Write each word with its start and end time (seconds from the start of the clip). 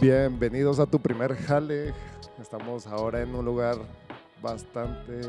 Bienvenidos 0.00 0.78
a 0.80 0.86
tu 0.86 0.98
primer 1.00 1.34
jale. 1.36 1.92
Estamos 2.40 2.86
ahora 2.86 3.20
en 3.20 3.34
un 3.34 3.44
lugar 3.44 3.76
bastante 4.42 5.20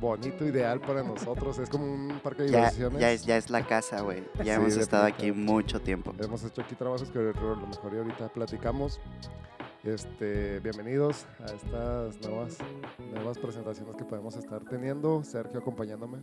bonito, 0.00 0.44
ideal 0.44 0.80
para 0.80 1.02
nosotros. 1.02 1.58
Es 1.58 1.68
como 1.68 1.84
un 1.92 2.20
parque 2.22 2.44
de 2.44 2.50
Ya, 2.50 2.56
diversiones. 2.58 3.00
ya, 3.00 3.12
es, 3.12 3.24
ya 3.26 3.36
es 3.36 3.50
la 3.50 3.66
casa, 3.66 4.00
güey. 4.02 4.22
Ya 4.38 4.44
Sí, 4.44 4.50
hemos 4.50 4.76
estado 4.76 5.04
aquí 5.06 5.32
mucho 5.32 5.80
tiempo. 5.80 6.14
Hemos 6.18 6.44
hecho 6.44 6.62
aquí 6.62 6.74
trabajos 6.74 7.10
que 7.10 7.18
a 7.18 7.22
lo 7.22 7.66
mejor 7.66 7.92
y 7.94 7.98
ahorita 7.98 8.28
platicamos. 8.28 9.00
Este, 9.82 10.60
bienvenidos 10.60 11.24
a 11.40 11.46
estas 11.46 12.20
nuevas, 12.20 12.58
nuevas 13.14 13.38
presentaciones 13.38 13.96
que 13.96 14.04
podemos 14.04 14.36
estar 14.36 14.62
teniendo. 14.64 15.24
Sergio 15.24 15.58
acompañándome. 15.60 16.18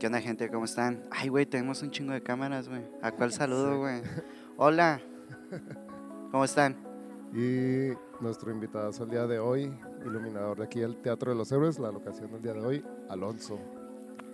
¿Qué 0.00 0.06
onda, 0.06 0.20
gente? 0.20 0.50
¿Cómo 0.50 0.64
están? 0.64 1.02
Ay, 1.10 1.28
güey, 1.28 1.46
tenemos 1.46 1.82
un 1.82 1.90
chingo 1.90 2.12
de 2.12 2.22
cámaras, 2.22 2.68
güey. 2.68 2.82
¿A 3.02 3.12
cuál 3.12 3.32
saludo, 3.32 3.72
Sí. 3.72 3.78
güey? 3.78 4.02
Hola. 4.56 5.00
¿Cómo 6.36 6.44
están? 6.44 6.76
Y 7.32 7.92
nuestro 8.22 8.50
invitado 8.52 8.90
el 9.02 9.08
día 9.08 9.26
de 9.26 9.38
hoy, 9.38 9.72
iluminador 10.04 10.58
de 10.58 10.64
aquí 10.64 10.80
del 10.80 10.98
Teatro 10.98 11.30
de 11.30 11.38
los 11.38 11.50
Héroes, 11.50 11.78
la 11.78 11.90
locación 11.90 12.30
del 12.30 12.42
día 12.42 12.52
de 12.52 12.60
hoy, 12.60 12.84
Alonso. 13.08 13.58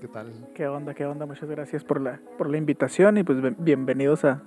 ¿Qué 0.00 0.08
tal? 0.08 0.32
¿Qué 0.52 0.66
onda? 0.66 0.94
¿Qué 0.94 1.06
onda? 1.06 1.26
Muchas 1.26 1.48
gracias 1.48 1.84
por 1.84 2.00
la, 2.00 2.20
por 2.38 2.50
la 2.50 2.56
invitación 2.56 3.18
y 3.18 3.22
pues 3.22 3.40
bien- 3.40 3.54
bienvenidos 3.60 4.24
a, 4.24 4.42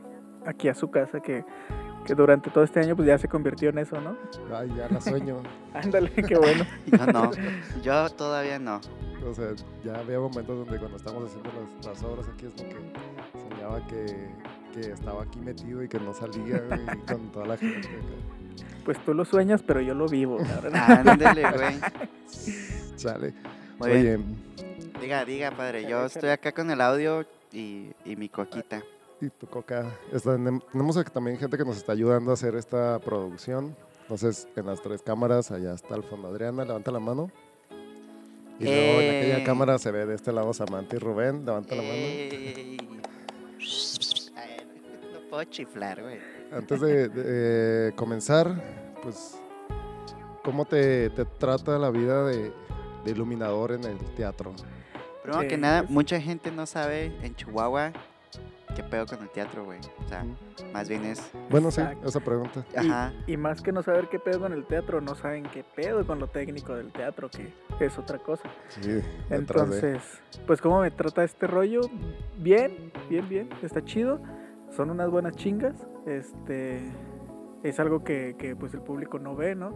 aquí 0.46 0.68
a 0.68 0.74
su 0.74 0.92
casa 0.92 1.22
que, 1.22 1.46
que 2.06 2.14
durante 2.14 2.50
todo 2.52 2.66
este 2.66 2.82
año 2.82 2.94
pues 2.94 3.08
ya 3.08 3.18
se 3.18 3.30
convirtió 3.30 3.70
en 3.70 3.78
eso, 3.78 4.02
¿no? 4.02 4.18
Ay, 4.54 4.68
ya 4.76 4.90
la 4.90 5.00
sueño. 5.00 5.38
Ándale, 5.74 6.12
qué 6.12 6.38
bueno. 6.38 6.66
Yo 6.88 7.06
no. 7.08 7.32
Yo 7.82 8.10
todavía 8.10 8.60
no. 8.60 8.82
O 9.26 9.34
sea, 9.34 9.52
ya 9.82 9.98
había 9.98 10.20
momentos 10.20 10.58
donde 10.58 10.78
cuando 10.78 10.98
estábamos 10.98 11.30
haciendo 11.30 11.50
las, 11.54 11.86
las 11.86 12.04
obras 12.04 12.28
aquí 12.28 12.48
es 12.48 12.54
como 12.54 12.68
que 12.70 13.40
soñaba 13.40 13.88
que, 13.88 14.28
que 14.82 14.92
estaba 14.92 15.24
aquí 15.24 15.40
metido 15.40 15.82
y 15.84 15.88
que 15.88 16.00
no 16.00 16.14
salía 16.14 16.62
y 16.96 16.98
con 17.12 17.32
toda 17.32 17.46
la 17.48 17.58
gente. 17.58 17.88
Pues 18.84 19.04
tú 19.04 19.14
lo 19.14 19.26
sueñas, 19.26 19.64
pero 19.66 19.82
yo 19.82 19.94
lo 19.94 20.08
vivo. 20.08 20.38
Ándale, 20.74 21.44
güey. 21.52 21.80
Sale. 22.96 23.34
Muy 23.80 23.92
Oye, 23.92 24.02
bien. 24.04 24.36
Diga, 25.02 25.26
diga, 25.26 25.52
padre. 25.52 25.90
Yo 25.90 26.06
estoy 26.06 26.30
acá 26.30 26.52
con 26.52 26.70
el 26.72 26.80
audio 26.82 27.26
y, 27.52 27.92
y 28.06 28.16
mi 28.16 28.30
coquita. 28.30 28.84
y 29.22 29.30
tu 29.30 29.48
coca. 29.48 29.92
Está- 30.12 30.36
tenemos 30.36 31.04
también 31.12 31.38
gente 31.38 31.58
que 31.58 31.66
nos 31.66 31.78
está 31.78 31.94
ayudando 31.94 32.32
a 32.32 32.36
hacer 32.36 32.56
esta 32.56 33.00
producción. 33.00 33.76
Entonces, 34.04 34.48
en 34.56 34.68
las 34.68 34.82
tres 34.82 35.02
cámaras, 35.02 35.50
allá 35.52 35.74
está 35.74 35.96
al 35.96 36.04
fondo 36.04 36.28
Adriana, 36.28 36.64
levanta 36.64 36.92
la 36.92 37.00
mano. 37.00 37.32
Y 38.60 38.66
luego 38.66 39.02
en 39.02 39.18
aquella 39.18 39.38
Eh. 39.40 39.44
cámara 39.44 39.78
se 39.80 39.92
ve 39.92 40.06
de 40.06 40.16
este 40.16 40.32
lado 40.32 40.54
Samantha 40.54 40.96
y 40.96 41.00
Rubén, 41.00 41.44
levanta 41.46 41.76
la 41.76 41.82
mano. 41.82 41.96
Puedo 45.36 45.50
chiflar, 45.50 46.02
güey. 46.02 46.18
Antes 46.50 46.80
de, 46.80 47.10
de, 47.10 47.90
eh, 47.90 47.92
comenzar, 47.98 48.56
pues, 49.04 49.38
¿cómo 50.46 50.64
te, 50.64 51.10
te 51.10 51.26
trata 51.26 51.78
la 51.78 51.90
vida 51.90 52.24
de, 52.24 52.54
de 53.04 53.12
iluminador 53.12 53.74
en 53.74 53.84
el 53.84 53.98
teatro? 54.16 54.54
Primero 55.24 55.46
que 55.46 55.58
nada, 55.58 55.84
mucha 55.90 56.22
gente 56.22 56.52
no 56.52 56.66
sabe 56.66 57.12
en 57.22 57.36
Chihuahua 57.36 57.92
qué 58.78 58.84
pedo 58.84 59.06
con 59.08 59.24
el 59.24 59.30
teatro, 59.30 59.66
güey. 59.66 59.80
O 60.06 60.08
sea, 60.08 60.26
más 60.72 60.88
bien 60.88 61.04
es. 61.04 61.22
Bueno, 61.50 61.70
sí, 61.70 61.82
Exacto. 61.82 62.08
esa 62.08 62.20
pregunta. 62.22 62.66
Y- 62.74 62.78
Ajá. 62.78 63.14
Y, 63.28 63.36
más 63.36 63.62
que 63.62 63.74
no 63.74 63.84
saber 63.84 64.08
qué 64.08 64.20
pedo 64.20 64.40
con 64.40 64.54
el 64.54 64.64
teatro, 64.66 65.02
no 65.02 65.16
saben 65.16 65.44
qué 65.54 65.66
pedo 65.66 66.08
con 66.08 66.18
lo 66.18 66.28
técnico 66.28 66.76
del 66.76 66.94
teatro, 66.94 67.30
que 67.30 67.52
es 67.82 67.98
otra 68.00 68.20
cosa. 68.20 68.50
Sí, 68.70 68.90
de- 68.90 69.04
Entonces, 69.32 70.02
pues 70.48 70.62
cómo 70.62 70.80
me 70.80 70.92
trata 70.92 71.26
este 71.26 71.46
rollo, 71.46 71.82
bien, 72.38 72.94
bien, 73.10 73.28
bien, 73.28 73.50
está 73.62 73.84
chido, 73.84 74.22
son 74.76 74.90
unas 74.90 75.10
buenas 75.10 75.36
chingas, 75.36 75.88
este, 76.06 76.80
es 77.64 77.80
algo 77.80 78.04
que, 78.04 78.36
que, 78.38 78.56
pues 78.56 78.74
el 78.74 78.82
público 78.82 79.20
no 79.20 79.36
ve, 79.36 79.56
¿no? 79.56 79.76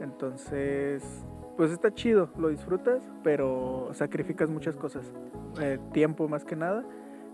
Entonces, 0.00 1.26
pues 1.56 1.72
está 1.72 1.92
chido, 1.92 2.30
lo 2.38 2.48
disfrutas, 2.48 3.02
pero 3.24 3.90
sacrificas 3.92 4.48
muchas 4.48 4.76
cosas, 4.76 5.12
eh, 5.60 5.78
tiempo 5.92 6.28
más 6.28 6.44
que 6.44 6.54
nada, 6.54 6.84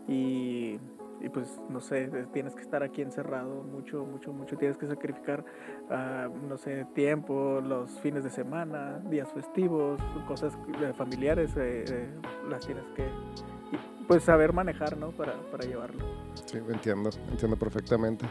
y, 0.09 0.79
y, 1.21 1.29
pues 1.33 1.61
no 1.69 1.81
sé, 1.81 2.11
tienes 2.33 2.55
que 2.55 2.63
estar 2.63 2.83
aquí 2.83 3.03
encerrado 3.03 3.63
mucho, 3.63 4.05
mucho, 4.07 4.33
mucho, 4.33 4.57
tienes 4.57 4.79
que 4.79 4.87
sacrificar, 4.87 5.45
ah, 5.91 6.29
no 6.49 6.57
sé, 6.57 6.87
tiempo, 6.95 7.61
los 7.61 8.01
fines 8.01 8.25
de 8.25 8.31
semana, 8.31 9.01
días 9.11 9.31
festivos, 9.33 10.01
cosas 10.27 10.57
familiares, 10.97 11.55
eh, 11.57 11.85
eh, 11.87 12.09
las 12.49 12.67
tienes 12.67 12.85
que, 12.97 13.07
pues 14.07 14.23
saber 14.25 14.53
manejar, 14.53 14.97
¿no? 14.97 15.11
Para, 15.11 15.35
para 15.51 15.65
llevarlo. 15.65 16.05
Sí, 16.47 16.59
entiendo, 16.69 17.11
entiendo 17.31 17.57
perfectamente. 17.57 18.27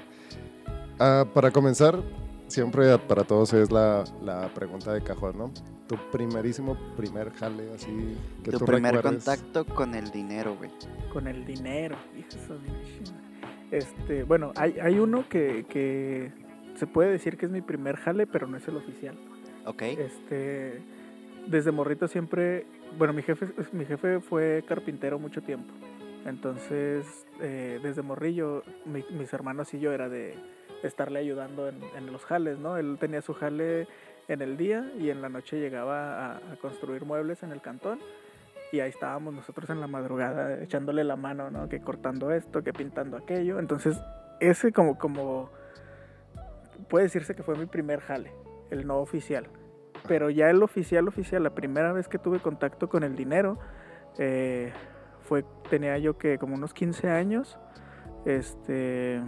Ah, 0.99 1.25
para 1.33 1.51
comenzar, 1.51 2.01
siempre 2.47 2.97
para 2.99 3.23
todos 3.23 3.53
es 3.53 3.71
la, 3.71 4.03
la 4.21 4.47
pregunta 4.53 4.93
de 4.93 5.01
cajón, 5.01 5.37
¿no? 5.37 5.51
Tu 5.87 5.95
primerísimo 6.11 6.77
primer 6.95 7.31
jale, 7.33 7.71
así 7.73 8.15
que 8.43 8.51
Tu 8.51 8.59
tú 8.59 8.65
primer 8.65 8.95
recuerdes. 8.95 9.25
contacto 9.25 9.65
con 9.65 9.95
el 9.95 10.11
dinero, 10.11 10.55
güey. 10.55 10.71
con 11.11 11.27
el 11.27 11.45
dinero. 11.45 11.97
hijo 12.17 12.53
de. 12.53 13.77
Este, 13.77 14.23
bueno, 14.23 14.53
hay, 14.55 14.79
hay 14.79 14.99
uno 14.99 15.27
que, 15.27 15.65
que 15.67 16.31
se 16.75 16.87
puede 16.87 17.11
decir 17.11 17.37
que 17.37 17.47
es 17.47 17.51
mi 17.51 17.61
primer 17.61 17.97
jale, 17.97 18.27
pero 18.27 18.47
no 18.47 18.57
es 18.57 18.67
el 18.67 18.77
oficial. 18.77 19.15
Ok. 19.65 19.81
Este, 19.81 20.81
desde 21.47 21.71
morrito 21.71 22.07
siempre, 22.07 22.65
bueno, 22.97 23.13
mi 23.13 23.21
jefe, 23.21 23.47
mi 23.71 23.85
jefe 23.85 24.19
fue 24.19 24.63
carpintero 24.67 25.19
mucho 25.19 25.41
tiempo. 25.41 25.73
Entonces, 26.25 27.25
eh, 27.41 27.79
desde 27.83 28.01
morrillo, 28.01 28.63
mi- 28.85 29.05
mis 29.11 29.33
hermanos 29.33 29.73
y 29.73 29.79
yo 29.79 29.91
era 29.91 30.07
de 30.09 30.35
estarle 30.83 31.19
ayudando 31.19 31.67
en, 31.69 32.11
los 32.11 32.25
jales, 32.25 32.59
¿no? 32.59 32.77
Él 32.77 32.97
tenía 32.99 33.21
su 33.21 33.33
jale 33.33 33.87
en 34.27 34.41
el 34.41 34.57
día 34.57 34.89
y 34.99 35.09
en 35.09 35.21
la 35.21 35.29
noche 35.29 35.59
llegaba 35.59 36.25
a, 36.25 36.37
a 36.37 36.55
construir 36.61 37.05
muebles 37.05 37.43
en 37.43 37.51
el 37.51 37.61
cantón. 37.61 37.99
Y 38.71 38.79
ahí 38.79 38.89
estábamos 38.89 39.33
nosotros 39.33 39.69
en 39.69 39.79
la 39.81 39.87
madrugada 39.87 40.61
echándole 40.61 41.03
la 41.03 41.15
mano, 41.15 41.51
¿no? 41.51 41.69
Que 41.69 41.79
cortando 41.79 42.31
esto, 42.31 42.63
que 42.63 42.73
pintando 42.73 43.17
aquello. 43.17 43.59
Entonces, 43.59 43.97
ese 44.39 44.71
como, 44.71 44.97
como, 44.97 45.49
puede 46.89 47.05
decirse 47.05 47.35
que 47.35 47.43
fue 47.43 47.55
mi 47.57 47.65
primer 47.65 47.99
jale, 47.99 48.31
el 48.71 48.87
no 48.87 48.97
oficial. 48.97 49.47
Pero 50.07 50.29
ya 50.29 50.49
el 50.49 50.61
oficial, 50.63 51.07
oficial, 51.07 51.43
la 51.43 51.55
primera 51.55 51.93
vez 51.93 52.07
que 52.07 52.19
tuve 52.19 52.39
contacto 52.39 52.89
con 52.89 53.03
el 53.03 53.15
dinero, 53.15 53.57
eh, 54.17 54.71
fue, 55.23 55.45
tenía 55.69 55.97
yo 55.97 56.17
que 56.17 56.37
como 56.37 56.55
unos 56.55 56.73
15 56.73 57.09
años, 57.09 57.57
este, 58.25 59.21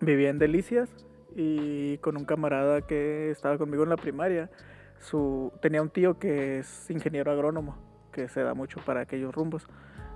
vivía 0.00 0.30
en 0.30 0.38
Delicias 0.38 0.90
y 1.34 1.98
con 1.98 2.16
un 2.16 2.24
camarada 2.24 2.82
que 2.82 3.30
estaba 3.30 3.58
conmigo 3.58 3.82
en 3.82 3.90
la 3.90 3.96
primaria, 3.96 4.50
su, 4.98 5.52
tenía 5.60 5.82
un 5.82 5.90
tío 5.90 6.18
que 6.18 6.60
es 6.60 6.90
ingeniero 6.90 7.32
agrónomo, 7.32 7.76
que 8.12 8.28
se 8.28 8.42
da 8.42 8.54
mucho 8.54 8.80
para 8.84 9.00
aquellos 9.00 9.34
rumbos. 9.34 9.66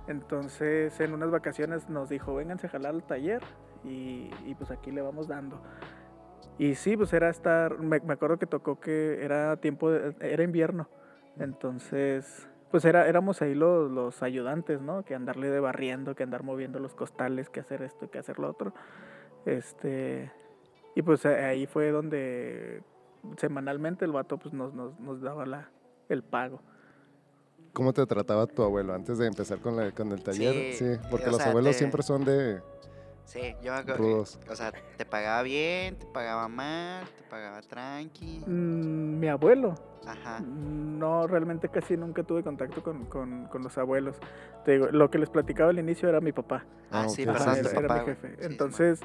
Entonces 0.07 0.99
en 1.01 1.13
unas 1.13 1.31
vacaciones 1.31 1.89
nos 1.89 2.09
dijo, 2.09 2.35
vénganse 2.35 2.69
a 2.69 2.71
jalar 2.71 2.95
al 2.95 3.03
taller 3.03 3.43
y, 3.85 4.31
y 4.47 4.55
pues 4.57 4.71
aquí 4.71 4.91
le 4.91 5.03
vamos 5.03 5.29
dando. 5.29 5.61
Y 6.61 6.75
sí, 6.75 6.95
pues 6.95 7.11
era 7.15 7.31
estar, 7.31 7.79
me, 7.79 8.01
me 8.01 8.13
acuerdo 8.13 8.39
que 8.39 8.45
tocó 8.47 8.79
que 8.79 9.25
era 9.25 9.57
tiempo, 9.57 9.91
de- 9.91 10.15
era 10.21 10.43
invierno, 10.43 10.91
entonces 11.39 12.47
pues 12.71 12.85
era, 12.85 13.09
éramos 13.09 13.41
ahí 13.41 13.55
los, 13.55 13.91
los 13.91 14.23
ayudantes, 14.23 14.83
¿no? 14.83 15.03
Que 15.03 15.15
andarle 15.15 15.49
de 15.49 15.59
barriendo, 15.59 16.15
que 16.15 16.23
andar 16.23 16.43
moviendo 16.43 16.79
los 16.79 16.95
costales, 16.95 17.49
que 17.49 17.61
hacer 17.61 17.81
esto, 17.83 18.11
que 18.11 18.19
hacer 18.19 18.39
lo 18.39 18.51
otro. 18.51 18.75
Este, 19.47 20.31
y 20.95 21.01
pues 21.01 21.25
ahí 21.25 21.67
fue 21.67 21.91
donde 21.93 22.83
semanalmente 23.39 24.05
el 24.05 24.13
vato 24.13 24.37
pues 24.37 24.53
nos, 24.53 24.75
nos, 24.75 25.01
nos 25.01 25.23
daba 25.23 25.47
la, 25.47 25.71
el 26.11 26.23
pago. 26.23 26.61
¿Cómo 27.73 27.95
te 27.95 28.05
trataba 28.05 28.47
tu 28.47 28.63
abuelo 28.63 28.93
antes 28.95 29.17
de 29.17 29.27
empezar 29.27 29.59
con, 29.61 29.77
la- 29.77 29.93
con 29.93 30.13
el 30.13 30.23
taller? 30.23 30.73
Sí, 30.75 30.85
porque 31.11 31.27
los 31.31 31.37
sea, 31.39 31.49
abuelos 31.49 31.73
te- 31.73 31.79
siempre 31.79 32.03
son 32.03 32.25
de 32.25 32.61
Sí, 33.31 33.55
yo 33.63 33.73
me 33.73 33.79
acuerdo. 33.79 34.03
rudos. 34.03 34.41
O 34.51 34.57
sea, 34.57 34.73
te 34.97 35.05
pagaba 35.07 35.43
bien, 35.43 35.97
te 35.97 36.05
pagaba 36.07 36.49
mal, 36.49 37.05
te 37.17 37.23
pagaba 37.31 37.61
tranqui. 37.61 38.43
Mm, 38.45 39.21
mi 39.21 39.29
abuelo, 39.29 39.77
Ajá. 40.05 40.41
No, 40.41 41.27
realmente 41.29 41.69
casi 41.69 41.97
nunca 41.97 42.25
tuve 42.25 42.43
contacto 42.43 42.83
con, 42.83 43.05
con- 43.05 43.47
con 43.47 43.63
los 43.63 43.79
abuelos. 43.79 44.17
Te 44.65 44.73
digo, 44.73 44.89
lo 44.91 45.11
que 45.11 45.19
les 45.19 45.31
platicaba 45.31 45.71
al 45.71 45.79
inicio 45.79 46.09
era 46.09 46.21
mi 46.21 46.33
papá. 46.33 46.65
Ah, 46.91 47.05
Ah, 47.05 47.09
sí, 47.09 47.23
ok. 47.23 47.29
Ajá, 47.29 47.57
era, 47.59 47.71
era 47.71 47.83
papá, 47.83 48.01
mi 48.01 48.07
jefe. 48.07 48.29
Sí, 48.37 48.45
Entonces, 48.47 49.01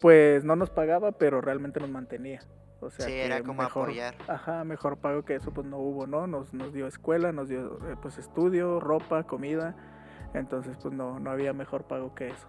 pues 0.00 0.44
no 0.44 0.56
nos 0.56 0.70
pagaba, 0.70 1.12
pero 1.12 1.40
realmente 1.42 1.78
nos 1.80 1.90
mantenía. 1.90 2.40
O 2.80 2.88
sea, 2.88 3.04
sí, 3.06 3.12
que 3.12 3.26
era 3.26 3.42
como 3.42 3.62
mejor, 3.64 3.88
apoyar. 3.90 4.14
Ajá, 4.28 4.64
mejor 4.64 4.96
pago 4.96 5.24
que 5.24 5.34
eso 5.34 5.50
pues 5.50 5.66
no 5.66 5.76
hubo, 5.78 6.06
¿no? 6.06 6.26
Nos, 6.26 6.54
nos 6.54 6.72
dio 6.72 6.86
escuela, 6.86 7.32
nos 7.32 7.48
dio 7.48 7.76
eh, 7.90 7.96
pues 8.00 8.16
estudio, 8.16 8.80
ropa, 8.80 9.24
comida. 9.24 9.74
Entonces 10.32 10.76
pues 10.80 10.94
no, 10.94 11.18
no 11.18 11.30
había 11.30 11.52
mejor 11.52 11.82
pago 11.84 12.14
que 12.14 12.28
eso. 12.28 12.48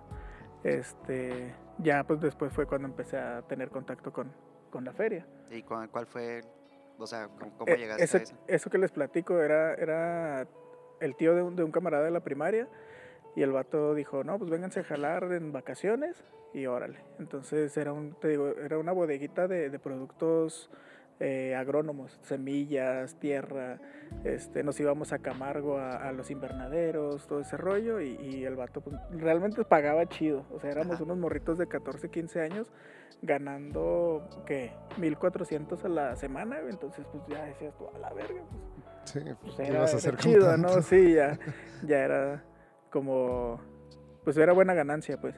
Este, 0.63 1.53
ya 1.77 2.03
pues 2.03 2.19
después 2.21 2.51
fue 2.53 2.65
cuando 2.65 2.87
empecé 2.87 3.17
a 3.17 3.41
tener 3.43 3.69
contacto 3.69 4.11
con, 4.11 4.31
con 4.69 4.83
la 4.85 4.93
feria. 4.93 5.25
¿Y 5.49 5.63
cuál, 5.63 5.89
cuál 5.89 6.05
fue? 6.05 6.41
O 6.97 7.07
sea, 7.07 7.27
¿cómo, 7.29 7.51
cómo 7.57 7.71
Eh, 7.71 7.77
llegaste 7.77 8.03
eso, 8.03 8.17
a 8.17 8.21
eso? 8.21 8.35
eso 8.47 8.69
que 8.69 8.77
les 8.77 8.91
platico 8.91 9.39
era, 9.41 9.73
era 9.75 10.47
el 10.99 11.15
tío 11.15 11.33
de 11.35 11.41
un, 11.41 11.55
de 11.55 11.63
un 11.63 11.71
camarada 11.71 12.03
de 12.03 12.11
la 12.11 12.19
primaria 12.19 12.67
Y 13.35 13.41
el 13.43 13.51
vato 13.51 13.95
dijo, 13.95 14.23
no, 14.23 14.37
pues 14.37 14.49
vénganse 14.49 14.81
a 14.81 14.83
jalar 14.83 15.23
en 15.31 15.51
vacaciones 15.53 16.23
y 16.53 16.65
órale. 16.65 16.99
Entonces 17.19 17.75
era, 17.77 17.93
un, 17.93 18.15
te 18.19 18.27
digo, 18.29 18.49
era 18.49 18.77
una 18.79 18.91
bodeguita 18.91 19.47
de, 19.47 19.69
de 19.69 19.79
productos 19.79 20.69
eh, 21.19 21.55
agrónomos, 21.55 22.17
semillas, 22.23 23.15
tierra. 23.15 23.79
Este, 24.23 24.63
nos 24.63 24.79
íbamos 24.79 25.11
a 25.13 25.19
Camargo 25.19 25.77
a, 25.77 26.07
a 26.07 26.11
los 26.11 26.31
invernaderos, 26.31 27.27
todo 27.27 27.41
ese 27.41 27.57
rollo. 27.57 27.99
Y, 28.01 28.15
y 28.21 28.45
el 28.45 28.55
vato 28.55 28.81
pues, 28.81 28.95
realmente 29.11 29.63
pagaba 29.65 30.05
chido. 30.07 30.45
O 30.51 30.59
sea, 30.59 30.71
éramos 30.71 30.95
Ajá. 30.95 31.03
unos 31.03 31.17
morritos 31.17 31.57
de 31.57 31.67
14, 31.67 32.09
15 32.09 32.41
años 32.41 32.71
ganando, 33.21 34.27
¿qué? 34.45 34.71
1400 34.97 35.83
a 35.85 35.89
la 35.89 36.15
semana. 36.15 36.57
Entonces, 36.69 37.05
pues 37.11 37.23
ya 37.27 37.43
decías 37.45 37.73
tú, 37.77 37.87
a 37.93 37.97
la 37.99 38.13
verga. 38.13 38.41
Pues, 38.49 38.69
Sí, 39.05 39.19
pues 39.41 39.55
¿qué 39.55 39.63
era, 39.63 39.79
ibas 39.79 39.89
a 39.89 39.91
era 39.91 39.97
hacer 39.97 40.11
con 40.11 40.19
chido? 40.21 40.57
¿no? 40.57 40.81
Sí, 40.81 41.13
ya, 41.13 41.39
ya 41.83 41.97
era 41.99 42.43
como, 42.91 43.59
pues 44.23 44.37
era 44.37 44.53
buena 44.53 44.73
ganancia, 44.73 45.19
pues. 45.19 45.35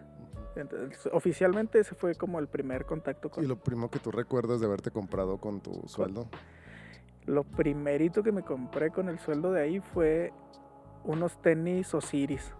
Entonces, 0.56 1.10
oficialmente 1.14 1.80
ese 1.80 1.96
fue 1.96 2.16
como 2.16 2.40
el 2.40 2.48
primer 2.48 2.86
contacto 2.86 3.30
con... 3.30 3.44
Y 3.44 3.48
lo 3.48 3.56
primero 3.58 3.90
que 3.90 4.00
tú 4.00 4.12
recuerdas 4.12 4.60
de 4.60 4.66
haberte 4.66 4.92
comprado 4.92 5.38
con 5.38 5.62
tu 5.62 5.88
sueldo. 5.88 6.28
Lo 7.26 7.44
primerito 7.44 8.22
que 8.24 8.32
me 8.32 8.44
compré 8.44 8.92
con 8.92 9.08
el 9.08 9.20
sueldo 9.20 9.52
de 9.54 9.62
ahí 9.62 9.80
fue 9.80 10.34
unos 11.04 11.42
tenis 11.42 11.94
Osiris 11.94 12.54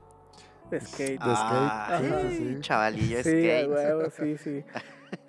de 0.70 0.80
skate. 0.80 1.22
De 1.22 1.34
Ah, 1.36 1.98
skate, 1.98 2.22
sí, 2.32 2.38
sí, 2.38 2.54
sí. 2.56 2.62
Chavalillo 2.62 3.24
sí, 3.24 3.30
a 3.30 3.64
skate. 3.64 3.70
huevo, 3.70 4.10
sí, 4.12 4.38
sí. 4.38 4.64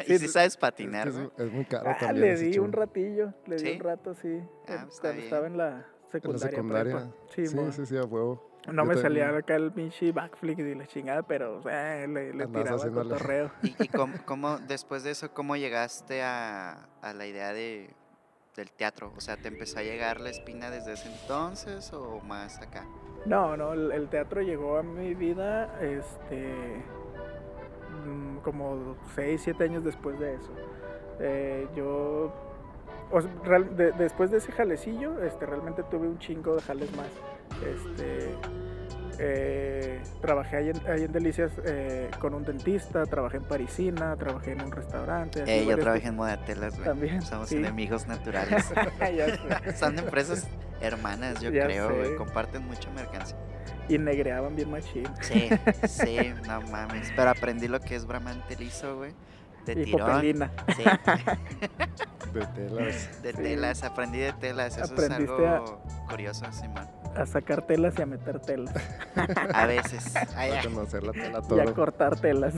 y 0.01 0.05
si 0.05 0.19
sí, 0.19 0.29
sabes 0.29 0.53
Es, 0.53 0.57
patinar, 0.57 1.09
es, 1.09 1.17
es 1.39 1.51
muy 1.53 1.65
caro 1.65 1.91
Ah, 1.91 1.97
también. 1.99 2.21
le 2.21 2.37
di 2.37 2.59
un 2.59 2.73
ratillo, 2.73 3.35
le 3.47 3.57
di 3.57 3.73
un 3.73 3.81
rato, 3.81 4.15
sí. 4.15 4.41
Ah, 4.69 4.83
pues, 4.85 4.95
está 4.95 5.11
estaba 5.17 5.47
en 5.49 5.57
la 5.57 5.67
En 5.69 6.33
la 6.33 6.39
secundaria. 6.39 6.51
secundaria. 6.51 7.11
Sí, 7.35 7.47
Sí, 7.49 7.59
sí, 7.73 7.87
sí, 7.87 7.97
a 7.97 8.05
huevo. 8.05 8.52
No 8.69 8.73
Yo 8.73 8.73
me 8.73 8.95
también. 8.95 9.03
salía 9.03 9.37
acá 9.37 9.57
el 9.57 9.73
pinche 9.73 10.13
backflip 10.13 10.59
y 10.61 10.75
la 10.77 10.87
chingada, 10.87 11.23
pero 11.23 11.61
eh, 11.69 12.07
le, 12.09 12.33
le 12.33 12.45
Andabas 12.45 12.53
tiraba 12.53 12.77
haciéndole. 12.77 13.11
cotorreo. 13.11 13.51
¿Y, 13.63 13.75
y 13.85 13.89
cómo, 13.89 14.15
cómo- 14.25 14.59
después 14.59 15.03
de 15.03 15.11
eso, 15.11 15.33
cómo 15.35 15.57
llegaste 15.57 16.23
a, 16.23 16.87
a 17.03 17.13
la 17.13 17.27
idea 17.27 17.53
de, 17.53 17.91
del 18.57 18.71
teatro? 18.71 19.13
O 19.17 19.21
sea, 19.21 19.37
¿te 19.37 19.49
empezó 19.49 19.81
a 19.81 19.83
llegar 19.83 20.21
la 20.21 20.31
espina 20.31 20.71
desde 20.71 20.93
ese 20.93 21.11
entonces 21.11 21.93
o 21.93 22.21
más 22.21 22.61
acá? 22.63 22.87
No, 23.27 23.57
no, 23.57 23.73
el, 23.73 23.91
el 23.93 24.09
teatro 24.09 24.43
llegó 24.43 24.79
a 24.79 24.83
mi 24.85 25.15
vida 25.15 25.81
este 25.81 26.83
mm, 28.07 28.39
como 28.39 28.97
6, 29.15 29.41
7 29.43 29.65
años 29.65 29.85
después 29.85 30.19
de 30.19 30.35
eso. 30.35 30.53
Eh, 31.21 31.69
yo, 31.77 32.33
o 33.11 33.21
sea, 33.21 33.31
real- 33.45 33.77
de- 33.77 33.93
después 33.93 34.31
de 34.31 34.39
ese 34.39 34.53
jalecillo, 34.53 35.21
este, 35.23 35.47
realmente 35.47 35.83
tuve 35.85 36.07
un 36.09 36.19
chingo 36.19 36.55
de 36.57 36.63
jales 36.63 36.95
más. 36.97 37.09
Este, 37.65 38.35
eh, 39.19 40.03
trabajé 40.21 40.57
ahí 40.57 40.71
en, 40.71 40.87
ahí 40.91 41.05
en 41.05 41.13
Delicias 41.13 41.53
eh, 41.65 42.11
con 42.19 42.35
un 42.35 42.45
dentista, 42.45 43.05
trabajé 43.07 43.37
en 43.39 43.45
Parisina, 43.45 44.17
trabajé 44.17 44.53
en 44.53 44.63
un 44.63 44.73
restaurante. 44.73 45.45
Eh, 45.47 45.65
yo 45.67 45.79
trabajé 45.79 46.09
en 46.09 46.17
Modatelas, 46.17 46.75
güey. 46.75 46.85
También, 46.85 47.23
Somos 47.23 47.49
sí. 47.51 47.57
enemigos 47.57 48.07
naturales. 48.07 48.73
Son 49.77 49.99
empresas 49.99 50.47
hermanas, 50.81 51.41
yo 51.41 51.51
Ya 51.51 51.65
creo, 51.65 51.89
güey. 51.95 52.09
sé. 52.11 52.17
Comparten 52.17 52.67
mucha 52.67 52.91
mercancía. 52.91 53.37
Y 53.89 53.99
negreaban 53.99 54.57
bien 54.57 54.71
machín. 54.71 55.05
Sí, 55.21 55.49
sí, 55.89 56.33
no 56.47 56.61
mames. 56.63 57.13
Pero 57.15 57.31
aprendí 57.31 57.69
lo 57.69 57.81
que 57.81 57.97
es 57.97 58.07
bramante 58.07 58.57
liso, 58.57 58.97
güey. 58.97 59.13
De 59.67 59.73
Y 59.73 59.85
tirón. 59.85 60.09
popelina. 60.11 60.51
Sí, 60.77 60.83
De 62.33 62.47
telas. 62.47 63.23
de 63.23 63.33
Sí. 63.33 63.37
telas. 63.43 63.83
Aprendí 63.85 64.19
de 64.19 64.33
telas. 64.33 64.77
Eso 64.79 64.93
Aprendiste 64.93 65.25
es 65.35 65.39
algo 65.51 65.83
curioso, 66.09 66.51
Simón. 66.53 66.89
A 67.15 67.27
sacar 67.27 67.63
telas 67.67 67.95
y 67.99 68.03
a 68.03 68.07
meter 68.07 68.41
telas. 68.41 68.75
A 69.55 69.67
veces. 69.67 70.15
Ay, 70.37 70.53
A 70.53 70.63
conocer 70.63 71.03
la 71.03 71.13
tela 71.13 71.41
Y 71.51 71.61
a 71.61 71.65
todo. 71.65 71.75
cortar 71.75 72.19
telas. 72.19 72.55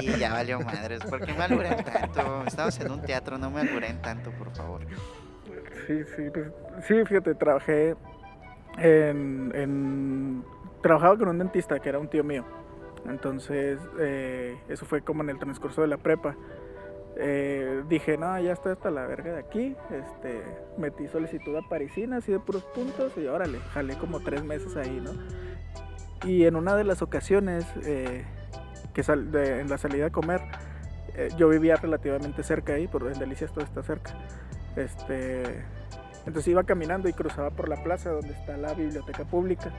y 0.00 0.16
ya 0.18 0.32
valió 0.32 0.60
madres. 0.60 1.00
¿Por 1.04 1.24
qué 1.24 1.32
me 1.32 1.42
alburen 1.44 1.84
tanto? 1.84 2.44
Estamos 2.46 2.78
en 2.80 2.92
un 2.92 3.02
teatro, 3.02 3.38
no 3.38 3.50
me 3.50 3.60
alburen 3.62 4.00
tanto, 4.00 4.30
por 4.32 4.50
favor. 4.54 4.82
Sí, 5.86 6.02
sí, 6.16 6.22
pues, 6.32 6.46
sí, 6.86 7.04
fíjate, 7.06 7.34
trabajé 7.34 7.96
en, 8.78 9.52
en- 9.54 10.44
Trabajaba 10.82 11.18
con 11.18 11.28
un 11.28 11.38
dentista 11.38 11.80
que 11.80 11.88
era 11.88 11.98
un 11.98 12.08
tío 12.08 12.22
mío. 12.22 12.44
Entonces, 13.08 13.80
eh, 13.98 14.56
eso 14.68 14.86
fue 14.86 15.02
como 15.02 15.22
en 15.24 15.30
el 15.30 15.38
transcurso 15.38 15.80
de 15.82 15.88
la 15.88 15.96
prepa. 15.96 16.36
Eh, 17.20 17.82
dije, 17.88 18.16
no, 18.16 18.38
ya 18.40 18.52
estoy 18.52 18.72
hasta 18.72 18.90
la 18.90 19.04
verga 19.06 19.32
de 19.32 19.38
aquí. 19.40 19.76
Este, 19.90 20.40
metí 20.76 21.08
solicitud 21.08 21.56
a 21.56 21.62
Parisina, 21.68 22.18
así 22.18 22.30
de 22.32 22.38
puros 22.38 22.62
puntos, 22.64 23.12
y 23.16 23.26
órale, 23.26 23.58
jalé 23.72 23.96
como 23.98 24.20
tres 24.20 24.44
meses 24.44 24.76
ahí, 24.76 25.00
¿no? 25.02 25.10
Y 26.28 26.44
en 26.44 26.56
una 26.56 26.76
de 26.76 26.84
las 26.84 27.02
ocasiones 27.02 27.66
eh, 27.84 28.24
que 28.94 29.02
sal- 29.02 29.30
de- 29.32 29.60
en 29.60 29.68
la 29.68 29.78
salida 29.78 30.06
a 30.06 30.10
comer, 30.10 30.40
eh, 31.16 31.28
yo 31.36 31.48
vivía 31.48 31.76
relativamente 31.76 32.42
cerca 32.44 32.74
ahí, 32.74 32.86
por 32.86 33.02
en 33.10 33.18
Delicias 33.18 33.52
todo 33.52 33.64
está 33.64 33.82
cerca. 33.82 34.12
Este, 34.76 35.42
entonces 36.26 36.48
iba 36.48 36.62
caminando 36.62 37.08
y 37.08 37.12
cruzaba 37.12 37.50
por 37.50 37.68
la 37.68 37.82
plaza 37.82 38.10
donde 38.10 38.32
está 38.32 38.56
la 38.56 38.74
biblioteca 38.74 39.24
pública. 39.24 39.72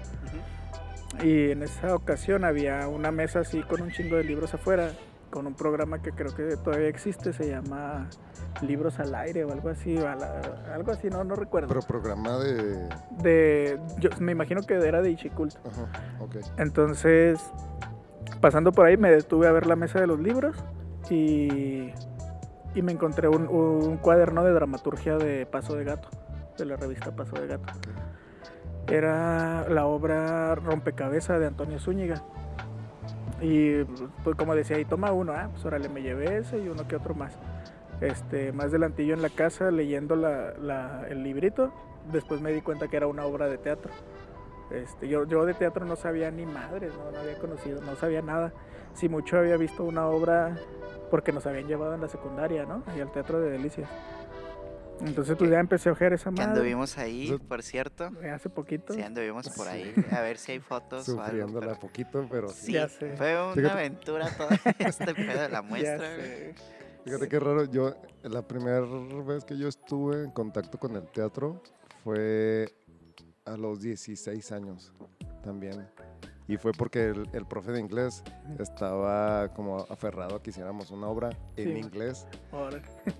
Y 1.24 1.51
en 1.51 1.63
esa 1.63 1.95
ocasión 1.95 2.44
había 2.44 2.88
una 2.88 3.12
mesa 3.12 3.39
así 3.39 3.62
con 3.63 3.81
un 3.81 3.92
chingo 3.92 4.18
de 4.18 4.24
libros 4.24 4.53
afuera, 4.53 4.92
con 5.29 5.47
un 5.47 5.53
programa 5.53 6.01
que 6.01 6.11
creo 6.11 6.33
que 6.35 6.57
todavía 6.57 6.87
existe, 6.87 7.33
se 7.33 7.49
llama 7.49 8.07
Libros 8.61 8.99
al 8.99 9.13
Aire 9.15 9.45
o 9.45 9.51
algo 9.51 9.69
así, 9.69 9.97
o 9.97 10.01
la- 10.03 10.41
algo 10.73 10.91
así, 10.91 11.09
no, 11.09 11.23
no 11.23 11.35
recuerdo. 11.35 11.67
Pero 11.67 11.81
programa 11.81 12.37
de. 12.39 12.89
de, 13.21 13.79
yo 13.99 14.09
me 14.19 14.31
imagino 14.31 14.61
que 14.63 14.73
era 14.75 15.01
de 15.01 15.11
Ichicult. 15.11 15.55
Ajá. 15.65 15.87
Entonces, 16.57 17.39
pasando 18.41 18.71
por 18.71 18.85
ahí, 18.85 18.97
me 18.97 19.11
detuve 19.11 19.47
a 19.47 19.51
ver 19.51 19.65
la 19.67 19.75
mesa 19.75 19.99
de 19.99 20.07
los 20.07 20.19
libros 20.19 20.55
y, 21.09 21.91
y 22.75 22.81
me 22.81 22.91
encontré 22.91 23.27
un, 23.27 23.47
un 23.47 23.97
cuaderno 23.97 24.43
de 24.43 24.51
dramaturgia 24.53 25.17
de 25.17 25.45
Paso 25.45 25.75
de 25.75 25.83
Gato, 25.83 26.09
de 26.57 26.65
la 26.65 26.75
revista 26.75 27.15
Paso 27.15 27.35
de 27.35 27.47
Gato. 27.47 27.73
Era 28.87 29.67
la 29.69 29.85
obra 29.85 30.55
Rompecabezas 30.55 31.39
de 31.39 31.45
Antonio 31.47 31.79
Zúñiga. 31.79 32.23
Y 33.41 33.83
pues 34.24 34.36
como 34.38 34.56
decía, 34.56 34.77
ahí 34.77 34.86
toma 34.86 35.12
uno, 35.12 35.33
ah, 35.33 35.50
pues 35.51 35.63
órale, 35.65 35.89
me 35.89 36.01
llevé 36.01 36.38
ese 36.38 36.59
y 36.59 36.68
uno 36.69 36.88
que 36.88 36.95
otro 36.95 37.13
más. 37.15 37.38
Este, 38.01 38.51
más 38.53 38.71
delantillo 38.71 39.13
en 39.13 39.21
la 39.21 39.30
casa 39.30 39.71
leyendo 39.71 40.15
la- 40.15 40.53
la- 40.57 41.06
el 41.09 41.24
librito, 41.24 41.71
después 42.12 42.41
me 42.41 42.51
di 42.53 42.62
cuenta 42.62 42.88
que 42.88 42.97
era 42.97 43.07
una 43.07 43.25
obra 43.25 43.47
de 43.47 43.57
teatro. 43.57 43.91
Este, 44.71 45.07
yo, 45.07 45.25
yo 45.25 45.45
de 45.45 45.53
teatro 45.53 45.86
no 45.86 45.95
sabía 45.95 46.31
ni 46.31 46.45
madres, 46.45 46.94
no, 46.95 47.12
no 47.12 47.19
había 47.19 47.38
conocido, 47.39 47.81
no 47.81 47.95
sabía 47.95 48.21
nada. 48.21 48.53
Si 48.94 49.09
mucho 49.09 49.38
había 49.38 49.57
visto 49.57 49.83
una 49.83 50.07
obra 50.07 50.56
porque 51.09 51.31
nos 51.31 51.45
habían 51.47 51.68
llevado 51.68 51.94
en 51.95 52.01
la 52.01 52.07
secundaria, 52.07 52.65
¿no? 52.65 52.83
Y 52.95 53.01
al 53.01 53.12
teatro 53.12 53.39
de 53.39 53.50
Delicias. 53.50 53.89
Entonces 55.01 55.35
pues 55.37 55.49
ya 55.49 55.59
empecé 55.59 55.89
a 55.89 55.91
ojear 55.94 56.13
esa 56.13 56.29
madre. 56.31 56.44
anduvimos 56.45 56.97
ahí, 56.97 57.37
por 57.47 57.63
cierto. 57.63 58.09
eh, 58.21 58.29
Hace 58.29 58.49
poquito. 58.49 58.94
Sí, 58.94 59.01
anduvimos 59.01 59.47
por 59.49 59.65
Sí. 59.68 59.71
ahí. 59.71 59.95
A 60.11 60.21
ver 60.21 60.37
si 60.37 60.51
hay 60.53 60.59
fotos 60.59 61.07
o 61.09 61.11
algo. 61.13 61.23
Sufriéndola 61.25 61.68
pero- 61.68 61.79
poquito, 61.79 62.27
pero 62.29 62.49
sí. 62.49 62.65
Sí, 62.68 62.71
Ya 62.73 62.87
sé. 62.89 63.15
fue 63.15 63.41
una 63.41 63.53
Fíjate- 63.53 63.71
aventura 63.71 64.27
toda 64.37 64.59
este 64.79 65.15
pedo 65.15 65.41
de 65.41 65.49
la 65.49 65.61
muestra. 65.61 66.07
Fíjate 67.06 67.27
qué 67.29 67.39
raro. 67.39 67.63
Yo, 67.65 67.95
la 68.23 68.41
primera 68.47 68.81
vez 68.81 69.45
que 69.45 69.57
yo 69.57 69.68
estuve 69.68 70.23
en 70.23 70.31
contacto 70.31 70.77
con 70.77 70.95
el 70.95 71.07
teatro 71.11 71.61
fue 72.03 72.68
a 73.45 73.56
los 73.57 73.81
16 73.81 74.51
años 74.51 74.91
también. 75.44 75.87
Y 76.49 76.57
fue 76.57 76.71
porque 76.71 77.09
el, 77.09 77.29
el 77.33 77.45
profe 77.45 77.71
de 77.71 77.79
inglés 77.79 78.23
estaba 78.57 79.49
como 79.53 79.85
aferrado 79.87 80.35
a 80.37 80.41
que 80.41 80.49
hiciéramos 80.49 80.89
una 80.89 81.07
obra 81.07 81.29
en 81.56 81.77
inglés. 81.77 82.25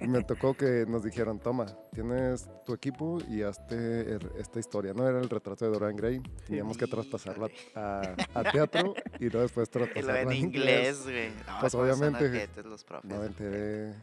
Y 0.02 0.08
me 0.08 0.24
tocó 0.24 0.56
que 0.56 0.86
nos 0.88 1.04
dijeron, 1.04 1.38
toma, 1.38 1.68
tienes 1.94 2.50
tu 2.66 2.74
equipo 2.74 3.20
y 3.30 3.44
hazte 3.44 4.18
esta 4.40 4.60
historia. 4.60 4.96
No 4.96 5.08
era 5.08 5.20
el 5.20 5.30
retrato 5.30 5.64
de 5.64 5.72
Dorian 5.72 5.96
Gray. 5.96 6.22
Teníamos 6.48 6.76
que 6.76 6.88
traspasarla 6.88 7.50
a, 7.76 8.02
a 8.34 8.52
teatro 8.52 8.96
y 9.20 9.26
luego 9.30 9.42
después 9.42 9.70
traspasarla 9.70 10.24
en 10.24 10.32
inglés, 10.34 11.04
güey. 11.04 11.30
No, 11.30 11.60
Pues, 11.60 11.76
obviamente, 11.76 12.50
los 12.64 12.84
profes. 12.84 13.12
No 13.12 13.20
me 13.20 13.28
enteré. 13.28 13.94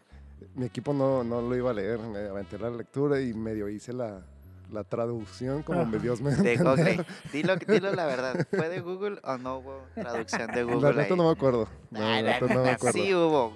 Mi 0.54 0.66
equipo 0.66 0.92
no, 0.92 1.24
no 1.24 1.42
lo 1.42 1.56
iba 1.56 1.72
a 1.72 1.74
leer, 1.74 1.98
me 1.98 2.20
aventé 2.28 2.58
la 2.58 2.70
lectura 2.70 3.20
y 3.20 3.34
medio 3.34 3.68
hice 3.68 3.92
la, 3.92 4.24
la 4.72 4.84
traducción 4.84 5.62
como 5.62 5.84
me 5.86 5.96
Ajá. 5.96 6.02
Dios 6.02 6.20
me 6.20 6.34
De. 6.34 6.56
Google. 6.56 7.04
Dilo, 7.32 7.56
dilo 7.56 7.92
la 7.94 8.06
verdad. 8.06 8.46
¿Fue 8.50 8.68
de 8.68 8.80
Google 8.80 9.18
o 9.22 9.38
no 9.38 9.58
hubo 9.58 9.82
traducción 9.94 10.50
de 10.52 10.62
Google? 10.64 10.92
La 10.92 11.02
neta 11.02 11.16
no 11.16 11.24
me 11.24 11.30
acuerdo. 11.30 11.68
No, 11.90 12.00
Ah, 12.00 12.20
la 12.22 12.40
neta 12.40 12.54
no 12.54 12.62
me 12.62 12.70
acuerdo. 12.70 12.98
Sí 12.98 13.14
hubo. 13.14 13.52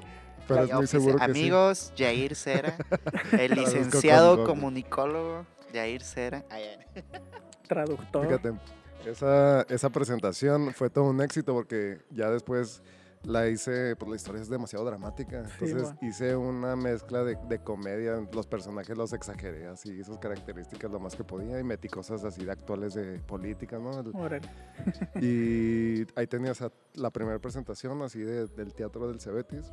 pero 0.46 0.62
es 0.64 0.68
Ya 0.68 0.76
muy 0.76 0.86
seguro 0.86 1.16
que 1.18 1.24
Amigos, 1.24 1.92
Jair 1.96 2.34
Cera, 2.36 2.76
el 3.32 3.52
licenciado 3.52 4.44
comunicólogo, 4.44 5.44
Jair 5.72 6.02
Cera. 6.02 6.44
Traductor. 7.68 8.22
sí. 8.22 8.28
Fíjate, 8.28 8.58
esa, 9.06 9.62
esa 9.62 9.90
presentación 9.90 10.74
fue 10.74 10.90
todo 10.90 11.04
un 11.04 11.20
éxito 11.22 11.54
porque 11.54 11.98
ya 12.10 12.28
después 12.30 12.82
la 13.24 13.48
hice, 13.48 13.96
pues 13.96 14.08
la 14.10 14.16
historia 14.16 14.40
es 14.42 14.48
demasiado 14.48 14.84
dramática. 14.84 15.40
Entonces 15.40 15.94
hice 16.00 16.34
una 16.36 16.74
mezcla 16.76 17.22
de, 17.22 17.36
de 17.48 17.58
comedia. 17.58 18.16
Los 18.32 18.46
personajes 18.46 18.96
los 18.96 19.12
exageré 19.12 19.66
así, 19.66 20.02
sus 20.04 20.18
características 20.18 20.90
lo 20.90 20.98
más 21.00 21.14
que 21.16 21.24
podía. 21.24 21.58
Y 21.60 21.64
metí 21.64 21.88
cosas 21.88 22.24
así 22.24 22.44
de 22.44 22.52
actuales 22.52 22.94
de 22.94 23.18
política, 23.20 23.78
¿no? 23.78 24.00
El- 24.00 24.12
y 25.20 26.06
ahí 26.16 26.26
tenías 26.26 26.62
a- 26.62 26.72
la 26.94 27.10
primera 27.10 27.38
presentación 27.38 28.00
así 28.02 28.20
de- 28.20 28.46
del 28.48 28.72
teatro 28.74 29.06
del 29.08 29.20
Cebetis. 29.20 29.72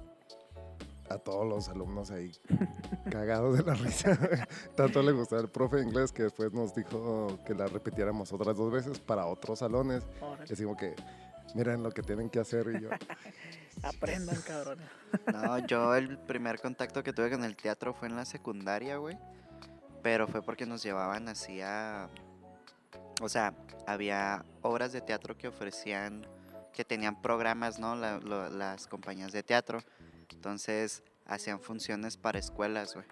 A 1.10 1.18
todos 1.18 1.48
los 1.48 1.70
alumnos 1.70 2.12
ahí 2.12 2.34
cagados 3.10 3.58
de 3.58 3.64
la 3.64 3.76
risa. 3.76 4.20
Tanto 4.76 5.02
le 5.02 5.14
gustaba 5.14 5.42
el 5.42 5.48
profe 5.48 5.78
de 5.78 5.84
inglés 5.84 6.12
que 6.12 6.24
después 6.24 6.52
nos 6.52 6.76
dijo 6.76 7.40
que 7.46 7.54
la 7.56 7.68
repitiéramos 7.68 8.34
otras 8.34 8.58
dos 8.58 8.70
veces 8.74 9.00
para 9.00 9.26
otros 9.26 9.60
salones. 9.60 10.06
Órale. 10.22 10.48
Decimos 10.50 10.76
que 10.76 10.94
miren 11.56 11.84
lo 11.84 11.92
que 11.92 12.02
tienen 12.02 12.30
que 12.30 12.40
hacer 12.40 12.68
y 12.76 12.82
yo. 12.82 12.90
Aprendan, 13.84 14.42
cabrones. 14.42 14.88
No, 15.32 15.60
yo 15.68 15.96
el 15.96 16.18
primer 16.18 16.60
contacto 16.60 17.04
que 17.04 17.14
tuve 17.14 17.30
con 17.30 17.44
el 17.44 17.56
teatro 17.56 17.94
fue 17.94 18.08
en 18.08 18.16
la 18.16 18.26
secundaria, 18.26 18.98
güey. 18.98 19.18
Pero 20.02 20.28
fue 20.28 20.42
porque 20.42 20.66
nos 20.66 20.84
llevaban 20.84 21.28
así 21.28 21.62
a... 21.62 22.10
O 23.22 23.30
sea, 23.30 23.54
había 23.86 24.46
obras 24.62 24.92
de 24.94 25.02
teatro 25.02 25.38
que 25.38 25.48
ofrecían, 25.48 26.26
que 26.74 26.86
tenían 26.86 27.22
programas, 27.22 27.80
¿no? 27.80 27.96
La- 27.96 28.20
lo- 28.20 28.50
las 28.50 28.88
compañías 28.88 29.32
de 29.32 29.44
teatro. 29.44 29.80
Entonces, 30.32 31.04
hacían 31.26 31.60
funciones 31.60 32.18
para 32.18 32.40
escuelas, 32.40 32.94
güey. 32.94 33.06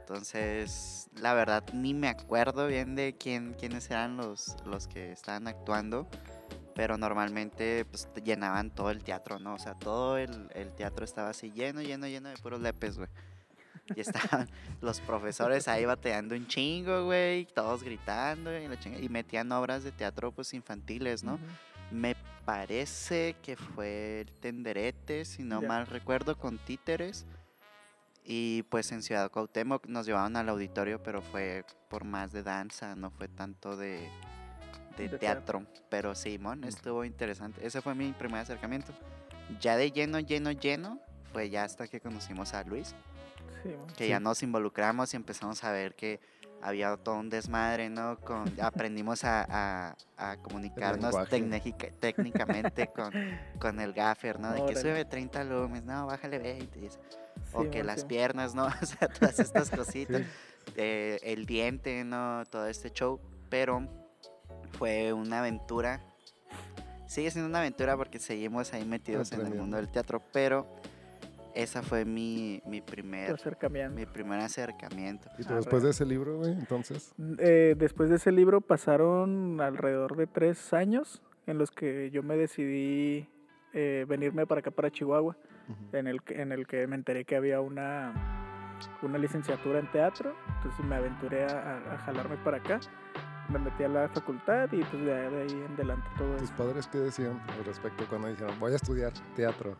Entonces, 0.00 1.08
la 1.20 1.34
verdad, 1.34 1.64
ni 1.72 1.92
me 1.94 2.08
acuerdo 2.08 2.66
bien 2.68 2.94
de 2.94 3.16
quién, 3.18 3.54
quiénes 3.54 3.90
eran 3.90 4.16
los, 4.16 4.56
los 4.64 4.86
que 4.86 5.10
estaban 5.12 5.48
actuando 5.48 6.08
pero 6.76 6.96
normalmente 6.98 7.84
pues 7.86 8.06
llenaban 8.22 8.70
todo 8.70 8.90
el 8.90 9.02
teatro, 9.02 9.38
¿no? 9.40 9.54
O 9.54 9.58
sea, 9.58 9.74
todo 9.74 10.18
el, 10.18 10.48
el 10.54 10.70
teatro 10.72 11.04
estaba 11.04 11.30
así 11.30 11.50
lleno, 11.50 11.80
lleno, 11.82 12.06
lleno 12.06 12.28
de 12.28 12.36
puros 12.36 12.60
lepes, 12.60 12.98
güey. 12.98 13.08
Y 13.96 14.00
estaban 14.00 14.46
los 14.82 15.00
profesores 15.00 15.66
ahí 15.68 15.84
bateando 15.86 16.34
un 16.34 16.46
chingo, 16.46 17.06
güey, 17.06 17.46
todos 17.46 17.82
gritando 17.82 18.56
y, 18.56 18.68
la 18.68 18.78
chinga- 18.78 19.02
y 19.02 19.08
metían 19.08 19.50
obras 19.52 19.82
de 19.84 19.90
teatro 19.90 20.30
pues 20.32 20.52
infantiles, 20.54 21.24
¿no? 21.24 21.38
Me 21.90 22.14
parece 22.44 23.36
que 23.42 23.56
fue 23.56 24.20
el 24.20 24.32
Tenderete, 24.40 25.24
si 25.24 25.42
no 25.44 25.62
mal 25.62 25.86
recuerdo, 25.86 26.36
con 26.36 26.58
títeres. 26.58 27.24
Y 28.28 28.64
pues 28.64 28.90
en 28.92 29.02
Ciudad 29.02 29.30
Cuauhtémoc 29.30 29.86
nos 29.86 30.04
llevaban 30.04 30.36
al 30.36 30.48
auditorio, 30.48 31.00
pero 31.02 31.22
fue 31.22 31.64
por 31.88 32.04
más 32.04 32.32
de 32.32 32.42
danza, 32.42 32.96
no 32.96 33.10
fue 33.12 33.28
tanto 33.28 33.76
de, 33.76 34.10
de 34.96 35.08
De 35.08 35.18
teatro. 35.18 35.64
Pero 35.88 36.14
Simón, 36.14 36.64
estuvo 36.64 37.04
interesante. 37.04 37.66
Ese 37.66 37.80
fue 37.82 37.94
mi 37.94 38.12
primer 38.12 38.40
acercamiento. 38.40 38.92
Ya 39.60 39.76
de 39.76 39.90
lleno, 39.92 40.18
lleno, 40.20 40.50
lleno, 40.52 40.98
fue 41.32 41.50
ya 41.50 41.64
hasta 41.64 41.86
que 41.86 42.00
conocimos 42.00 42.54
a 42.54 42.64
Luis, 42.64 42.94
Sí, 43.62 43.68
man. 43.68 43.86
que 43.96 44.08
ya 44.08 44.20
nos 44.20 44.42
involucramos 44.42 45.12
y 45.12 45.16
empezamos 45.16 45.62
a 45.64 45.70
ver 45.72 45.94
que 45.94 46.20
había 46.62 46.96
todo 46.96 47.16
un 47.16 47.28
desmadre, 47.30 47.90
¿no? 47.90 48.18
Con, 48.18 48.50
aprendimos 48.60 49.22
a, 49.24 49.44
a- 49.90 49.96
a 50.16 50.36
comunicarnos 50.38 51.14
técnicamente 52.00 52.86
con, 52.94 53.12
con 53.58 53.78
el 53.80 53.92
gaffer, 53.92 54.40
¿no? 54.40 54.50
De 54.50 54.56
que 54.58 54.62
Órale. 54.62 54.80
sube 54.80 55.04
30 55.04 55.44
lúmenes, 55.44 55.84
no, 55.84 56.06
bájale 56.06 56.38
20. 56.38 56.78
y 56.80 56.86
eso. 56.86 56.98
o 57.52 57.62
Sí, 57.64 57.70
que 57.70 57.78
man, 57.78 57.86
las 57.88 58.00
sí. 58.00 58.06
piernas, 58.06 58.54
¿no? 58.54 58.66
O 58.82 58.86
sea, 58.86 59.08
todas 59.08 59.38
estas 59.38 59.70
cositas. 59.76 60.22
Sí. 60.22 60.72
eh, 60.76 61.18
el 61.22 61.46
diente, 61.46 62.02
¿no? 62.04 62.42
Todo 62.50 62.66
este 62.66 62.90
show. 62.90 63.20
Pero 63.50 63.86
fue 64.78 65.12
una 65.12 65.40
aventura. 65.40 66.00
Sigue 67.06 67.30
siendo 67.30 67.48
una 67.48 67.60
aventura 67.60 67.96
porque 67.96 68.18
seguimos 68.18 68.72
ahí 68.74 68.84
metidos 68.84 69.32
en 69.32 69.40
el 69.46 69.54
mundo 69.54 69.76
del 69.76 69.88
teatro. 69.88 70.22
Pero 70.32 70.66
esa 71.54 71.82
fue 71.82 72.04
mi, 72.04 72.60
mi 72.66 72.80
primer 72.80 73.32
acercamiento. 73.32 73.94
mi 73.94 74.06
primer 74.06 74.40
acercamiento. 74.40 75.28
Y 75.38 75.44
tú 75.44 75.52
Ah, 75.52 75.56
después 75.56 75.82
de 75.82 75.90
ese 75.90 76.04
libro, 76.04 76.38
güey, 76.38 76.52
entonces. 76.52 77.14
Eh, 77.38 77.74
después 77.78 78.10
de 78.10 78.16
ese 78.16 78.32
libro 78.32 78.60
pasaron 78.60 79.60
alrededor 79.60 80.16
de 80.16 80.26
tres 80.26 80.72
años 80.74 81.22
en 81.46 81.58
los 81.58 81.70
que 81.70 82.10
yo 82.10 82.22
me 82.22 82.36
decidí 82.36 83.28
eh, 83.72 84.04
venirme 84.08 84.46
para 84.46 84.60
acá, 84.60 84.70
para 84.70 84.90
Chihuahua, 84.90 85.36
en 85.92 86.06
el, 86.06 86.22
que- 86.22 86.40
en 86.40 86.50
el 86.52 86.66
que 86.66 86.86
me 86.86 86.96
enteré 86.96 87.24
que 87.24 87.36
había 87.36 87.60
una, 87.60 88.74
una 89.02 89.18
licenciatura 89.18 89.78
en 89.78 89.90
teatro, 89.92 90.34
entonces 90.56 90.84
me 90.84 90.96
aventuré 90.96 91.44
a, 91.44 91.48
a- 91.76 91.94
a 91.94 91.98
jalarme 91.98 92.36
para 92.38 92.56
acá, 92.58 92.80
me 93.48 93.58
metí 93.58 93.84
a 93.84 93.88
la 93.88 94.08
facultad 94.08 94.68
y 94.72 94.82
pues 94.84 95.02
de, 95.04 95.14
de 95.30 95.42
ahí 95.42 95.64
en 95.66 95.72
adelante 95.74 96.06
todo 96.18 96.32
¿Tus 96.36 96.42
eso. 96.50 96.54
padres 96.56 96.86
qué 96.88 96.98
decían 96.98 97.40
al 97.48 97.64
respecto 97.64 98.04
cuando 98.08 98.28
dijeron, 98.28 98.58
voy 98.58 98.72
a 98.72 98.76
estudiar 98.76 99.12
teatro? 99.34 99.76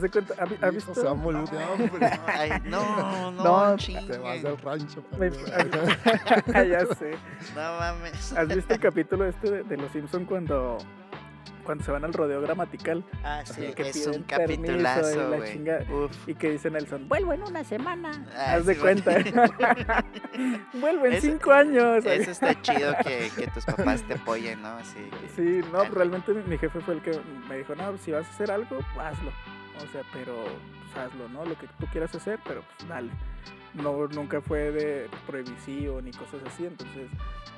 De 0.00 0.08
cuenta, 0.10 0.34
¿ha 0.38 0.44
vi- 0.46 0.54
¿has 0.54 0.60
Hijo, 0.62 0.72
visto? 0.72 0.94
se 0.94 1.02
va 1.04 1.10
a 1.10 1.14
morir 1.14 1.44
de 1.48 1.62
hambre. 1.64 2.10
Ay, 2.26 2.50
no, 2.64 3.30
no, 3.32 3.42
No. 3.70 3.76
Te 3.76 4.18
vas 4.18 4.42
del 4.42 4.58
rancho. 4.58 5.04
Me- 5.18 5.30
padre. 5.30 6.68
ya 6.70 6.86
sé. 6.94 7.12
No 7.54 7.78
mames. 7.78 8.32
¿Has 8.32 8.48
visto 8.48 8.74
el 8.74 8.80
capítulo 8.80 9.26
este 9.26 9.50
de, 9.50 9.62
de 9.64 9.76
Los 9.76 9.90
Simpson 9.92 10.24
cuando, 10.24 10.78
cuando 11.64 11.84
se 11.84 11.90
van 11.92 12.04
al 12.04 12.12
rodeo 12.12 12.40
gramatical? 12.40 13.04
Ah, 13.24 13.42
sí, 13.44 13.72
que 13.74 13.88
es 13.88 14.06
un 14.06 14.14
y 14.14 14.22
capitulazo, 14.22 15.36
chinga- 15.44 15.90
Uf. 15.90 16.28
Y 16.28 16.34
que 16.34 16.50
dice 16.50 16.70
Nelson, 16.70 17.08
vuelvo 17.08 17.32
en 17.32 17.42
una 17.42 17.64
semana. 17.64 18.10
Ah, 18.36 18.54
Haz 18.54 18.66
de 18.66 18.76
cuenta. 18.76 19.12
vuelvo 20.74 21.06
en 21.06 21.20
cinco 21.20 21.52
años. 21.52 22.04
Eso 22.04 22.30
está 22.30 22.60
chido 22.62 22.94
que, 23.04 23.30
que 23.36 23.46
tus 23.48 23.64
papás 23.64 24.02
te 24.02 24.14
apoyen, 24.14 24.62
¿no? 24.62 24.68
Así. 24.68 24.98
que- 25.20 25.28
Sí, 25.36 25.60
no, 25.72 25.80
Ah, 25.80 25.88
realmente 25.92 26.32
mi 26.34 26.58
jefe 26.58 26.80
fue 26.80 26.94
el 26.94 27.00
que 27.02 27.18
me 27.48 27.58
dijo, 27.58 27.74
no, 27.74 27.96
si 27.98 28.12
vas 28.12 28.26
a 28.26 28.30
hacer 28.30 28.50
algo, 28.50 28.78
hazlo. 28.98 29.30
O 29.78 29.92
sea, 29.92 30.02
pero 30.12 30.34
pues, 30.44 31.06
hazlo, 31.06 31.28
¿no? 31.30 31.44
Lo 31.44 31.56
que 31.58 31.66
tú 31.78 31.86
quieras 31.90 32.14
hacer, 32.14 32.38
pero 32.46 32.62
pues 32.76 32.88
dale. 32.88 33.10
No, 33.74 34.08
nunca 34.08 34.40
fue 34.40 34.72
de 34.72 35.08
prohibitivo 35.26 36.00
ni 36.02 36.10
cosas 36.10 36.40
así, 36.46 36.66
entonces 36.66 37.08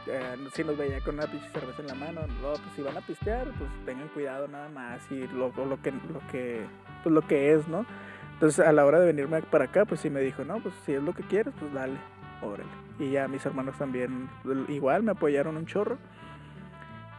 eh, 0.06 0.36
si 0.52 0.62
nos 0.62 0.76
veía 0.76 1.00
con 1.00 1.14
una 1.14 1.26
pinche 1.26 1.48
cerveza 1.48 1.80
en 1.80 1.88
la 1.88 1.94
mano, 1.94 2.20
no, 2.42 2.52
pues 2.52 2.74
si 2.76 2.82
van 2.82 2.96
a 2.96 3.00
pistear, 3.00 3.46
pues 3.58 3.70
tengan 3.86 4.08
cuidado 4.08 4.46
nada 4.46 4.68
más 4.68 5.00
y 5.10 5.26
lo, 5.28 5.52
lo 5.56 5.80
que, 5.80 5.90
lo 5.90 6.20
que, 6.30 6.66
pues 7.02 7.14
lo 7.14 7.26
que 7.26 7.54
es, 7.54 7.66
¿no? 7.68 7.86
Entonces 8.34 8.66
a 8.66 8.72
la 8.72 8.84
hora 8.84 8.98
de 9.00 9.06
venirme 9.06 9.40
para 9.42 9.66
acá, 9.66 9.84
pues 9.84 10.00
sí 10.00 10.10
me 10.10 10.20
dijo, 10.20 10.44
no, 10.44 10.60
pues 10.60 10.74
si 10.84 10.92
es 10.92 11.02
lo 11.02 11.14
que 11.14 11.22
quieres, 11.22 11.54
pues 11.58 11.72
dale, 11.72 11.96
órale. 12.42 12.68
Y 12.98 13.12
ya 13.12 13.28
mis 13.28 13.46
hermanos 13.46 13.78
también 13.78 14.28
igual 14.68 15.02
me 15.02 15.12
apoyaron 15.12 15.56
un 15.56 15.66
chorro. 15.66 15.96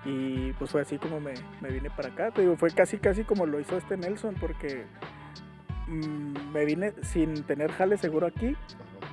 Y 0.05 0.51
pues 0.53 0.69
fue 0.69 0.81
así 0.81 0.97
como 0.97 1.21
me, 1.21 1.33
me 1.61 1.69
vine 1.69 1.89
para 1.89 2.09
acá. 2.09 2.31
Te 2.31 2.57
fue 2.57 2.71
casi 2.71 2.97
casi 2.97 3.23
como 3.23 3.45
lo 3.45 3.59
hizo 3.59 3.77
este 3.77 3.95
Nelson, 3.95 4.35
porque 4.39 4.85
me 5.87 6.65
vine 6.65 6.93
sin 7.03 7.43
tener 7.43 7.71
jale 7.71 7.97
seguro 7.97 8.27
aquí, 8.27 8.55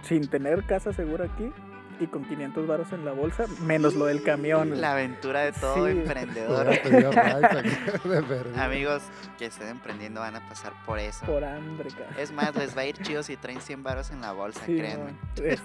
sin 0.02 0.28
tener 0.28 0.64
casa 0.64 0.92
segura 0.92 1.24
aquí 1.26 1.52
y 1.98 2.06
con 2.06 2.24
500 2.24 2.66
varos 2.66 2.92
en 2.92 3.04
la 3.04 3.12
bolsa, 3.12 3.44
menos 3.60 3.94
lo 3.94 4.06
del 4.06 4.22
camión. 4.22 4.80
La 4.80 4.92
aventura 4.92 5.40
de 5.40 5.52
todo 5.52 5.84
Sí. 5.86 5.92
emprendedor. 5.92 6.66
Amigos 8.56 9.02
que 9.38 9.46
estén 9.46 9.68
emprendiendo 9.68 10.20
van 10.20 10.36
a 10.36 10.48
pasar 10.48 10.72
por 10.86 10.98
eso. 10.98 11.26
Por 11.26 11.44
hambre, 11.44 11.90
cara. 11.90 12.10
Es 12.18 12.32
más, 12.32 12.54
les 12.56 12.74
va 12.76 12.82
a 12.82 12.86
ir 12.86 12.96
chido 13.02 13.22
si 13.22 13.36
traen 13.36 13.60
100 13.60 13.82
varos 13.82 14.10
en 14.10 14.20
la 14.22 14.32
bolsa, 14.32 14.64
Sí, 14.64 14.76
créanme. 14.78 15.12
Es- 15.44 15.62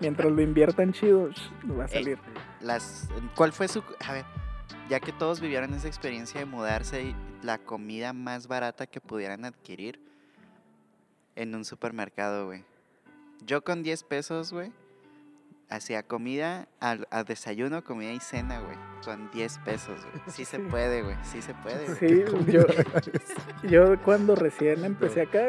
mientras 0.00 0.30
lo 0.30 0.42
inviertan 0.42 0.92
chido, 0.92 1.30
sh, 1.32 1.50
va 1.78 1.84
a 1.84 1.86
Ey. 1.86 1.92
salir. 2.04 2.18
Las, 2.60 3.08
¿Cuál 3.34 3.52
fue 3.52 3.66
su... 3.68 3.82
A 4.06 4.12
ver, 4.12 4.24
ya 4.90 5.00
que 5.00 5.12
todos 5.12 5.40
vivieron 5.40 5.72
esa 5.72 5.88
experiencia 5.88 6.40
de 6.40 6.46
mudarse, 6.46 7.02
y 7.04 7.16
la 7.42 7.56
comida 7.58 8.12
más 8.12 8.48
barata 8.48 8.86
que 8.86 9.00
pudieran 9.00 9.44
adquirir 9.46 9.98
en 11.40 11.54
un 11.54 11.64
supermercado, 11.64 12.46
güey. 12.46 12.64
Yo 13.46 13.64
con 13.64 13.82
10 13.82 14.04
pesos, 14.04 14.52
güey, 14.52 14.72
hacía 15.70 16.02
comida, 16.02 16.68
al, 16.80 17.08
a 17.10 17.24
desayuno, 17.24 17.82
comida 17.82 18.12
y 18.12 18.20
cena, 18.20 18.60
güey. 18.60 18.76
Con 19.04 19.30
10 19.30 19.58
pesos, 19.64 20.00
güey. 20.04 20.22
Sí 20.28 20.44
se 20.44 20.58
puede, 20.58 21.02
güey. 21.02 21.16
Sí 21.22 21.40
se 21.40 21.54
puede, 21.54 21.86
güey. 21.86 21.96
Sí, 21.98 22.24
yo, 22.52 22.64
yo 23.68 24.02
cuando 24.02 24.34
recién 24.36 24.84
empecé 24.84 25.22
acá, 25.22 25.46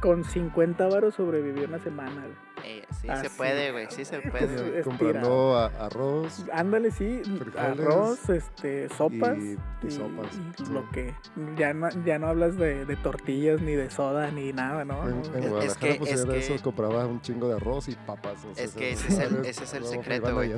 con 0.00 0.24
50 0.24 0.86
varos 0.88 1.14
sobreviví 1.16 1.64
una 1.64 1.78
semana. 1.78 2.22
güey. 2.22 2.47
Eh, 2.64 2.84
sí 3.00 3.08
Ah, 3.10 3.16
se 3.22 3.28
sí, 3.28 3.34
puede, 3.36 3.72
güey. 3.72 3.86
Sí 3.90 4.04
se 4.04 4.18
puede, 4.30 4.82
Comprando 4.82 5.56
a- 5.56 5.66
arroz 5.86 6.44
Ándale, 6.52 6.90
sí, 6.90 7.22
Frijoles 7.24 7.56
arroz, 7.56 8.28
este, 8.30 8.88
sopas 8.90 9.36
y, 9.38 9.56
y 9.86 9.90
sopas. 9.90 10.26
y 10.58 10.64
sí. 10.64 10.72
lo 10.72 10.88
que 10.90 11.14
ya 11.56 11.72
no, 11.74 11.88
ya 12.04 12.18
no 12.18 12.28
hablas 12.28 12.56
de, 12.56 12.84
de 12.84 12.96
tortillas 12.96 13.60
ni 13.60 13.72
de 13.72 13.90
soda 13.90 14.30
ni 14.30 14.52
nada, 14.52 14.84
¿no? 14.84 15.08
En, 15.08 15.14
en 15.34 15.44
Es- 15.44 15.50
Guadalajara, 15.50 15.80
que- 15.92 15.94
pues 15.98 16.10
es 16.12 16.20
era 16.24 16.34
eso, 16.36 16.54
que- 16.54 16.62
compraba 16.62 17.06
un 17.06 17.20
chingo 17.20 17.48
de 17.48 17.54
arroz 17.56 17.88
y 17.88 17.94
papas. 17.94 18.44
o 18.44 18.54
sea, 18.54 18.64
Es 18.64 18.74
que 18.74 18.92
ese 18.92 19.08
es 19.08 19.18
el- 19.18 19.44
ese 19.44 19.64
es 19.64 19.74
el 19.74 19.84
secreto, 19.84 20.34
güey. 20.34 20.54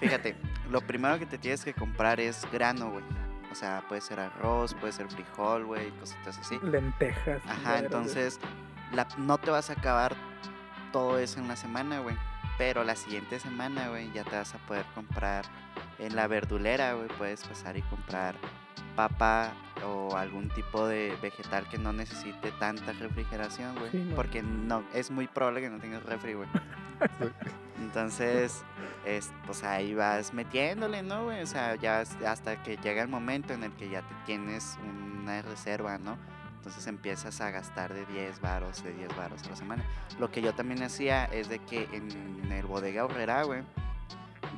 Fíjate, 0.00 0.36
lo 0.70 0.80
primero 0.80 1.18
que 1.18 1.26
te 1.26 1.38
tienes 1.38 1.64
que 1.64 1.74
comprar 1.74 2.20
es 2.20 2.46
grano, 2.52 2.90
güey. 2.90 3.04
O 3.52 3.54
sea, 3.54 3.84
puede 3.88 4.00
ser 4.00 4.18
arroz, 4.18 4.74
puede 4.74 4.92
ser 4.92 5.08
frijol, 5.08 5.64
güey, 5.66 5.90
cositas 6.00 6.36
así. 6.38 6.58
lentejas. 6.62 7.40
Ajá, 7.46 7.78
entonces 7.78 8.40
la- 8.92 9.06
no 9.18 9.38
te 9.38 9.50
vas 9.52 9.70
a 9.70 9.74
acabar 9.74 10.14
todo 10.94 11.18
eso 11.18 11.40
en 11.40 11.48
la 11.48 11.56
semana, 11.56 11.98
güey. 11.98 12.14
Pero 12.56 12.84
la 12.84 12.94
siguiente 12.94 13.40
semana, 13.40 13.88
güey, 13.88 14.12
ya 14.12 14.22
te 14.22 14.36
vas 14.36 14.54
a 14.54 14.58
poder 14.58 14.86
comprar 14.94 15.44
en 15.98 16.14
la 16.14 16.28
verdulera, 16.28 16.92
güey. 16.94 17.08
Puedes 17.18 17.42
pasar 17.42 17.76
y 17.76 17.82
comprar 17.82 18.36
papa 18.94 19.52
o 19.84 20.16
algún 20.16 20.50
tipo 20.50 20.86
de 20.86 21.18
vegetal 21.20 21.68
que 21.68 21.78
no 21.78 21.92
necesite 21.92 22.52
tanta 22.60 22.92
refrigeración, 22.92 23.74
güey. 23.76 23.90
Sí, 23.90 24.12
porque 24.14 24.44
no, 24.44 24.84
es 24.94 25.10
muy 25.10 25.26
probable 25.26 25.62
que 25.62 25.70
no 25.70 25.80
tengas 25.80 26.04
refri, 26.04 26.34
güey. 26.34 26.48
Entonces, 27.80 28.64
es, 29.04 29.32
pues 29.46 29.64
ahí 29.64 29.96
vas 29.96 30.32
metiéndole, 30.32 31.02
¿no, 31.02 31.24
güey? 31.24 31.42
O 31.42 31.46
sea, 31.48 31.74
ya 31.74 32.04
hasta 32.24 32.62
que 32.62 32.76
llega 32.76 33.02
el 33.02 33.08
momento 33.08 33.52
en 33.52 33.64
el 33.64 33.72
que 33.72 33.90
ya 33.90 34.02
te 34.02 34.14
tienes 34.26 34.78
una 34.84 35.42
reserva, 35.42 35.98
¿no? 35.98 36.16
Entonces 36.64 36.86
empiezas 36.86 37.42
a 37.42 37.50
gastar 37.50 37.92
de 37.92 38.06
10 38.06 38.40
varos, 38.40 38.82
de 38.82 38.94
10 38.94 39.14
varos 39.18 39.42
a 39.44 39.50
la 39.50 39.56
semana. 39.56 39.84
Lo 40.18 40.30
que 40.30 40.40
yo 40.40 40.54
también 40.54 40.82
hacía 40.82 41.26
es 41.26 41.50
de 41.50 41.58
que 41.58 41.86
en 41.92 42.50
el 42.50 42.64
bodega 42.64 43.04
horrera, 43.04 43.42
güey, 43.42 43.64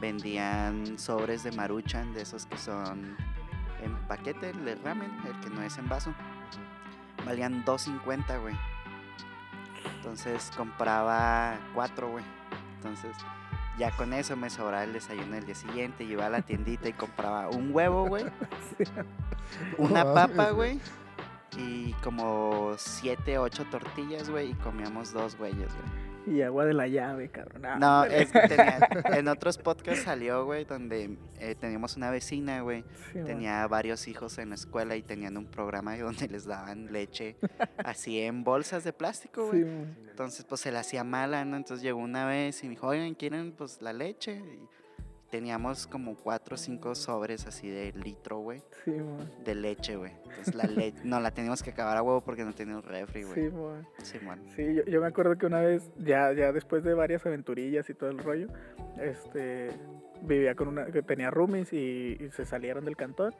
vendían 0.00 1.00
sobres 1.00 1.42
de 1.42 1.50
maruchan, 1.50 2.14
de 2.14 2.22
esos 2.22 2.46
que 2.46 2.58
son 2.58 3.16
en 3.82 3.96
paquete, 4.06 4.50
el 4.50 4.64
de 4.64 4.76
ramen, 4.76 5.10
el 5.26 5.40
que 5.40 5.50
no 5.50 5.62
es 5.62 5.78
en 5.78 5.88
vaso. 5.88 6.14
Valían 7.24 7.64
2.50, 7.64 8.40
güey. 8.40 8.56
Entonces 9.96 10.52
compraba 10.56 11.58
cuatro, 11.74 12.10
güey. 12.10 12.24
Entonces 12.76 13.16
ya 13.80 13.90
con 13.90 14.12
eso 14.12 14.36
me 14.36 14.48
sobraba 14.48 14.84
el 14.84 14.92
desayuno 14.92 15.38
el 15.38 15.44
día 15.44 15.56
siguiente. 15.56 16.04
Iba 16.04 16.26
a 16.26 16.30
la 16.30 16.42
tiendita 16.42 16.88
y 16.88 16.92
compraba 16.92 17.48
un 17.48 17.74
huevo, 17.74 18.06
güey. 18.06 18.26
Una 19.76 20.04
papa, 20.14 20.50
güey. 20.50 20.78
Y 21.58 21.92
como 22.02 22.74
siete, 22.76 23.38
ocho 23.38 23.64
tortillas, 23.70 24.28
güey. 24.30 24.50
Y 24.50 24.54
comíamos 24.54 25.12
dos 25.12 25.36
güeyes, 25.36 25.68
güey. 25.74 26.06
Y 26.36 26.42
agua 26.42 26.64
de 26.64 26.74
la 26.74 26.88
llave, 26.88 27.28
cabrón. 27.28 27.64
Ah, 27.64 27.76
No, 27.78 28.04
es 28.04 28.32
que 28.32 28.40
tenía, 28.48 28.80
en 29.16 29.28
otros 29.28 29.58
podcasts 29.58 30.02
salió, 30.04 30.44
güey, 30.44 30.64
donde 30.64 31.16
eh, 31.38 31.54
teníamos 31.54 31.96
una 31.96 32.10
vecina, 32.10 32.62
güey. 32.62 32.82
Sí, 33.12 33.18
man. 33.18 33.26
Tenía 33.26 33.66
varios 33.68 34.08
hijos 34.08 34.36
en 34.38 34.48
la 34.48 34.56
escuela 34.56 34.96
y 34.96 35.02
tenían 35.02 35.36
un 35.36 35.46
programa 35.46 35.96
donde 35.96 36.26
les 36.26 36.44
daban 36.44 36.92
leche 36.92 37.36
así 37.84 38.20
en 38.20 38.42
bolsas 38.42 38.82
de 38.82 38.92
plástico, 38.92 39.48
Sí, 39.52 39.62
güey. 39.62 39.72
man. 39.72 39.96
Entonces, 40.10 40.44
pues 40.46 40.60
se 40.62 40.72
la 40.72 40.80
hacía 40.80 41.04
mala, 41.04 41.44
¿no? 41.44 41.56
Entonces 41.56 41.84
llegó 41.84 42.00
una 42.00 42.26
vez 42.26 42.60
y 42.64 42.66
me 42.66 42.70
dijo, 42.70 42.88
oigan, 42.88 43.14
¿quieren 43.14 43.52
pues 43.52 43.80
la 43.80 43.92
leche? 43.92 44.32
Y 44.34 44.66
teníamos 45.30 45.86
como 45.86 46.14
cuatro 46.16 46.54
o 46.54 46.58
cinco 46.58 46.94
sobres 46.94 47.46
así 47.46 47.68
de 47.68 47.92
litro, 47.92 48.38
güey, 48.38 48.62
Sí, 48.84 48.92
man. 48.92 49.28
de 49.44 49.54
leche, 49.54 49.96
güey. 49.96 50.12
Entonces 50.28 50.54
la 50.54 50.64
leche, 50.64 50.98
no, 51.04 51.20
la 51.20 51.30
teníamos 51.32 51.62
que 51.62 51.70
acabar 51.70 51.96
a 51.96 52.02
huevo 52.02 52.20
porque 52.22 52.44
no 52.44 52.52
tenía 52.54 52.76
un 52.76 52.82
refri, 52.82 53.22
Sí, 53.24 53.48
güey. 53.48 53.50
man. 53.50 53.86
Simón. 54.02 54.40
Sí, 54.54 54.74
yo, 54.74 54.84
yo 54.84 55.00
me 55.00 55.06
acuerdo 55.08 55.36
que 55.36 55.46
una 55.46 55.60
vez, 55.60 55.90
ya, 55.98 56.32
ya 56.32 56.52
después 56.52 56.84
de 56.84 56.94
varias 56.94 57.26
aventurillas 57.26 57.88
y 57.90 57.94
todo 57.94 58.10
el 58.10 58.18
rollo, 58.18 58.48
este, 59.00 59.70
vivía 60.22 60.54
con 60.54 60.68
una, 60.68 60.86
que 60.86 61.02
tenía 61.02 61.30
roomies 61.30 61.72
y, 61.72 62.16
y 62.20 62.30
se 62.30 62.44
salieron 62.46 62.84
del 62.84 62.96
cantón. 62.96 63.34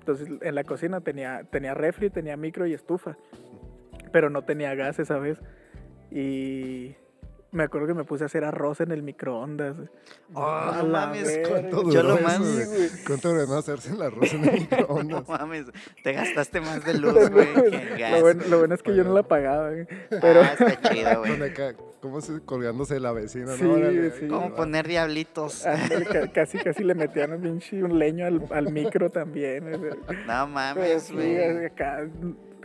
Entonces 0.00 0.28
en 0.40 0.54
la 0.54 0.64
cocina 0.64 1.00
tenía, 1.00 1.44
tenía 1.44 1.74
refri, 1.74 2.10
tenía 2.10 2.36
micro 2.36 2.66
y 2.66 2.74
estufa, 2.74 3.16
pero 4.12 4.30
no 4.30 4.42
tenía 4.42 4.74
gas 4.74 4.98
esa 4.98 5.18
vez. 5.18 5.38
Y 6.10 6.94
me 7.52 7.64
acuerdo 7.64 7.88
que 7.88 7.94
me 7.94 8.04
puse 8.04 8.22
a 8.24 8.26
hacer 8.26 8.44
arroz 8.44 8.80
en 8.80 8.92
el 8.92 9.02
microondas. 9.02 9.76
Oh, 10.34 10.42
A 10.44 10.76
no 10.82 10.88
mames, 10.88 11.24
verga. 11.26 11.48
¿Cuánto 11.48 11.82
Yo 11.90 12.02
duró 12.02 12.14
lo 12.16 12.20
más-. 12.20 13.02
¿Cuánto 13.06 13.28
duró 13.30 13.46
no 13.46 13.54
hacerse 13.58 13.92
el 13.92 14.02
arroz 14.02 14.32
en 14.32 14.44
el 14.44 14.50
No 14.54 14.60
microondas? 14.60 15.28
mames, 15.28 15.66
te 16.04 16.12
gastaste 16.12 16.60
más 16.60 16.84
de 16.84 16.94
luz, 16.98 17.30
güey. 17.30 17.48
Lo 18.12 18.20
bueno, 18.20 18.42
lo 18.48 18.58
bueno 18.60 18.74
es 18.74 18.82
que 18.82 18.94
yo 18.94 19.04
no 19.04 19.14
la 19.14 19.22
pagaba, 19.24 19.70
güey. 19.70 19.86
pero 20.20 20.40
Ah, 20.42 20.54
está 20.58 20.80
chido, 20.92 21.22
Con 21.22 21.38
güey. 21.38 21.52
¿Cómo 22.00 22.22
se 22.22 22.40
colgándose 22.40 22.94
de 22.94 23.00
la 23.00 23.12
vecina? 23.12 23.52
Sí, 23.56 23.62
¿no? 23.64 23.74
Órale, 23.74 24.10
sí. 24.12 24.26
¿Cómo 24.26 24.48
va. 24.50 24.56
poner 24.56 24.88
diablitos? 24.88 25.64
ca- 26.10 26.30
casi 26.32 26.56
casi 26.58 26.82
le 26.82 26.94
metían 26.94 27.32
un 27.34 27.42
pinche 27.42 27.82
un 27.84 27.98
leño 27.98 28.24
al, 28.24 28.42
al 28.50 28.72
micro 28.72 29.10
también. 29.10 29.70
No 30.26 30.46
mames, 30.46 31.02
sí, 31.02 31.12
güey. 31.12 31.68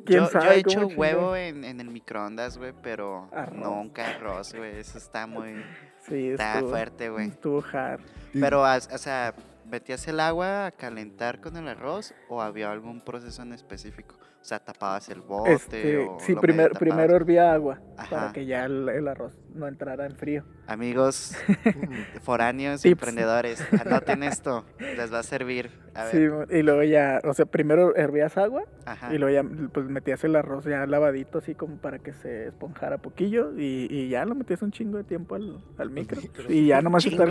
Acá, 0.06 0.20
¿Quién 0.20 0.24
Yo, 0.24 0.40
yo 0.40 0.52
he 0.52 0.60
hecho 0.60 0.88
huevo 0.88 1.36
en, 1.36 1.64
en 1.64 1.80
el 1.82 1.90
microondas, 1.90 2.58
güey, 2.58 2.74
pero 2.82 3.30
Arroz. 3.34 3.58
nunca 3.60 4.08
arroz, 4.16 4.54
güey. 4.54 4.78
Eso 4.80 4.98
está 4.98 5.28
muy... 5.28 5.64
Sí, 6.08 6.30
Está 6.30 6.54
estuvo, 6.56 6.70
fuerte, 6.70 7.10
güey. 7.10 7.28
estuvo 7.30 7.64
hard. 7.74 8.02
Pero, 8.34 8.64
as- 8.66 8.90
o 8.94 8.98
sea, 8.98 9.34
¿metías 9.66 10.08
el 10.08 10.20
agua 10.20 10.68
a 10.68 10.72
calentar 10.72 11.42
con 11.42 11.58
el 11.58 11.68
arroz 11.68 12.14
o 12.30 12.42
había 12.42 12.72
algún 12.72 13.02
proceso 13.02 13.42
en 13.42 13.54
específico? 13.54 14.16
O 14.46 14.48
sea, 14.48 14.60
tapabas 14.60 15.10
el 15.10 15.22
bote 15.22 15.54
Este, 15.54 15.98
o 15.98 16.20
sí, 16.20 16.36
lo 16.36 16.42
primer- 16.42 16.74
primero 16.74 17.16
hervía 17.16 17.52
agua 17.52 17.82
Ajá. 17.98 18.10
para 18.16 18.32
que 18.32 18.46
ya 18.46 18.66
el, 18.66 18.88
el 18.90 19.08
arroz 19.08 19.36
no 19.56 19.68
entrara 19.68 20.06
en 20.06 20.16
frío. 20.16 20.44
Amigos 20.68 21.36
foráneos, 22.22 22.86
emprendedores, 22.86 23.66
anoten 23.84 24.22
esto, 24.24 24.64
les 24.80 25.12
va 25.12 25.20
a 25.20 25.24
servir. 25.24 25.72
A 25.96 26.04
ver, 26.04 26.12
Sí, 26.50 26.56
y 26.58 26.62
luego 26.62 26.84
ya, 26.84 27.22
o 27.24 27.34
sea, 27.34 27.46
primero 27.48 27.96
hervías 27.96 28.38
agua 28.38 28.66
ajá. 28.86 29.12
y 29.12 29.18
luego 29.18 29.34
ya 29.34 29.70
pues 29.74 29.88
metías 29.88 30.24
el 30.26 30.36
arroz 30.36 30.66
ya 30.66 30.86
lavadito 30.86 31.40
así 31.40 31.56
como 31.56 31.78
para 31.78 31.98
que 31.98 32.14
se 32.14 32.48
esponjara 32.50 33.00
poquillo 33.00 33.52
y, 33.58 33.88
y 33.90 34.10
ya 34.10 34.26
lo 34.26 34.36
metías 34.36 34.62
un 34.62 34.72
chingo 34.72 34.98
de 34.98 35.06
tiempo 35.06 35.34
al, 35.36 35.64
al 35.80 35.90
micro 35.90 36.22
y 36.50 36.68
ya 36.68 36.82
nomás 36.84 37.04
estar 37.08 37.30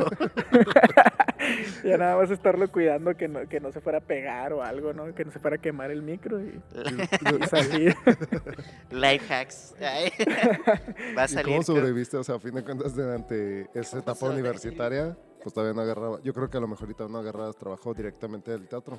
ya 1.84 1.96
nada 1.98 2.16
más 2.16 2.30
estarlo 2.30 2.70
cuidando 2.70 3.14
que 3.16 3.28
no, 3.28 3.48
que 3.48 3.60
no 3.60 3.72
se 3.72 3.80
fuera 3.80 3.98
a 3.98 4.00
pegar 4.00 4.52
o 4.52 4.62
algo, 4.62 4.92
¿no? 4.92 5.14
Que 5.14 5.24
no 5.24 5.30
se 5.30 5.38
fuera 5.38 5.56
a 5.56 5.60
quemar 5.60 5.90
el 5.90 6.02
micro 6.02 6.40
y, 6.40 6.60
y 7.40 7.46
salir. 7.46 7.94
Life 8.90 9.32
hacks. 9.32 9.74
Ay. 9.80 10.10
va 11.16 11.22
a 11.22 11.24
¿Y 11.24 11.28
salir. 11.28 11.44
cómo 11.44 11.56
con- 11.56 11.64
sobreviviste? 11.64 12.16
O 12.16 12.24
sea, 12.24 12.36
a 12.36 12.38
fin 12.38 12.54
de 12.54 12.62
cuentas, 12.64 12.94
durante 12.94 13.68
esa 13.74 13.98
etapa 13.98 14.26
universitaria, 14.28 15.16
pues 15.42 15.52
todavía 15.54 15.74
no 15.74 15.82
agarraba. 15.82 16.20
Yo 16.22 16.32
creo 16.32 16.48
que 16.48 16.56
a 16.56 16.60
lo 16.60 16.68
mejor 16.68 16.84
ahorita 16.86 17.08
no 17.08 17.18
agarrabas 17.18 17.56
trabajo 17.56 17.92
directamente 17.94 18.50
del 18.50 18.68
teatro. 18.68 18.98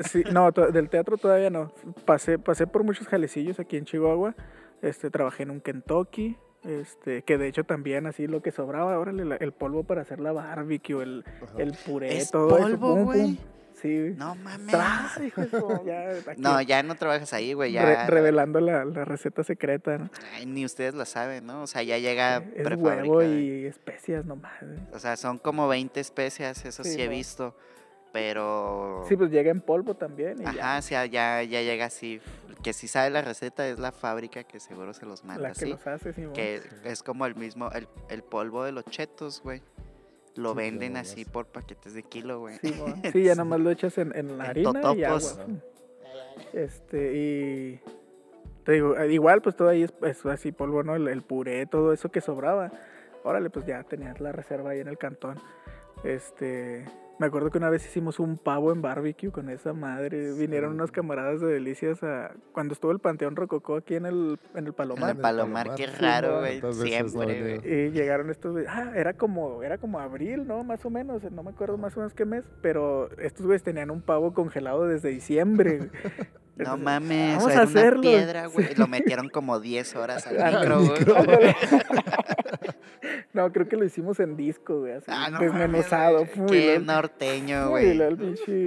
Sí, 0.00 0.24
no, 0.32 0.50
del 0.50 0.88
teatro 0.88 1.18
todavía 1.18 1.50
no. 1.50 1.72
Pasé, 2.06 2.38
pasé 2.38 2.66
por 2.66 2.84
muchos 2.84 3.06
jalecillos 3.06 3.60
aquí 3.60 3.76
en 3.76 3.84
Chihuahua. 3.84 4.34
Este, 4.80 5.10
trabajé 5.10 5.42
en 5.42 5.50
un 5.50 5.60
Kentucky. 5.60 6.36
Este, 6.64 7.22
que 7.22 7.36
de 7.38 7.48
hecho 7.48 7.64
también 7.64 8.06
así 8.06 8.26
lo 8.26 8.42
que 8.42 8.50
sobraba, 8.50 8.98
órale, 8.98 9.24
la- 9.24 9.36
el 9.36 9.52
polvo 9.52 9.84
para 9.84 10.02
hacer 10.02 10.20
la 10.20 10.32
barbecue, 10.32 11.02
el, 11.02 11.24
el 11.58 11.72
puré, 11.84 12.16
Es 12.16 12.30
todo 12.30 12.56
eso. 12.56 12.66
polvo, 12.78 12.94
pum, 12.94 12.96
pum. 12.96 13.04
güey. 13.04 13.38
Sí. 13.82 14.14
No 14.16 14.34
mames. 14.36 14.68
Tras, 14.68 15.20
hijo 15.20 15.42
ya, 15.84 16.08
No, 16.38 16.60
ya 16.62 16.82
no 16.82 16.94
trabajas 16.94 17.34
ahí, 17.34 17.52
güey. 17.52 17.72
re- 17.76 17.92
Ya. 17.92 18.06
revelando 18.06 18.60
la, 18.60 18.84
la 18.86 19.04
receta 19.04 19.44
secreta, 19.44 19.98
¿no? 19.98 20.10
Ay, 20.32 20.46
ni 20.46 20.64
ustedes 20.64 20.94
la 20.94 21.04
saben, 21.04 21.44
¿no? 21.46 21.62
O 21.62 21.66
sea, 21.66 21.82
ya 21.82 21.98
llega 21.98 22.38
Es 22.54 22.66
huevo 22.76 23.22
y 23.22 23.66
especias 23.66 24.24
nomás. 24.24 24.54
¿eh? 24.62 24.78
O 24.94 24.98
sea, 24.98 25.16
son 25.18 25.38
como 25.38 25.68
20 25.68 26.00
especias, 26.00 26.64
eso 26.64 26.82
sí, 26.82 26.92
Sí, 26.94 27.02
he 27.02 27.08
visto. 27.08 27.54
Pero. 28.14 29.02
Sí, 29.08 29.16
pues 29.16 29.32
llega 29.32 29.50
en 29.50 29.60
polvo 29.60 29.94
también. 29.96 30.40
Y 30.40 30.44
ya, 30.44 30.50
Ajá, 30.50 30.78
o 30.78 30.82
sea, 30.82 31.04
ya, 31.06 31.42
ya 31.42 31.62
llega 31.62 31.86
así. 31.86 32.20
Que 32.62 32.72
si 32.72 32.86
sabe 32.86 33.10
la 33.10 33.22
receta 33.22 33.66
es 33.68 33.80
la 33.80 33.90
fábrica 33.90 34.44
que 34.44 34.60
seguro 34.60 34.94
se 34.94 35.04
los 35.04 35.24
manda 35.24 35.42
la 35.42 35.48
que 35.48 35.64
así. 35.64 35.70
los 35.70 35.84
hace, 35.84 36.12
sí, 36.12 36.22
Que 36.32 36.62
es 36.84 37.02
como 37.02 37.26
el 37.26 37.34
mismo, 37.34 37.70
el, 37.72 37.88
el 38.08 38.22
polvo 38.22 38.62
de 38.62 38.70
los 38.70 38.84
chetos, 38.84 39.42
güey. 39.42 39.62
Lo 40.36 40.52
Sí, 40.52 40.56
venden 40.58 40.96
así 40.96 41.24
por 41.24 41.46
paquetes 41.46 41.92
de 41.94 42.04
kilo, 42.04 42.38
güey. 42.38 42.56
Sí. 42.62 42.72
Sí, 43.12 43.24
ya 43.24 43.34
nomás 43.34 43.58
lo 43.58 43.70
echas 43.72 43.98
en, 43.98 44.16
en 44.16 44.38
la 44.38 44.44
En 44.44 44.50
harina 44.50 44.70
y 44.70 44.82
totopos. 45.02 45.38
agua. 45.38 45.46
Este, 46.52 47.12
y 47.16 47.80
te 48.64 48.72
digo, 48.72 48.96
eh, 48.96 49.12
igual 49.12 49.42
pues 49.42 49.56
todo 49.56 49.68
ahí 49.70 49.82
es, 49.82 49.92
es 50.02 50.24
así 50.24 50.52
polvo, 50.52 50.84
¿no? 50.84 50.94
El, 50.94 51.08
el 51.08 51.22
puré, 51.22 51.66
todo 51.66 51.92
eso 51.92 52.10
que 52.12 52.20
sobraba. 52.20 52.70
Órale, 53.24 53.50
pues 53.50 53.66
ya 53.66 53.82
tenías 53.82 54.20
la 54.20 54.30
reserva 54.30 54.70
ahí 54.70 54.78
en 54.78 54.86
el 54.88 54.98
cantón. 54.98 55.40
Este, 56.04 56.84
me 57.20 57.26
acuerdo 57.26 57.50
que 57.50 57.58
una 57.58 57.70
vez 57.70 57.84
hicimos 57.86 58.18
un 58.18 58.38
pavo 58.38 58.72
en 58.72 58.82
barbecue 58.82 59.30
con 59.30 59.48
esa 59.48 59.72
madre. 59.72 60.32
Vinieron 60.34 60.70
Sí. 60.72 60.74
unos 60.74 60.90
camaradas 60.90 61.40
de 61.40 61.46
Delicias 61.46 62.02
a 62.02 62.32
cuando 62.52 62.74
estuvo 62.74 62.90
el 62.92 62.98
Panteón 62.98 63.36
Rococó 63.36 63.76
aquí 63.76 63.94
en 63.94 64.06
el 64.06 64.38
en 64.54 64.64
el 64.64 64.66
En 64.68 64.72
Palomar. 64.74 65.10
el 65.10 65.16
palomar, 65.22 65.66
Palomar. 65.68 65.74
qué 65.76 65.86
raro, 65.86 66.40
güey. 66.40 66.60
¿Cuántas 66.60 66.82
veces 66.82 67.14
no 67.14 67.22
Siempre. 67.22 67.86
Y 67.86 67.90
llegaron 67.92 68.30
estos, 68.30 68.56
ah, 68.68 68.92
era 68.96 69.12
como, 69.14 69.62
era 69.62 69.78
como 69.78 70.00
abril, 70.00 70.46
¿no? 70.46 70.64
Más 70.64 70.84
o 70.84 70.90
menos, 70.90 71.22
no 71.30 71.42
me 71.42 71.50
acuerdo 71.50 71.78
más 71.78 71.96
o 71.96 72.00
menos 72.00 72.14
qué 72.14 72.24
mes, 72.24 72.44
pero 72.62 73.10
estos 73.18 73.46
güeyes 73.46 73.62
tenían 73.62 73.90
un 73.90 74.02
pavo 74.02 74.34
congelado 74.34 74.86
desde 74.86 75.08
diciembre. 75.10 75.90
No 76.56 76.62
Entonces, 76.76 76.84
mames, 76.84 77.36
vamos 77.36 77.50
era 77.52 77.60
a 77.60 77.64
una 77.66 77.70
hacerlo. 77.80 78.00
piedra, 78.02 78.46
güey. 78.46 78.74
Lo 78.76 78.86
metieron 78.86 79.28
como 79.28 79.58
10 79.60 79.96
horas 79.96 80.26
al 80.28 80.54
micro, 80.60 80.80
güey. 80.84 81.54
no, 83.32 83.52
creo 83.52 83.68
que 83.68 83.76
lo 83.76 83.84
hicimos 83.84 84.20
en 84.20 84.36
disco, 84.36 84.80
güey, 84.80 84.92
así, 84.94 85.06
Ah, 85.08 85.30
no 85.30 85.40
desmenuzado. 85.40 86.26
mames, 86.36 86.50
Qué 86.52 86.78
norteño, 86.78 87.70
güey. 87.70 87.94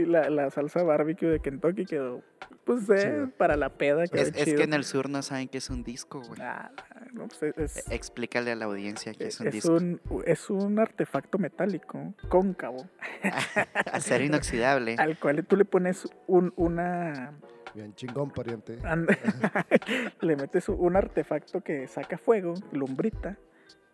la, 0.05 0.29
la 0.29 0.49
salsa 0.51 0.83
barbecue 0.83 1.27
de 1.29 1.39
Kentucky 1.39 1.85
quedó, 1.85 2.21
pues, 2.65 2.89
eh, 2.89 3.27
para 3.37 3.55
la 3.55 3.69
peda. 3.69 4.05
Quedó 4.07 4.21
Es, 4.21 4.31
que 4.31 4.63
en 4.63 4.73
el 4.73 4.83
sur 4.83 5.09
no 5.09 5.21
saben 5.21 5.47
que 5.47 5.57
es 5.59 5.69
un 5.69 5.83
disco, 5.83 6.21
güey. 6.21 6.41
Ah, 6.41 6.71
no, 7.13 7.27
pues, 7.27 7.41
es, 7.57 7.77
es- 7.77 7.87
E- 7.89 7.95
Explícale 7.95 8.51
a 8.51 8.55
la 8.55 8.65
audiencia 8.65 9.13
que 9.13 9.27
es 9.27 9.39
un 9.39 9.47
es 9.47 9.53
disco. 9.53 9.71
un, 9.73 10.01
es 10.25 10.49
un 10.49 10.77
artefacto 10.79 11.37
metálico, 11.37 12.13
cóncavo, 12.27 12.85
Acero 13.91 14.25
inoxidable. 14.25 14.95
al 14.99 15.17
cual 15.17 15.45
tú 15.45 15.55
le 15.55 15.65
pones 15.65 16.07
un, 16.27 16.51
una 16.57 17.33
Bien 17.73 17.93
chingón, 17.95 18.31
pariente. 18.31 18.79
And- 18.83 19.07
le 20.21 20.35
metes 20.35 20.69
un 20.69 20.95
artefacto 20.95 21.61
que 21.61 21.87
saca 21.87 22.17
fuego, 22.17 22.53
lumbrita, 22.71 23.37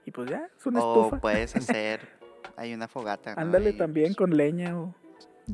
y 0.06 0.12
pues 0.12 0.30
ya, 0.30 0.50
es 0.58 0.66
una 0.66 0.82
O 0.84 1.04
estufa. 1.06 1.22
puedes 1.22 1.56
hacer. 1.56 2.00
Hay 2.56 2.74
una 2.74 2.88
fogata. 2.88 3.36
¿no? 3.36 3.42
Ándale 3.42 3.72
Ahí, 3.72 3.78
también 3.78 4.14
con 4.14 4.36
leña 4.38 4.78
o, 4.80 4.94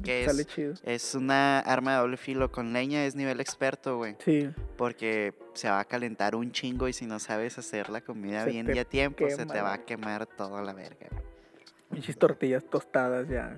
Que 0.04 0.26
Sale 0.26 0.42
es, 0.42 0.48
chido. 0.48 0.74
es 0.84 1.16
una 1.16 1.60
arma 1.60 1.94
de 1.94 2.00
doble 2.00 2.18
filo. 2.18 2.52
Con 2.52 2.74
leña 2.74 3.06
es 3.06 3.16
nivel 3.16 3.40
experto, 3.40 3.98
güey. 3.98 4.16
Sí, 4.20 4.50
Porque 4.78 5.34
se 5.54 5.70
va 5.70 5.80
a 5.80 5.86
calentar 5.86 6.36
un 6.36 6.52
chingo 6.52 6.88
y 6.88 6.94
si 6.94 7.06
no 7.06 7.20
sabes 7.20 7.58
hacer 7.58 7.90
la 7.90 8.02
comida 8.02 8.44
Se 8.44 8.50
bien 8.52 8.70
y 8.76 8.80
a 8.80 8.86
tiempo, 8.86 9.30
se 9.30 9.38
quema 9.38 9.54
te 9.54 9.62
va 9.62 9.74
a 9.74 9.86
quemar 9.86 10.26
toda 10.26 10.62
la 10.62 10.74
verga. 10.74 11.08
pinches 11.92 12.18
tortillas 12.18 12.64
tostadas 12.66 13.28
ya. 13.30 13.58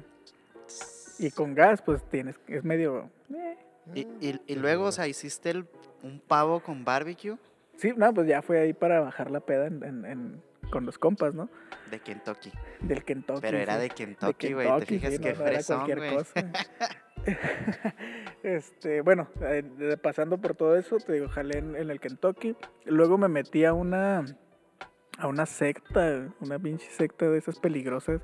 Y 1.20 1.32
con 1.32 1.54
gas, 1.56 1.82
pues 1.82 2.04
tienes, 2.10 2.36
es 2.48 2.64
medio... 2.64 3.10
eh. 3.34 3.58
Y, 3.96 4.02
y- 4.20 4.42
y 4.48 4.56
luego, 4.56 4.86
o 4.86 4.92
sea, 4.92 5.08
hiciste 5.08 5.50
el- 5.52 5.66
un 6.04 6.20
pavo 6.20 6.62
con 6.62 6.84
barbecue 6.86 7.38
Sí, 7.78 7.94
no, 7.98 8.14
pues 8.14 8.28
ya 8.28 8.42
fue 8.44 8.60
ahí 8.60 8.74
para 8.74 9.00
bajar 9.00 9.32
la 9.32 9.40
peda 9.40 9.66
en, 9.68 9.84
en- 9.84 10.06
en- 10.06 10.42
con 10.72 10.86
los 10.86 10.98
compas, 11.00 11.34
¿no? 11.34 11.50
de 11.90 12.00
Kentucky. 12.00 12.52
Del 12.80 13.04
Kentucky. 13.04 13.42
Pero 13.42 13.58
era 13.58 13.76
sí. 13.76 13.82
de 13.82 13.90
Kentucky, 13.90 14.54
güey. 14.54 14.80
Te 14.80 14.86
fijas 14.86 15.14
sí, 15.14 15.20
que 15.20 15.34
no, 15.34 15.36
fresón, 15.36 15.76
cualquier 15.86 15.98
güey. 16.00 16.16
cosa. 16.16 16.52
este, 18.44 19.02
bueno, 19.02 19.28
eh, 19.42 19.98
pasando 20.02 20.38
por 20.40 20.56
todo 20.56 20.76
eso, 20.78 20.98
te 20.98 21.14
digo, 21.14 21.28
jalé 21.30 21.58
en, 21.60 21.76
en 21.76 21.90
el 21.90 22.00
Kentucky. 22.00 22.56
Luego 22.86 23.18
me 23.18 23.28
metí 23.28 23.66
a 23.66 23.74
una 23.74 24.24
a 25.18 25.28
una 25.28 25.46
secta, 25.46 26.30
una 26.40 26.58
pinche 26.58 26.90
secta 26.90 27.30
de 27.30 27.38
esas 27.38 27.60
peligrosas 27.60 28.22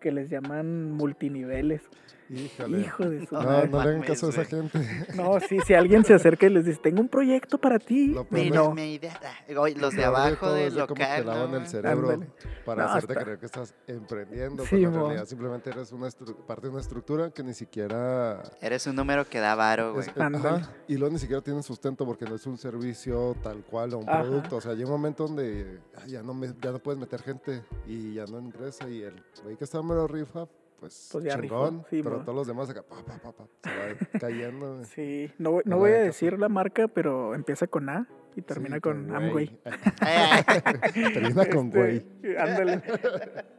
que 0.00 0.12
les 0.12 0.30
llaman 0.30 0.92
multiniveles. 0.92 1.82
Híjole. 2.30 2.80
Hijo 2.80 3.04
de 3.08 3.26
su 3.26 3.34
No, 3.34 3.42
madre. 3.42 3.68
no 3.68 3.82
le 3.82 3.88
hagan 3.90 4.02
caso 4.02 4.26
a 4.26 4.30
esa 4.30 4.44
gente. 4.44 4.78
No, 5.14 5.40
sí, 5.40 5.58
si 5.66 5.74
alguien 5.74 6.04
se 6.04 6.14
acerca 6.14 6.46
y 6.46 6.50
les 6.50 6.64
dice, 6.64 6.78
tengo 6.82 7.00
un 7.00 7.08
proyecto 7.08 7.58
para 7.58 7.78
ti. 7.78 8.08
Lo 8.08 8.24
peor 8.24 8.54
no. 8.54 8.74
Mi 8.74 8.94
idea. 8.94 9.18
Oye, 9.56 9.74
los 9.76 9.94
de 9.94 10.04
abajo 10.04 10.52
del 10.52 10.74
de 10.74 10.80
local. 10.80 10.96
te 10.96 11.24
lavan 11.24 11.50
¿no, 11.52 11.56
el 11.58 11.66
cerebro 11.66 12.10
Ándale. 12.10 12.30
para 12.64 12.84
No, 12.84 12.90
hacerte 12.90 13.12
hasta- 13.12 13.24
creer 13.24 13.38
que 13.38 13.46
estás 13.46 13.74
emprendiendo, 13.86 14.64
Sí, 14.64 14.80
cuando 14.82 14.88
en 15.00 15.04
realidad 15.06 15.24
simplemente 15.26 15.70
eres 15.70 15.92
una 15.92 16.08
parte 16.46 16.66
de 16.66 16.72
una 16.72 16.80
estructura 16.80 17.30
que 17.30 17.42
ni 17.42 17.54
siquiera... 17.54 18.42
Eres 18.60 18.86
un 18.86 18.96
número 18.96 19.26
que 19.28 19.38
da 19.40 19.54
varo, 19.54 19.94
güey. 19.94 20.06
eh, 20.08 20.12
ajá, 20.16 20.70
y 20.86 20.96
luego 20.96 21.12
ni 21.14 21.18
siquiera 21.18 21.40
tienen 21.42 21.62
sustento 21.62 22.04
porque 22.04 22.24
no 22.26 22.34
es 22.34 22.46
un 22.46 22.58
servicio 22.58 23.36
tal 23.42 23.64
cual 23.64 23.94
o 23.94 23.98
un 23.98 24.08
Ajá. 24.08 24.22
producto. 24.22 24.56
O 24.56 24.60
sea, 24.60 24.72
llega 24.74 24.86
un 24.86 24.92
momento 25.00 25.26
donde 25.26 25.80
ah, 25.96 26.02
ya, 26.06 26.22
no 26.22 26.34
me- 26.34 26.52
ya 26.60 26.72
no 26.72 26.78
puedes 26.78 27.00
meter 27.00 27.22
gente 27.22 27.62
y 27.86 28.14
ya 28.14 28.24
no 28.26 28.38
ingresa 28.40 28.88
y 28.88 29.02
el 29.02 29.14
güey 29.42 29.56
que 29.56 29.64
está 29.64 29.82
mero 29.82 30.06
rifa, 30.06 30.46
pues, 30.78 31.08
Pues 31.12 31.24
chingón, 31.26 31.84
sí, 31.90 32.02
pero 32.02 32.20
todos 32.20 32.34
los 32.34 32.46
demás 32.46 32.70
acá, 32.70 32.82
pa, 32.82 32.96
pa, 33.04 33.18
pa, 33.18 33.32
pa, 33.32 33.44
se 33.64 33.70
va 33.70 34.08
cayendo. 34.20 34.84
Sí, 34.84 35.30
no, 35.38 35.52
voy- 35.52 35.62
no 35.66 35.70
No 35.76 35.78
voy 35.78 35.90
a 35.92 35.98
decir 35.98 36.38
la 36.38 36.48
marca, 36.48 36.88
pero 36.88 37.34
empieza 37.34 37.66
con 37.66 37.88
A 37.88 38.06
y 38.36 38.42
termina 38.42 38.76
Sí, 38.76 38.80
con 38.82 39.14
Amway. 39.14 39.58
Ay, 40.00 40.42
ay, 40.82 41.12
Termina 41.12 41.46
con 41.50 41.66
Este, 41.66 41.78
güey. 41.78 42.36
Ándale. 42.38 42.82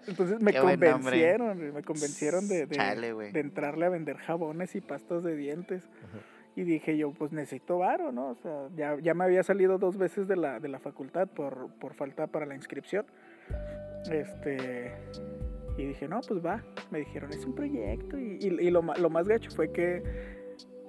Entonces 0.08 0.42
me 0.42 0.54
Qué 0.54 0.60
convencieron, 0.60 1.74
me 1.74 1.84
convencieron 1.84 2.48
de, 2.48 2.66
de, 2.66 2.76
Chale, 2.76 3.12
güey. 3.14 3.32
de 3.34 3.40
entrarle 3.42 3.86
a 3.86 3.90
vender 3.90 4.18
jabones 4.18 4.76
y 4.76 4.82
pastas 4.82 5.24
de 5.24 5.36
dientes. 5.36 5.84
Y 6.56 6.64
dije 6.64 6.98
yo, 6.98 7.12
pues 7.12 7.32
necesito 7.32 7.78
varo, 7.78 8.12
¿no? 8.12 8.30
O 8.32 8.36
sea, 8.36 8.68
ya, 8.76 8.98
ya 9.02 9.14
me 9.14 9.24
había 9.24 9.44
salido 9.44 9.78
dos 9.78 9.98
veces 9.98 10.28
de 10.28 10.36
la, 10.36 10.60
de 10.60 10.68
la 10.68 10.80
facultad 10.80 11.28
por, 11.28 11.70
por 11.80 11.94
falta 11.94 12.28
para 12.28 12.46
la 12.46 12.56
inscripción. 12.56 13.06
Este. 14.12 14.92
Y 15.82 15.86
dije, 15.88 16.08
no, 16.08 16.20
pues 16.28 16.44
va. 16.46 16.64
Me 16.92 17.00
dijeron, 17.00 17.32
es 17.32 17.46
un 17.46 17.56
proyecto. 17.56 18.18
Y, 18.18 18.38
y- 18.42 18.68
y 18.68 18.70
lo, 18.72 18.82
lo 18.82 19.10
más 19.10 19.28
gacho 19.28 19.50
fue 19.52 19.72
que. 19.72 20.04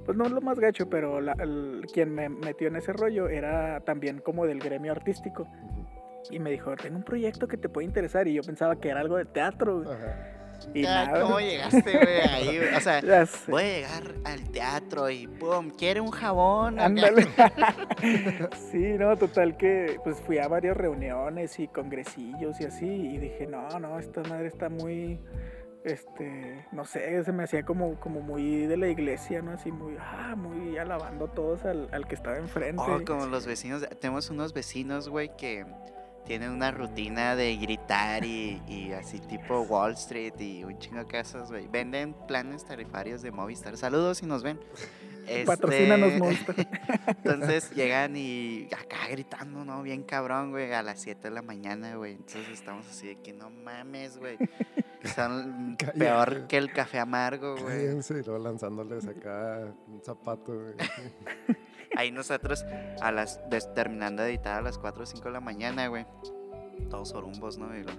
Pues 0.05 0.17
no 0.17 0.29
lo 0.29 0.41
más 0.41 0.59
gacho, 0.59 0.89
pero 0.89 1.21
la- 1.21 1.35
el- 1.41 1.87
quien 1.93 2.15
me 2.15 2.29
metió 2.29 2.69
en 2.69 2.77
ese 2.77 2.93
rollo 2.93 3.29
era 3.29 3.81
también 3.81 4.19
como 4.19 4.47
del 4.47 4.59
gremio 4.59 4.93
artístico. 4.93 5.47
Y 6.31 6.39
me 6.39 6.51
dijo, 6.51 6.75
tengo 6.77 6.97
un 6.97 7.05
proyecto 7.05 7.47
que 7.49 7.57
te 7.57 7.69
puede 7.69 7.87
interesar. 7.87 8.27
Y 8.27 8.35
yo 8.35 8.43
pensaba 8.43 8.77
que 8.81 8.89
era 8.89 9.01
algo 9.01 9.17
de 9.17 9.25
teatro. 9.27 9.83
Ajá. 9.91 10.40
Y 10.75 10.83
nada. 10.83 11.21
¿Cómo 11.23 11.41
llegaste, 11.41 11.81
güey? 11.81 12.21
Ahí, 12.21 12.59
güey? 12.59 12.75
o 12.75 12.81
sea, 12.81 13.01
voy 13.49 13.63
a 13.63 13.67
llegar 13.67 14.15
al 14.25 14.51
teatro 14.51 15.11
y 15.11 15.27
pum, 15.27 15.71
¿quiere 15.71 16.01
un 16.01 16.11
jabón? 16.11 16.81
Ándale. 16.81 17.27
sí, 18.71 18.95
no, 18.99 19.17
total 19.17 19.57
que 19.57 19.99
pues 20.05 20.21
fui 20.21 20.39
a 20.39 20.49
varias 20.49 20.77
reuniones 20.77 21.59
y 21.59 21.69
congresillos 21.69 22.61
y 22.61 22.65
así 22.65 22.87
y 22.87 23.19
dije, 23.19 23.47
no, 23.47 23.69
no, 23.79 23.99
esta 23.99 24.23
madre 24.23 24.47
está 24.49 24.69
muy, 24.69 25.21
este, 25.85 26.67
no 26.73 26.85
sé, 26.85 27.23
se 27.25 27.33
me 27.33 27.45
hacía 27.45 27.65
como, 27.65 27.99
como 28.01 28.21
muy 28.21 28.67
de 28.67 28.77
la 28.77 28.89
iglesia, 28.89 29.43
¿no? 29.43 29.53
Así 29.53 29.71
muy, 29.73 29.97
ah, 29.99 30.35
muy 30.37 30.79
alabando 30.79 31.29
todos 31.29 31.65
al, 31.65 31.89
al 31.93 32.07
que 32.07 32.15
estaba 32.15 32.37
enfrente. 32.37 32.83
Oh, 32.87 33.01
como 33.05 33.27
los 33.27 33.47
vecinos. 33.47 33.87
Tenemos 34.01 34.31
unos 34.31 34.53
vecinos, 34.53 35.09
güey, 35.09 35.31
que 35.37 35.65
tienen 36.25 36.51
una 36.51 36.71
rutina 36.71 37.35
de 37.35 37.57
gritar 37.57 38.25
y, 38.25 38.63
y 38.69 38.93
así 38.93 39.19
tipo 39.19 39.61
Wall 39.63 39.93
Street 39.93 40.35
y 40.39 40.65
un 40.65 40.79
chingo 40.79 40.99
de 41.01 41.07
casas, 41.07 41.51
güey. 41.51 41.67
Venden 41.69 42.15
planes 42.29 42.65
tarifarios 42.65 43.23
de 43.23 43.31
Movistar. 43.31 43.77
Saludos 43.77 44.19
si 44.19 44.27
nos 44.27 44.43
ven. 44.43 44.61
Patrocínanos, 45.47 46.09
Este, 46.13 46.19
Monster. 46.19 46.69
Entonces 47.07 47.71
llegan 47.71 48.17
y 48.17 48.67
acá 48.77 49.09
gritando, 49.11 49.65
¿no? 49.65 49.83
Bien 49.83 50.03
cabrón, 50.03 50.51
güey, 50.51 50.73
a 50.73 50.83
las 50.83 51.01
7 51.03 51.29
de 51.29 51.31
la 51.31 51.43
mañana, 51.43 51.95
güey. 51.97 52.15
Entonces 52.15 52.49
estamos 52.49 52.87
así 52.89 53.07
de 53.09 53.17
que 53.21 53.33
no 53.33 53.49
mames, 53.51 54.19
güey. 54.19 54.39
Son 55.15 55.77
Cállate. 55.79 55.99
peor 55.99 56.47
que 56.49 56.57
el 56.57 56.73
café 56.73 56.99
amargo, 56.99 57.53
güey. 57.57 57.87
Cállense, 57.87 58.15
y 58.19 58.23
luego 58.25 58.39
lanzándoles 58.43 59.07
acá 59.07 59.73
un 59.87 60.03
zapato. 60.03 60.53
güey. 60.53 60.75
Ahí 61.97 62.11
nosotros, 62.13 62.65
a 63.01 63.11
las, 63.13 63.41
des- 63.51 63.73
terminando 63.75 64.23
de 64.23 64.31
editar 64.31 64.59
a 64.59 64.63
las 64.63 64.79
4 64.79 65.03
o 65.03 65.07
5 65.07 65.25
de 65.25 65.31
la 65.33 65.41
mañana, 65.41 65.89
güey. 65.89 66.07
Todos 66.89 67.13
orumbos, 67.15 67.59
¿no? 67.59 67.77
Y 67.77 67.83
lo- 67.83 67.93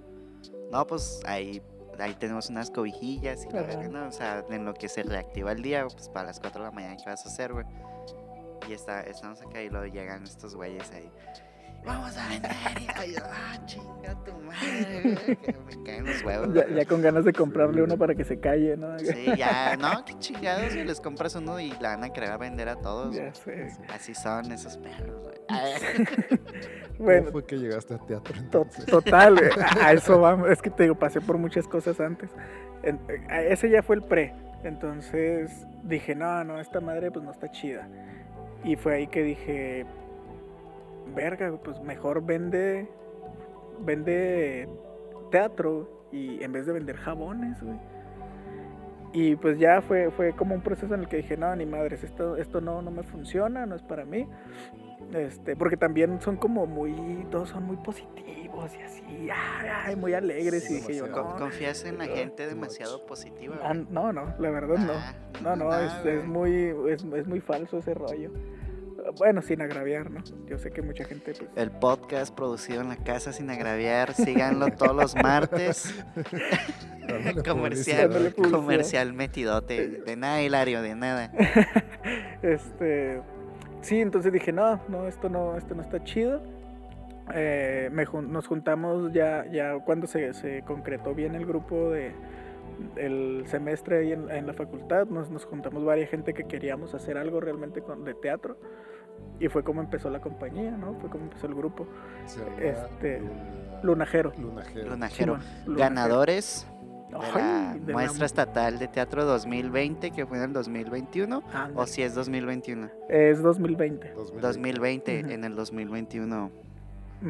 no, 0.71 0.87
pues 0.87 1.21
ahí, 1.25 1.61
ahí 1.99 2.13
tenemos 2.15 2.49
unas 2.49 2.71
cobijillas 2.71 3.45
y 3.45 3.49
la 3.51 3.61
verga, 3.63 3.87
¿no? 3.89 4.07
O 4.07 4.11
sea, 4.11 4.45
en 4.49 4.65
lo 4.65 4.73
que 4.73 4.87
se 4.89 5.03
reactiva 5.03 5.51
el 5.51 5.61
día, 5.61 5.85
pues 5.87 6.09
para 6.09 6.27
las 6.27 6.39
4 6.39 6.61
de 6.63 6.69
la 6.69 6.71
mañana, 6.71 6.95
¿qué 6.97 7.03
vas 7.09 7.25
a 7.25 7.29
hacer, 7.29 7.51
güey? 7.53 7.65
Y 8.69 8.73
está, 8.73 9.01
estamos 9.01 9.41
acá 9.41 9.61
y 9.61 9.69
luego 9.69 9.87
llegan 9.87 10.23
estos 10.23 10.55
güeyes 10.55 10.89
ahí. 10.91 11.11
Vamos 11.85 12.15
a 12.17 12.29
vender. 12.29 12.51
Y 13.07 13.11
yo, 13.15 13.19
ah, 13.25 13.57
chinga 13.65 14.15
tu 14.23 14.31
madre, 14.33 15.01
güey. 15.01 15.35
que 15.37 15.55
Me 15.77 15.83
caen 15.83 16.05
los 16.05 16.23
huevos. 16.23 16.53
ya, 16.53 16.63
güey. 16.63 16.75
ya 16.75 16.85
con 16.85 17.01
ganas 17.01 17.25
de 17.25 17.33
comprarle 17.33 17.75
Sí. 17.75 17.81
uno 17.81 17.97
para 17.97 18.13
que 18.15 18.23
se 18.23 18.39
calle, 18.39 18.77
¿no? 18.77 18.97
Sí, 18.99 19.31
ya, 19.37 19.75
no, 19.77 20.05
qué 20.05 20.13
chingados, 20.19 20.71
si 20.73 20.83
les 20.83 21.01
compras 21.01 21.35
uno 21.35 21.59
y 21.59 21.71
la 21.79 21.89
van 21.95 22.03
a 22.03 22.09
querer 22.13 22.37
vender 22.37 22.69
a 22.69 22.75
todos. 22.75 23.15
Ya 23.15 23.33
sé. 23.33 23.67
Así 23.93 24.13
son 24.13 24.51
esos 24.51 24.77
perros, 24.77 25.19
güey. 25.21 25.35
¿Cómo 26.97 27.05
Bueno, 27.05 27.31
fue 27.31 27.45
que 27.45 27.57
llegaste 27.57 27.95
a 27.95 27.97
teatro 27.97 28.33
To- 28.33 28.39
entonces? 28.39 28.85
Total, 28.85 29.37
a 29.81 29.91
eso 29.93 30.19
vamos. 30.19 30.49
Es 30.49 30.61
que 30.61 30.69
te 30.69 30.83
digo, 30.83 30.95
pasé 30.95 31.19
por 31.21 31.37
muchas 31.37 31.67
cosas 31.67 31.99
antes. 31.99 32.29
Ese 33.29 33.69
ya 33.69 33.81
fue 33.83 33.95
el 33.95 34.03
pre. 34.03 34.33
Entonces 34.63 35.65
dije, 35.83 36.13
no, 36.13 36.43
no, 36.43 36.59
esta 36.59 36.79
madre 36.79 37.09
pues 37.11 37.25
no 37.25 37.31
está 37.31 37.49
chida. 37.49 37.87
Y 38.63 38.75
fue 38.75 38.93
ahí 38.95 39.07
que 39.07 39.23
dije, 39.23 39.85
verga, 41.13 41.51
pues 41.63 41.81
mejor 41.81 42.25
vende, 42.25 42.87
vende 43.79 44.67
teatro 45.31 46.07
y 46.11 46.43
en 46.43 46.51
vez 46.51 46.65
de 46.65 46.73
vender 46.73 46.97
jabones, 46.97 47.61
güey. 47.63 47.77
Y 49.13 49.35
pues 49.35 49.59
ya 49.59 49.81
fue, 49.81 50.09
fue 50.11 50.33
como 50.33 50.55
un 50.55 50.61
proceso 50.61 50.93
en 50.95 51.01
el 51.01 51.07
que 51.09 51.17
dije, 51.17 51.35
no, 51.35 51.53
ni 51.55 51.65
madres, 51.65 52.03
esto, 52.03 52.37
esto 52.37 52.61
no, 52.61 52.81
no 52.81 52.91
me 52.91 53.03
funciona, 53.03 53.65
no 53.65 53.75
es 53.75 53.81
para 53.83 54.05
mí. 54.05 54.25
Este, 55.13 55.57
porque 55.57 55.75
también 55.75 56.21
son 56.21 56.37
como 56.37 56.65
muy, 56.65 57.27
todos 57.29 57.49
son 57.49 57.63
muy 57.63 57.75
positivos 57.75 58.73
y 58.77 58.81
así, 58.81 59.29
ay, 59.83 59.97
muy 59.97 60.13
alegres. 60.13 60.63
Sí, 60.63 60.75
y 60.75 60.77
dije 60.77 60.95
yo, 60.95 61.07
no, 61.07 61.35
confías 61.35 61.83
en 61.83 61.97
la 61.97 62.05
no, 62.07 62.15
gente 62.15 62.47
demasiado 62.47 62.99
much. 62.99 63.07
positiva, 63.07 63.57
ah, 63.61 63.73
no, 63.73 64.13
no, 64.13 64.33
la 64.39 64.49
verdad 64.49 64.77
no. 64.77 64.93
Nah, 65.41 65.55
No, 65.55 65.65
no, 65.65 65.79
es, 65.79 66.05
es 66.05 66.23
muy, 66.25 66.73
es, 66.89 67.03
es 67.03 67.27
muy 67.27 67.41
falso 67.41 67.79
ese 67.79 67.93
rollo. 67.93 68.31
Bueno, 69.17 69.41
sin 69.41 69.61
agraviar, 69.61 70.11
¿no? 70.11 70.23
Yo 70.47 70.57
sé 70.57 70.71
que 70.71 70.81
mucha 70.81 71.03
gente, 71.05 71.33
pues... 71.33 71.49
El 71.55 71.71
podcast 71.71 72.35
producido 72.35 72.81
en 72.81 72.89
la 72.89 72.97
casa 72.97 73.33
sin 73.33 73.49
agraviar, 73.49 74.13
síganlo 74.13 74.67
todos 74.71 74.95
los 74.95 75.15
martes. 75.15 75.93
Comercial, 77.45 78.33
comercial 78.35 79.13
metidote. 79.13 79.87
De 79.87 80.15
nada, 80.15 80.41
Hilario, 80.41 80.81
de 80.81 80.95
nada. 80.95 81.31
este 82.41 83.21
sí 83.81 83.99
entonces 83.99 84.31
dije 84.31 84.51
no 84.51 84.79
no 84.87 85.07
esto 85.07 85.27
no 85.27 85.57
esto 85.57 85.75
no 85.75 85.81
está 85.81 86.03
chido 86.03 86.41
Eh, 87.33 87.89
me 87.91 88.05
nos 88.05 88.47
juntamos 88.47 89.13
ya 89.13 89.45
ya 89.51 89.77
cuando 89.79 90.07
se, 90.07 90.33
se 90.33 90.63
concretó 90.63 91.13
bien 91.13 91.35
el 91.35 91.45
grupo 91.45 91.89
de 91.91 92.13
el 92.95 93.43
semestre 93.47 93.99
ahí 93.99 94.11
en, 94.11 94.29
en 94.29 94.47
la 94.47 94.53
facultad 94.53 95.07
nos, 95.07 95.29
nos 95.29 95.45
juntamos 95.45 95.83
varias 95.85 96.09
gente 96.09 96.33
que 96.33 96.45
queríamos 96.45 96.93
hacer 96.93 97.17
algo 97.17 97.39
realmente 97.39 97.81
con, 97.81 98.03
de 98.03 98.13
teatro 98.13 98.57
y 99.41 99.49
fue 99.49 99.63
como 99.63 99.81
empezó 99.81 100.09
la 100.09 100.21
compañía 100.21 100.71
no 100.71 100.93
fue 100.99 101.09
como 101.09 101.23
empezó 101.25 101.47
el 101.47 101.55
grupo 101.55 101.87
Se 102.25 102.41
Este, 102.69 103.19
Luna- 103.19 103.79
Lunajero 103.83 104.33
Lunajero. 104.37 104.89
Lunajero. 104.91 105.37
Ganadores 105.67 106.67
de 107.09 107.17
Ay, 107.17 107.31
la 107.35 107.73
de 107.73 107.87
la- 107.87 107.93
muestra 107.93 108.25
estatal 108.25 108.79
de 108.79 108.87
teatro 108.87 109.25
2020, 109.25 110.11
que 110.11 110.25
fue 110.25 110.37
en 110.37 110.43
el 110.43 110.53
2021. 110.53 111.43
Ándale. 111.53 111.73
O 111.75 111.85
si 111.85 112.03
es 112.03 112.13
2021. 112.15 112.89
es 113.09 113.41
2020 113.41 114.13
2020, 114.39 115.19
Ujú. 115.23 115.29
en 115.31 115.43
el 115.43 115.55
2021. 115.55 116.51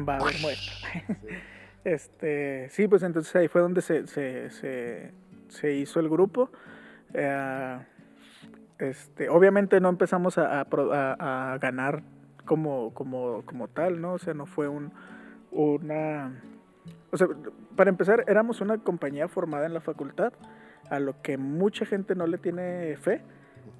va 0.08 0.14
a 0.14 0.18
haber 0.18 0.34
muestra 0.40 0.74
Sí. 0.92 1.00
Este, 1.84 2.68
sí, 2.70 2.86
pues 2.86 3.02
entonces 3.02 3.34
ahí 3.34 3.48
fue 3.48 3.60
donde 3.60 3.82
se, 3.82 4.06
se, 4.06 4.50
se, 4.50 5.10
se 5.48 5.72
hizo 5.74 5.98
el 5.98 6.08
grupo. 6.08 6.48
Eh, 7.12 7.78
este, 8.82 9.28
obviamente 9.28 9.80
no 9.80 9.88
empezamos 9.88 10.38
a, 10.38 10.60
a 10.60 10.64
a- 10.64 11.58
ganar 11.58 12.02
como, 12.44 12.92
como, 12.94 13.42
como 13.46 13.68
tal, 13.68 14.00
¿no? 14.00 14.14
O 14.14 14.18
sea, 14.18 14.34
no 14.34 14.46
fue 14.46 14.68
un, 14.68 14.92
una... 15.50 16.42
O 17.10 17.16
sea, 17.16 17.28
para 17.76 17.90
empezar, 17.90 18.24
éramos 18.26 18.60
una 18.60 18.78
compañía 18.78 19.28
formada 19.28 19.66
en 19.66 19.74
la 19.74 19.80
facultad, 19.80 20.32
a 20.90 20.98
lo 20.98 21.20
que 21.22 21.38
mucha 21.38 21.86
gente 21.86 22.14
no 22.14 22.26
le 22.26 22.38
tiene 22.38 22.96
fe 22.96 23.22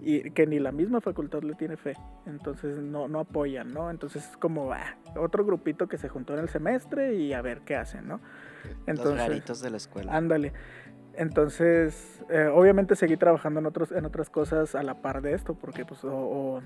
y 0.01 0.31
que 0.31 0.47
ni 0.47 0.59
la 0.61 0.71
misma 0.71 1.01
facultad 1.01 1.43
le 1.43 1.55
tiene 1.55 1.77
fe. 1.77 1.95
Entonces 2.27 2.79
no, 2.79 3.09
no 3.09 3.21
apoyan, 3.21 3.73
¿no? 3.73 3.91
Entonces 3.91 4.29
es 4.31 4.37
como 4.37 4.73
ah, 4.73 4.97
otro 5.17 5.45
grupito 5.45 5.89
que 5.89 5.99
se 5.99 6.09
juntó 6.09 6.35
en 6.35 6.41
el 6.41 6.49
semestre 6.49 7.15
y 7.15 7.33
a 7.33 7.43
ver 7.43 7.63
qué 7.63 7.75
hacen, 7.77 8.07
¿no? 8.07 8.21
Los 8.87 9.17
raritos 9.17 9.61
de 9.61 9.71
la 9.71 9.77
escuela. 9.79 10.17
Ándale. 10.17 10.53
Entonces, 11.17 12.21
eh, 12.31 12.47
obviamente 12.53 12.97
seguí 12.97 13.17
trabajando 13.17 13.61
en, 13.61 13.67
otros, 13.67 13.93
en 13.93 14.05
otras 14.05 14.31
cosas 14.31 14.75
a 14.75 14.83
la 14.83 15.03
par 15.03 15.23
de 15.23 15.35
esto, 15.35 15.55
porque 15.55 15.85
pues 15.85 16.05
o, 16.05 16.13
o- 16.15 16.63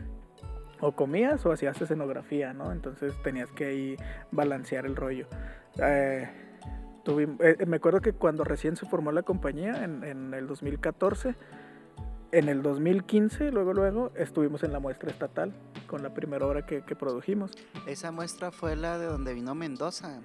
o 0.81 0.93
comías 0.93 1.45
o 1.47 1.53
hacías 1.53 1.81
escenografía, 1.81 2.53
¿no? 2.53 2.71
Entonces 2.71 3.15
tenías 3.23 3.51
que 3.51 3.65
ahí 3.67 3.97
balancear 4.31 4.85
el 4.87 4.95
rollo. 4.95 5.27
Eh, 5.83 6.29
tuvim- 7.05 7.39
eh, 7.41 7.65
me 7.67 7.77
acuerdo 7.77 8.01
que 8.01 8.13
cuando 8.13 8.45
recién 8.45 8.77
se 8.77 8.85
formó 8.87 9.11
la 9.11 9.23
compañía, 9.23 9.83
en, 9.85 10.05
en 10.05 10.35
el 10.35 10.47
2014, 10.47 11.35
en 12.33 12.49
el 12.51 12.63
2015, 12.63 13.51
luego, 13.53 13.73
luego, 13.73 14.13
estuvimos 14.17 14.63
en 14.65 14.73
la 14.73 14.79
muestra 14.81 15.11
estatal 15.11 15.55
con 15.87 16.03
la 16.03 16.13
primera 16.13 16.45
obra 16.47 16.67
que, 16.67 16.83
que 16.83 16.95
produjimos. 16.95 17.53
Esa 17.87 18.11
muestra 18.13 18.51
fue 18.51 18.77
la 18.77 18.99
de 18.99 19.07
donde 19.07 19.33
vino 19.33 19.55
Mendoza. 19.55 20.21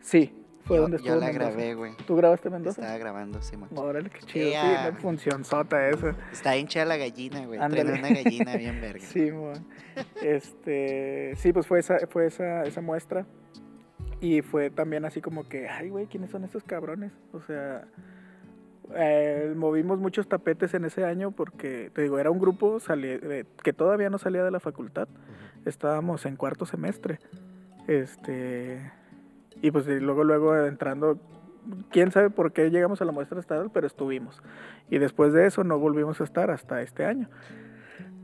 Sí, 0.00 0.45
fue 0.66 0.76
yo, 0.76 0.82
donde 0.82 0.98
yo 0.98 1.14
la 1.16 1.26
Mendoza. 1.26 1.50
grabé, 1.50 1.74
güey. 1.74 1.92
¿Tú 2.06 2.16
grabaste 2.16 2.50
Mendoza? 2.50 2.80
Estaba 2.82 2.98
grabando, 2.98 3.40
Simón. 3.42 3.68
Órale, 3.74 4.10
qué 4.10 4.20
chido. 4.20 4.50
Sí, 4.50 4.54
una 4.56 4.92
función 5.00 5.44
sota 5.44 5.88
esa. 5.88 6.14
Está 6.32 6.56
hincha 6.56 6.84
la 6.84 6.96
gallina, 6.96 7.46
güey. 7.46 7.58
Traen 7.58 7.88
una 7.88 8.08
gallina 8.08 8.56
bien 8.56 8.80
verga. 8.80 9.04
Sí, 9.06 9.30
mon. 9.32 9.64
Este, 10.22 11.32
sí, 11.36 11.52
pues 11.52 11.66
fue 11.66 11.78
esa, 11.78 11.98
fue 12.08 12.26
esa, 12.26 12.64
esa 12.64 12.80
muestra. 12.80 13.26
Y 14.20 14.42
fue 14.42 14.70
también 14.70 15.04
así 15.04 15.20
como 15.20 15.48
que, 15.48 15.68
ay, 15.68 15.88
güey, 15.90 16.06
¿quiénes 16.06 16.30
son 16.30 16.42
estos 16.44 16.64
cabrones? 16.64 17.12
O 17.32 17.40
sea, 17.42 17.86
eh, 18.94 19.52
movimos 19.56 19.98
muchos 19.98 20.28
tapetes 20.28 20.72
en 20.74 20.84
ese 20.84 21.04
año 21.04 21.32
porque, 21.32 21.90
te 21.94 22.02
digo, 22.02 22.18
era 22.18 22.30
un 22.30 22.38
grupo 22.38 22.78
de- 22.78 23.46
que 23.62 23.72
todavía 23.72 24.08
no 24.10 24.18
salía 24.18 24.42
de 24.42 24.50
la 24.50 24.60
facultad. 24.60 25.06
Estábamos 25.64 26.24
en 26.26 26.36
cuarto 26.36 26.64
semestre. 26.66 27.18
Este, 27.88 28.90
y 29.66 29.70
pues 29.70 29.86
y 29.88 29.98
luego, 30.00 30.22
luego 30.24 30.56
entrando, 30.64 31.18
quién 31.90 32.12
sabe 32.12 32.30
por 32.30 32.52
qué 32.52 32.70
llegamos 32.70 33.00
a 33.02 33.04
la 33.04 33.12
muestra 33.12 33.40
estatal, 33.40 33.70
pero 33.72 33.86
estuvimos. 33.86 34.40
Y 34.90 34.98
después 34.98 35.32
de 35.32 35.46
eso 35.46 35.64
no 35.64 35.78
volvimos 35.78 36.20
a 36.20 36.24
estar 36.24 36.50
hasta 36.50 36.82
este 36.82 37.04
año. 37.04 37.28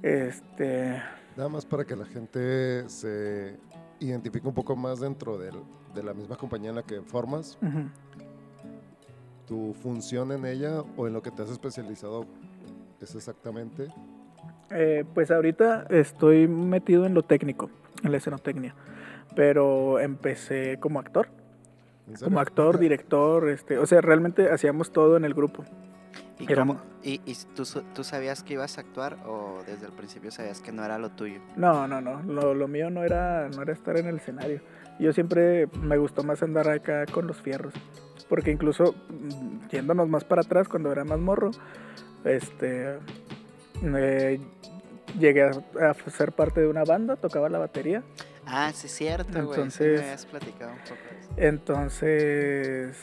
Este, 0.03 1.03
Nada 1.37 1.49
más 1.49 1.65
para 1.67 1.85
que 1.85 1.97
la 1.97 2.05
gente 2.05 2.89
se 2.89 3.57
identifique 4.01 4.47
un 4.47 4.55
poco 4.55 4.77
más 4.77 5.01
dentro 5.01 5.39
del- 5.39 5.63
de 5.95 6.03
la 6.03 6.13
misma 6.15 6.37
compañía 6.37 6.71
en 6.71 6.77
la 6.77 6.83
que 6.83 7.01
formas, 7.03 7.59
tu 9.47 9.75
función 9.75 10.33
en 10.33 10.45
ella 10.47 10.83
o 10.97 11.07
en 11.07 11.13
lo 11.13 11.23
que 11.23 11.31
te 11.31 11.43
has 11.43 11.51
especializado 11.51 12.27
es 13.01 13.15
exactamente. 13.15 13.89
Eh, 14.71 15.05
pues 15.15 15.31
ahorita 15.31 15.87
estoy 15.91 16.47
metido 16.49 17.05
en 17.07 17.15
lo 17.15 17.23
técnico, 17.23 17.69
en 18.03 18.13
la 18.13 18.19
escenotecnia. 18.19 18.75
Pero 19.35 19.99
empecé 19.99 20.79
como 20.79 20.99
actor, 21.01 21.29
como 22.23 22.41
actor, 22.41 22.79
director, 22.79 23.49
este, 23.49 23.79
o 23.79 23.87
sea, 23.87 24.01
realmente 24.01 24.51
hacíamos 24.51 24.93
todo 24.93 25.17
en 25.17 25.25
el 25.25 25.35
grupo. 25.35 25.65
¿Y, 26.39 26.51
Éramos- 26.53 26.79
y, 27.03 27.21
y 27.25 27.37
tú, 27.55 27.63
tú 27.95 28.03
sabías 28.05 28.43
que 28.43 28.55
ibas 28.55 28.77
a 28.77 28.81
actuar 28.81 29.17
o 29.27 29.63
desde 29.67 29.87
el 29.87 29.93
principio 29.93 30.31
sabías 30.31 30.61
que 30.61 30.73
no 30.73 30.85
era 30.85 30.99
lo 30.99 31.11
tuyo? 31.11 31.41
No, 31.57 31.87
no, 31.87 32.01
no, 32.01 32.21
lo, 32.23 32.53
lo 32.55 32.69
mío 32.69 32.91
no 32.91 33.05
era, 33.05 33.49
no 33.49 33.63
era 33.63 33.73
estar 33.73 33.97
en 33.97 34.07
el 34.09 34.17
escenario. 34.17 34.61
Yo 34.99 35.13
siempre 35.13 35.69
me 35.81 35.97
gustó 35.97 36.25
más 36.25 36.43
andar 36.43 36.69
acá 36.69 37.07
con 37.07 37.27
los 37.27 37.41
fierros, 37.41 37.73
porque 38.29 38.51
incluso 38.51 38.95
mm, 39.09 39.69
yéndonos 39.71 40.09
más 40.09 40.25
para 40.25 40.43
atrás 40.43 40.69
cuando 40.69 40.91
era 40.93 41.05
más 41.05 41.19
morro, 41.21 41.53
este, 42.25 42.99
eh, 43.83 44.41
llegué 45.19 45.43
a, 45.45 45.51
a 45.91 45.95
ser 46.11 46.33
parte 46.33 46.61
de 46.61 46.69
una 46.69 46.85
banda, 46.85 47.17
tocaba 47.17 47.49
la 47.49 47.59
batería. 47.59 48.03
Ah, 48.55 48.71
sí, 48.75 48.87
es 48.87 48.93
cierto, 48.95 49.33
güey. 49.33 49.45
sí 49.47 49.49
Entonces- 49.55 49.99
me 50.01 50.05
habías 50.07 50.27
platicado 50.27 50.73
un 50.73 50.79
poco 50.79 51.01
de 51.11 51.21
eso. 51.21 51.31
Entonces, 51.39 52.97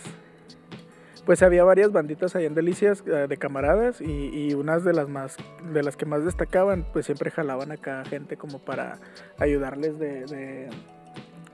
pues 1.26 1.42
había 1.42 1.64
varias 1.64 1.92
banditas 1.92 2.36
ahí 2.36 2.46
en 2.46 2.54
Delicias 2.54 3.04
eh, 3.06 3.26
de 3.28 3.38
camaradas 3.38 4.00
y, 4.02 4.30
y 4.50 4.54
unas 4.54 4.84
de 4.84 4.94
las 4.94 5.10
más, 5.10 5.38
de 5.74 5.84
las 5.84 5.96
que 5.98 6.06
más 6.06 6.24
destacaban, 6.24 6.86
pues 6.94 7.06
siempre 7.08 7.32
jalaban 7.32 7.72
acá 7.72 8.04
gente 8.06 8.38
como 8.38 8.60
para 8.60 9.00
ayudarles 9.40 9.98
de, 10.00 10.26
de, 10.26 10.70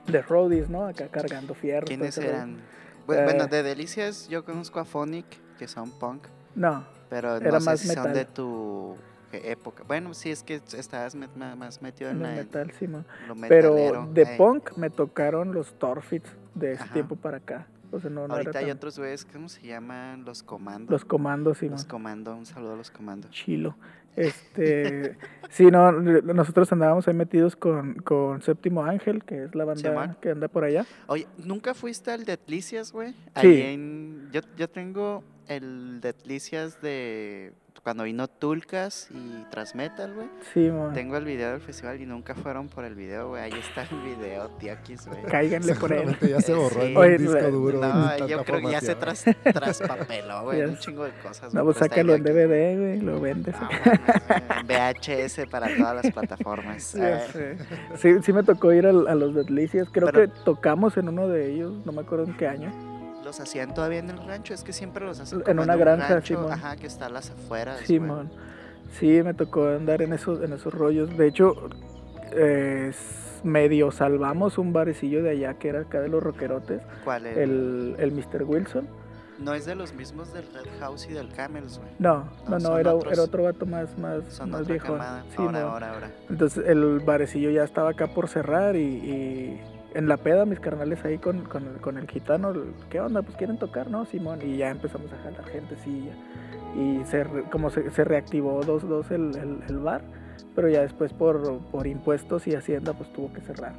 de 0.06 0.22
roadies, 0.22 0.68
¿no? 0.68 0.86
Acá 0.86 1.08
cargando 1.08 1.54
fierros. 1.54 1.88
todo 1.88 1.96
¿Quiénes 1.98 2.18
eran? 2.18 2.56
Bu- 3.06 3.24
Bueno, 3.24 3.44
Eh. 3.44 3.48
de 3.50 3.62
Delicias 3.62 4.28
yo 4.28 4.44
conozco 4.44 4.78
a 4.80 4.84
Phonic, 4.84 5.26
que 5.58 5.68
son 5.68 5.90
punk, 5.90 6.24
No, 6.54 6.86
pero 7.08 7.36
Era 7.36 7.50
no 7.52 7.60
sé 7.60 7.66
más 7.66 7.80
si 7.80 7.88
son 7.88 8.12
de 8.12 8.24
tu 8.26 8.96
época. 9.32 9.84
Bueno, 9.86 10.14
sí, 10.14 10.30
es 10.30 10.42
que 10.42 10.54
estabas 10.76 11.16
met- 11.16 11.34
más 11.56 11.82
metido 11.82 12.10
en 12.10 12.22
la- 12.22 12.32
metal, 12.32 12.70
sí, 12.78 12.86
lo 12.86 13.04
Pero 13.48 14.08
de 14.12 14.26
punk 14.38 14.76
me 14.76 14.90
tocaron 14.90 15.52
los 15.52 15.74
Torfits 15.78 16.30
de 16.54 16.72
ese 16.72 16.84
Ajá. 16.84 16.92
tiempo 16.92 17.16
para 17.16 17.38
acá. 17.38 17.66
O 17.92 18.00
sea, 18.00 18.10
no, 18.10 18.26
no 18.26 18.34
Ahorita 18.34 18.58
hay 18.58 18.66
tan- 18.66 18.76
otros 18.76 18.98
güeyes, 18.98 19.24
¿cómo 19.24 19.48
se 19.48 19.62
llaman? 19.66 20.24
Los 20.24 20.42
comandos. 20.42 20.90
Los 20.90 21.04
comandos, 21.04 21.58
sí. 21.58 21.68
Los 21.68 21.84
comando, 21.84 22.34
un 22.34 22.44
saludo 22.46 22.74
a 22.74 22.76
los 22.76 22.90
comandos. 22.90 23.30
chilo. 23.30 23.76
Este, 24.16 25.16
sí, 25.50 25.66
no, 25.66 25.92
nosotros 25.92 26.72
andábamos 26.72 27.06
ahí 27.06 27.14
metidos 27.14 27.54
con, 27.54 27.94
con 27.96 28.40
Séptimo 28.42 28.82
Ángel, 28.84 29.22
que 29.24 29.44
es 29.44 29.54
la 29.54 29.64
banda 29.64 30.16
que 30.20 30.30
anda 30.30 30.48
por 30.48 30.64
allá. 30.64 30.84
Oye, 31.06 31.26
¿nunca 31.44 31.74
fuiste 31.74 32.10
al 32.10 32.24
Detlicias, 32.24 32.92
güey? 32.92 33.12
Sí. 33.12 33.16
Ahí 33.34 33.60
en... 33.62 34.28
yo, 34.32 34.40
yo 34.56 34.68
tengo 34.68 35.22
el 35.48 36.00
Detlicias 36.00 36.80
de 36.80 37.52
cuando 37.86 38.02
vino 38.02 38.26
Tulcas 38.26 39.06
y 39.12 39.44
Transmetal, 39.48 40.12
güey. 40.12 40.26
Sí, 40.52 40.72
mon. 40.72 40.92
Tengo 40.92 41.16
el 41.18 41.24
video 41.24 41.52
del 41.52 41.60
festival 41.60 42.00
y 42.00 42.04
nunca 42.04 42.34
fueron 42.34 42.66
por 42.68 42.84
el 42.84 42.96
video, 42.96 43.28
güey. 43.28 43.44
Ahí 43.44 43.52
está 43.52 43.82
el 43.88 44.00
video, 44.02 44.48
tiaquis, 44.58 45.06
güey. 45.06 45.22
Cáiganle 45.22 45.72
por 45.76 45.92
él. 45.92 46.18
Ya 46.20 46.40
se 46.40 46.52
borró 46.52 46.80
Sí. 46.80 46.88
en 46.88 46.96
Oye, 46.96 47.12
un 47.12 47.18
disco 47.18 47.34
la- 47.38 47.48
duro. 47.48 47.78
No, 47.80 48.26
yo 48.26 48.42
creo 48.44 48.60
que 48.60 48.70
ya 48.72 48.80
se 48.80 48.96
tras, 48.96 49.24
traspapeló, 49.44 50.42
güey. 50.42 50.62
Un 50.62 50.76
chingo 50.78 51.04
de 51.04 51.12
cosas, 51.22 51.54
No, 51.54 51.62
güey, 51.62 51.74
pues 51.74 51.88
sácalo 51.88 52.16
en. 52.16 52.24
DVD, 52.24 52.76
güey, 52.76 53.00
lo 53.02 53.20
vendes. 53.20 53.54
VHS 54.66 55.46
para 55.48 55.68
todas 55.76 55.94
las 56.04 56.12
plataformas. 56.12 56.92
Eh, 56.96 57.20
sé. 57.32 57.56
Sí, 57.98 58.20
sí 58.24 58.32
me 58.32 58.42
tocó 58.42 58.72
ir 58.72 58.84
al- 58.88 59.06
a, 59.06 59.14
los 59.14 59.32
Deadlicious. 59.32 59.88
Creo 59.92 60.08
Pero- 60.10 60.22
que 60.32 60.40
tocamos 60.44 60.96
en 60.96 61.08
uno 61.08 61.28
de 61.28 61.52
ellos, 61.52 61.72
no 61.86 61.92
me 61.92 62.00
acuerdo 62.00 62.24
en 62.24 62.36
qué 62.36 62.48
año. 62.48 62.95
Los 63.26 63.40
hacían 63.40 63.74
todavía 63.74 63.98
en 63.98 64.08
el 64.08 64.24
rancho, 64.24 64.54
es 64.54 64.62
que 64.62 64.72
siempre 64.72 65.04
los 65.04 65.18
hacen 65.18 65.42
En 65.48 65.58
una 65.58 65.74
un 65.74 65.80
granja, 65.80 66.08
rancho, 66.14 66.36
Simón. 66.36 66.52
Ajá, 66.52 66.76
que 66.76 66.86
está 66.86 67.06
a 67.06 67.08
las 67.08 67.28
afueras. 67.30 67.80
Simón. 67.80 68.30
Sí, 69.00 69.20
me 69.24 69.34
tocó 69.34 69.66
andar 69.66 70.00
en 70.00 70.12
esos, 70.12 70.40
en 70.44 70.52
esos 70.52 70.72
rollos. 70.72 71.16
De 71.18 71.26
hecho, 71.26 71.54
eh, 72.30 72.92
medio 73.42 73.90
salvamos 73.90 74.58
un 74.58 74.72
barecillo 74.72 75.24
de 75.24 75.30
allá 75.30 75.54
que 75.54 75.70
era 75.70 75.80
acá 75.80 76.00
de 76.00 76.08
los 76.08 76.22
rockerotes, 76.22 76.80
¿Cuál 77.02 77.26
es? 77.26 77.36
el, 77.36 77.96
el 77.98 78.12
Mr. 78.12 78.44
Wilson. 78.44 78.86
No 79.40 79.54
es 79.54 79.66
de 79.66 79.74
los 79.74 79.92
mismos 79.92 80.32
del 80.32 80.44
Red 80.54 80.70
House 80.78 81.08
y 81.10 81.12
del 81.12 81.28
Camels, 81.32 81.78
güey. 81.78 81.90
No, 81.98 82.28
No, 82.48 82.58
no, 82.60 82.70
no, 82.70 82.78
era, 82.78 82.94
otros. 82.94 83.12
era 83.12 83.22
otro 83.22 83.42
vato 83.42 83.66
más, 83.66 83.98
más, 83.98 84.22
Son 84.28 84.50
más 84.50 84.68
viejo. 84.68 84.96
Sí, 85.30 85.34
ahora, 85.42 85.50
mo. 85.64 85.68
ahora, 85.72 85.92
ahora. 85.94 86.10
Entonces 86.30 86.64
el 86.64 87.00
barecillo 87.00 87.50
ya 87.50 87.64
estaba 87.64 87.90
acá 87.90 88.06
por 88.06 88.28
cerrar 88.28 88.76
y, 88.76 88.78
y 88.84 89.60
en 89.96 90.08
la 90.08 90.16
peda 90.18 90.44
mis 90.44 90.60
carnales 90.60 91.04
ahí 91.04 91.18
con, 91.18 91.40
con, 91.44 91.66
el- 91.66 91.80
con 91.80 91.96
el 91.98 92.08
gitano, 92.08 92.52
¿qué 92.90 93.00
onda? 93.00 93.22
Pues 93.22 93.36
quieren 93.36 93.58
tocar, 93.58 93.90
¿no, 93.90 94.04
Simón? 94.04 94.40
Y 94.42 94.56
ya 94.58 94.70
empezamos 94.70 95.12
a 95.12 95.16
jalar 95.18 95.44
gente, 95.46 95.76
sí. 95.84 96.10
Y 96.76 97.04
se, 97.06 97.24
como 97.50 97.70
se, 97.70 97.90
se 97.90 98.04
reactivó 98.04 98.62
dos, 98.62 98.86
dos 98.88 99.10
el, 99.10 99.34
el, 99.36 99.60
el 99.68 99.78
bar, 99.78 100.02
pero 100.54 100.68
ya 100.68 100.80
después 100.82 101.12
por, 101.12 101.58
por 101.70 101.86
impuestos 101.86 102.46
y 102.46 102.54
hacienda 102.54 102.92
pues 102.92 103.12
tuvo 103.12 103.32
que 103.32 103.40
cerrar. 103.40 103.74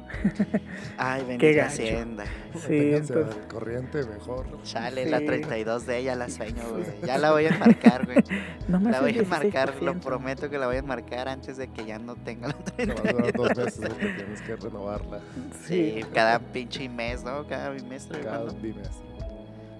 Ay, 0.98 1.22
Qué 1.22 1.26
bendita. 1.28 1.66
Hacienda. 1.66 2.24
Sí, 2.66 2.92
entonces... 2.94 3.36
al 3.36 3.48
corriente 3.48 4.04
mejor. 4.04 4.46
Chale, 4.62 5.04
Sí. 5.04 5.10
la 5.10 5.18
32 5.20 5.86
de 5.86 5.98
ella 5.98 6.14
la 6.16 6.28
sueño, 6.28 6.62
güey. 6.70 6.84
Ya 7.06 7.18
la 7.18 7.32
voy 7.32 7.46
a 7.46 7.58
marcar, 7.58 8.04
güey. 8.06 8.18
No 8.68 8.80
me 8.80 8.90
La 8.90 9.00
voy 9.00 9.18
a 9.18 9.22
marcar, 9.24 9.74
lo 9.82 9.94
16%. 9.94 10.00
prometo 10.00 10.50
que 10.50 10.58
la 10.58 10.66
voy 10.66 10.76
a 10.76 10.82
marcar 10.82 11.28
antes 11.28 11.56
de 11.56 11.68
que 11.68 11.84
ya 11.86 11.98
no 11.98 12.14
tenga 12.16 12.48
la 12.48 12.54
Te 12.54 12.86
va 12.86 12.94
a 12.94 13.12
durar 13.12 13.32
dos 13.32 13.56
meses 13.56 13.80
porque 13.88 14.08
tienes 14.08 14.42
que 14.42 14.56
renovarla 14.56 15.20
Sí, 15.66 16.00
cada 16.14 16.38
pinche 16.38 16.88
mes, 16.88 17.24
¿no? 17.24 17.46
Cada 17.46 17.70
bimestre. 17.70 18.20
cada 18.20 18.52
bimestre. 18.52 19.07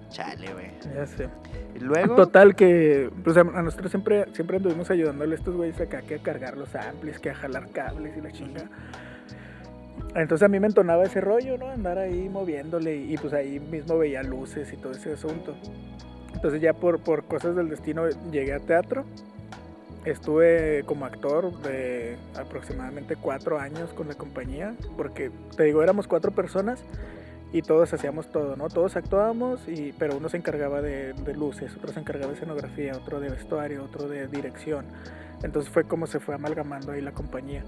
Chale, 0.09 0.53
güey. 0.53 0.71
Ya 0.95 1.05
sé. 1.05 1.29
Y 1.75 1.79
luego, 1.79 2.15
Total 2.15 2.55
que 2.55 3.11
pues 3.23 3.37
a 3.37 3.43
nosotros 3.43 3.91
siempre 3.91 4.25
siempre 4.33 4.57
anduvimos 4.57 4.89
ayudándole 4.89 5.35
a 5.35 5.37
estos 5.37 5.55
güeyes 5.55 5.79
acá 5.79 6.01
que 6.01 6.15
a 6.15 6.19
cargar 6.19 6.57
los 6.57 6.73
amplis, 6.75 7.19
que 7.19 7.29
a 7.29 7.35
jalar 7.35 7.69
cables 7.71 8.17
y 8.17 8.21
la 8.21 8.31
chinga. 8.31 8.63
Entonces 10.15 10.43
a 10.43 10.49
mí 10.49 10.59
me 10.59 10.67
entonaba 10.67 11.03
ese 11.03 11.21
rollo, 11.21 11.57
¿no? 11.57 11.69
Andar 11.69 11.99
ahí 11.99 12.29
moviéndole 12.29 12.95
y, 12.95 13.13
y, 13.13 13.17
pues 13.17 13.33
ahí 13.33 13.59
mismo 13.59 13.97
veía 13.97 14.23
luces 14.23 14.73
y 14.73 14.77
todo 14.77 14.93
ese 14.93 15.13
asunto. 15.13 15.55
Entonces 16.33 16.61
ya 16.61 16.73
por, 16.73 16.99
por 17.01 17.25
cosas 17.25 17.55
del 17.55 17.69
destino 17.69 18.09
llegué 18.31 18.53
a 18.53 18.59
teatro. 18.59 19.05
Estuve 20.05 20.83
como 20.85 21.05
actor 21.05 21.61
de 21.61 22.17
aproximadamente 22.35 23.15
cuatro 23.17 23.59
años 23.59 23.93
con 23.93 24.07
la 24.07 24.15
compañía, 24.15 24.73
porque 24.97 25.29
te 25.57 25.63
digo, 25.63 25.83
éramos 25.83 26.07
cuatro 26.07 26.31
personas 26.31 26.83
y 27.51 27.61
todos 27.61 27.93
hacíamos 27.93 28.31
todo, 28.31 28.55
¿no? 28.55 28.69
Todos 28.69 28.95
actuábamos, 28.95 29.67
y, 29.67 29.93
pero 29.97 30.17
uno 30.17 30.29
se 30.29 30.37
encargaba 30.37 30.81
de, 30.81 31.13
de 31.13 31.33
luces, 31.33 31.75
otro 31.75 31.91
se 31.91 31.99
encargaba 31.99 32.31
de 32.31 32.35
escenografía, 32.35 32.93
otro 32.93 33.19
de 33.19 33.29
vestuario, 33.29 33.83
otro 33.83 34.07
de 34.07 34.27
dirección. 34.27 34.85
Entonces 35.43 35.71
fue 35.71 35.85
como 35.85 36.05
se 36.05 36.19
fue 36.19 36.35
amalgamando 36.35 36.91
ahí 36.91 37.01
la 37.01 37.13
compañía 37.13 37.63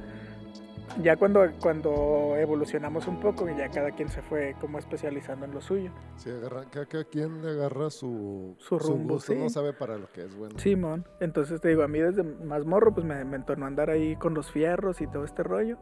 ya 1.01 1.15
cuando, 1.17 1.41
cuando 1.61 2.35
evolucionamos 2.37 3.07
un 3.07 3.19
poco, 3.19 3.47
ya 3.49 3.69
cada 3.69 3.91
quien 3.91 4.09
se 4.09 4.21
fue 4.21 4.55
como 4.59 4.77
especializando 4.79 5.45
en 5.45 5.51
lo 5.53 5.61
suyo. 5.61 5.91
Sí, 6.17 6.29
agarra, 6.29 6.65
cada, 6.69 7.03
quien 7.05 7.41
le 7.41 7.49
agarra 7.51 7.89
su, 7.89 8.55
Su 8.59 8.77
rumbo, 8.79 9.15
gusto, 9.15 9.33
sí. 9.33 9.39
no 9.39 9.49
sabe 9.49 9.73
para 9.73 9.97
lo 9.97 10.07
que 10.11 10.25
es 10.25 10.35
bueno. 10.35 10.57
Simón, 10.59 11.05
entonces 11.19 11.61
te 11.61 11.69
digo, 11.69 11.83
a 11.83 11.87
mí 11.87 11.99
desde 11.99 12.23
más 12.23 12.65
morro, 12.65 12.93
pues 12.93 13.05
me, 13.05 13.23
me 13.25 13.37
entornó 13.37 13.65
a 13.65 13.67
andar 13.67 13.89
ahí 13.89 14.15
con 14.15 14.33
los 14.33 14.51
fierros 14.51 15.01
y 15.01 15.07
todo 15.07 15.23
este 15.23 15.43
rollo. 15.43 15.77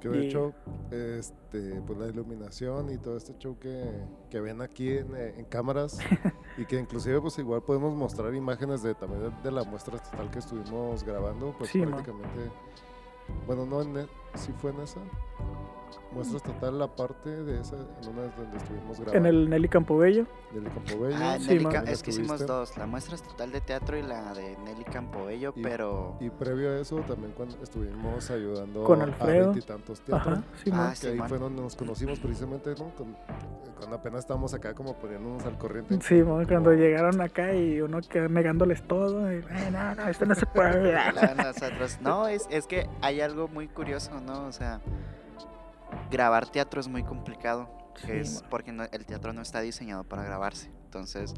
Que 0.00 0.08
de 0.08 0.18
Y- 0.18 0.26
hecho, 0.26 0.52
este, 0.90 1.80
pues 1.86 1.98
la 1.98 2.06
iluminación 2.08 2.90
y 2.92 2.98
todo 2.98 3.16
este 3.16 3.36
show 3.38 3.58
que, 3.58 3.90
que 4.30 4.40
ven 4.40 4.60
aquí 4.62 4.98
en, 4.98 5.14
en 5.16 5.44
cámaras 5.46 5.98
y 6.58 6.64
que 6.66 6.78
inclusive 6.78 7.20
pues 7.20 7.38
igual 7.38 7.62
podemos 7.62 7.94
mostrar 7.94 8.34
imágenes 8.34 8.82
de 8.82 8.94
también 8.94 9.22
de, 9.22 9.30
de 9.42 9.50
la 9.50 9.64
muestra 9.64 9.98
total 9.98 10.30
que 10.30 10.38
estuvimos 10.38 11.02
grabando, 11.04 11.54
pues 11.58 11.70
Sí, 11.70 11.80
prácticamente, 11.80 12.50
bueno, 13.46 13.66
no 13.66 13.82
en, 13.82 14.06
sí 14.36 14.52
fue 14.60 14.70
en 14.70 14.80
esa, 14.80 15.00
muestras 16.12 16.42
total 16.42 16.78
la 16.78 16.86
parte 16.88 17.30
de 17.30 17.60
esa, 17.60 17.76
en 17.76 18.08
una 18.08 18.22
donde 18.36 18.56
estuvimos 18.56 18.96
grabando. 19.00 19.18
En 19.18 19.26
el 19.26 19.50
Nelly 19.50 19.68
Campobello. 19.68 20.26
del 20.52 20.64
Campobello. 20.64 21.16
Ah, 21.20 21.36
Sí, 21.40 21.48
Nelly 21.48 21.64
man. 21.64 21.88
Es 21.88 22.02
que 22.02 22.10
hicimos 22.10 22.46
dos, 22.46 22.76
la 22.78 22.86
muestra 22.86 23.14
es 23.16 23.22
total 23.22 23.52
de 23.52 23.60
teatro 23.60 23.96
y 23.98 24.02
la 24.02 24.32
de 24.34 24.56
Nelly 24.64 24.84
Campobello, 24.84 25.52
Y- 25.56 25.62
pero... 25.62 26.16
Y 26.20 26.30
previo 26.30 26.70
a 26.70 26.78
eso 26.80 26.96
también 27.00 27.32
cuando 27.36 27.56
estuvimos 27.62 28.30
ayudando 28.30 28.84
Con 28.84 29.00
a 29.00 29.04
Alfredo. 29.04 29.50
veintitantos 29.52 30.00
teatros. 30.00 30.38
Ajá, 30.38 30.42
Simón. 30.64 30.80
Ah, 30.80 30.94
Que 30.98 31.06
ahí 31.08 31.12
Simón. 31.14 31.28
fue 31.28 31.38
donde 31.38 31.62
nos 31.62 31.76
conocimos 31.76 32.18
precisamente, 32.20 32.70
¿no? 32.78 32.90
Con- 32.96 33.16
cuando 33.78 33.96
apenas 33.96 34.20
estábamos 34.20 34.54
acá 34.54 34.72
como 34.74 34.94
poniéndonos 34.94 35.44
al 35.44 35.58
corriente. 35.58 36.00
Simón, 36.00 36.46
cuando 36.46 36.72
llegaron 36.72 37.20
acá 37.20 37.52
y 37.54 37.80
uno 37.82 38.00
que 38.00 38.20
negándoles 38.28 38.82
todo. 38.86 39.30
y, 39.30 39.44
"Ay, 39.50 39.70
no, 39.70 39.94
no, 39.94 40.08
esto 40.08 40.24
no 40.24 40.34
se 40.34 40.46
puede. 40.46 40.92
la- 41.14 41.34
nosotros, 41.34 41.98
no, 42.00 42.26
es, 42.28 42.46
es 42.50 42.66
que 42.66 42.88
hay 43.02 43.20
algo 43.20 43.48
muy 43.48 43.68
curioso, 43.68 44.18
¿no? 44.20 44.46
O 44.46 44.52
sea, 44.52 44.80
grabar 46.10 46.48
teatro 46.48 46.80
es 46.80 46.88
muy 46.88 47.02
complicado, 47.02 47.68
Sí, 48.04 48.12
es 48.12 48.44
porque 48.50 48.72
no- 48.72 48.84
el 48.92 49.06
teatro 49.06 49.32
no 49.32 49.40
está 49.42 49.60
diseñado 49.60 50.04
para 50.04 50.22
grabarse. 50.22 50.70
Entonces, 50.84 51.34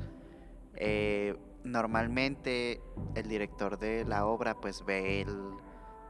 eh, 0.75 1.37
normalmente 1.65 2.81
el 3.15 3.29
director 3.29 3.79
de 3.79 4.05
la 4.05 4.27
obra 4.27 4.55
pues 4.55 4.85
ve 4.85 5.23
el- 5.23 5.51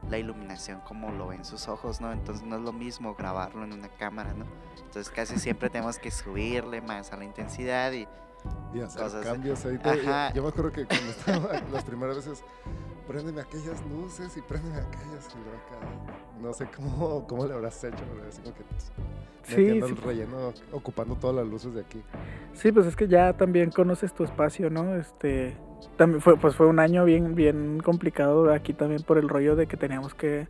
la 0.09 0.17
iluminación 0.17 0.79
como 0.81 1.11
lo 1.11 1.27
ven 1.27 1.43
sus 1.43 1.67
ojos, 1.67 1.99
¿no? 1.99 2.11
Entonces 2.13 2.45
no 2.45 2.55
es 2.55 2.61
lo 2.61 2.71
mismo 2.71 3.15
grabarlo 3.15 3.63
en 3.65 3.73
una 3.73 3.89
cámara, 3.89 4.33
¿no? 4.33 4.45
Entonces 4.77 5.09
casi 5.09 5.37
siempre 5.37 5.69
tenemos 5.69 5.99
que 5.99 6.09
subirle 6.09 6.81
más 6.81 7.11
a 7.11 7.17
la 7.17 7.25
intensidad 7.25 7.91
y 7.91 8.07
y 8.73 8.79
hacer 8.79 9.01
cosas. 9.03 9.25
cambios 9.25 9.65
ahí. 9.65 9.77
Yo, 10.33 10.41
me 10.43 10.47
acuerdo 10.49 10.71
que 10.71 10.85
cuando 10.85 11.11
estaba 11.11 11.49
las 11.73 11.83
primeras 11.83 12.15
veces, 12.15 12.41
préndeme 13.09 13.41
aquellas 13.41 13.83
luces 13.87 14.37
y 14.37 14.41
préndeme 14.41 14.75
aquellas. 14.75 15.27
Y 15.33 15.37
luego 15.39 15.57
acá, 15.57 16.39
no 16.39 16.53
sé 16.53 16.67
cómo, 16.75 17.25
cómo 17.27 17.47
le 17.47 17.55
habrás 17.55 17.83
hecho, 17.83 17.97
pero 17.97 18.29
como 18.43 18.55
que 18.55 18.63
Sí, 19.41 19.55
metiendo 19.55 19.87
sí. 19.87 19.93
el 19.93 20.01
relleno, 20.01 20.53
ocupando 20.71 21.15
todas 21.15 21.37
las 21.37 21.47
luces 21.47 21.73
de 21.73 21.81
aquí. 21.81 22.03
Sí, 22.53 22.71
pues 22.71 22.85
es 22.85 22.95
que 22.95 23.07
ya 23.07 23.33
también 23.35 23.71
conoces 23.71 24.13
tu 24.13 24.23
espacio, 24.23 24.69
¿no? 24.69 24.95
Este, 24.95 25.57
también 25.97 26.21
fue, 26.21 26.37
pues 26.37 26.55
fue 26.55 26.67
un 26.67 26.79
año 26.79 27.05
bien, 27.05 27.35
bien 27.35 27.79
complicado 27.83 28.51
aquí 28.51 28.73
también 28.73 29.03
por 29.03 29.17
el 29.17 29.27
rollo 29.29 29.55
de 29.55 29.67
que 29.67 29.77
teníamos 29.77 30.13
que, 30.13 30.47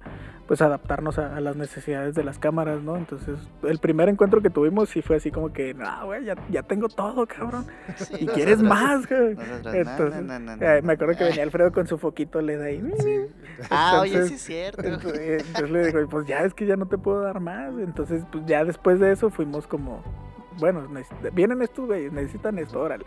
pues, 0.48 0.62
adaptarnos 0.62 1.18
a, 1.18 1.36
a 1.36 1.40
las 1.40 1.56
necesidades 1.56 2.16
de 2.16 2.24
las 2.24 2.38
cámaras, 2.40 2.82
¿no? 2.82 2.96
Entonces, 2.98 3.40
el 3.64 3.80
primer 3.80 4.10
encuentro 4.10 4.42
que 4.42 4.50
tuvimos 4.50 4.90
sí 4.90 5.02
fue 5.02 5.18
así 5.18 5.32
como 5.32 5.52
que, 5.52 5.74
no, 5.74 6.06
güey, 6.06 6.26
ya, 6.26 6.36
ya 6.50 6.64
tengo 6.64 6.88
todo, 6.88 7.26
cabrón. 7.26 7.66
Sí, 7.96 8.18
Y 8.20 8.28
quieres 8.28 8.62
más, 8.62 9.08
güey. 9.08 9.32
Entonces, 9.32 10.24
no, 10.24 10.40
no, 10.40 10.40
no, 10.40 10.64
eh, 10.64 10.82
no, 10.82 10.88
me 10.88 10.94
acuerdo 10.94 11.18
que 11.18 11.24
venía 11.26 11.44
Alfredo 11.44 11.72
con 11.72 11.88
su 11.88 11.98
foquito 11.98 12.42
LED 12.42 12.62
ahí. 12.62 12.94
Sí. 13.00 13.16
Ah, 13.70 14.00
oye, 14.02 14.26
sí 14.26 14.36
es 14.36 14.42
cierto. 14.42 14.82
Entonces, 14.84 15.46
entonces 15.46 15.70
le 15.70 15.86
digo, 15.88 16.10
pues 16.10 16.26
ya 16.26 16.44
es 16.44 16.54
que 16.54 16.66
ya 16.66 16.78
no 16.78 16.88
te 16.88 16.98
puedo 16.98 17.22
dar 17.22 17.42
más. 17.42 17.74
Entonces, 17.78 18.24
pues 18.32 18.46
ya 18.46 18.64
después 18.64 19.00
de 19.00 19.12
eso 19.12 19.30
fuimos 19.30 19.68
como, 19.68 20.02
bueno, 20.60 20.88
vienen 21.34 21.62
estos 21.62 21.86
güeyes, 21.88 22.12
necesitan 22.12 22.58
esto, 22.60 22.80
órale. 22.82 23.06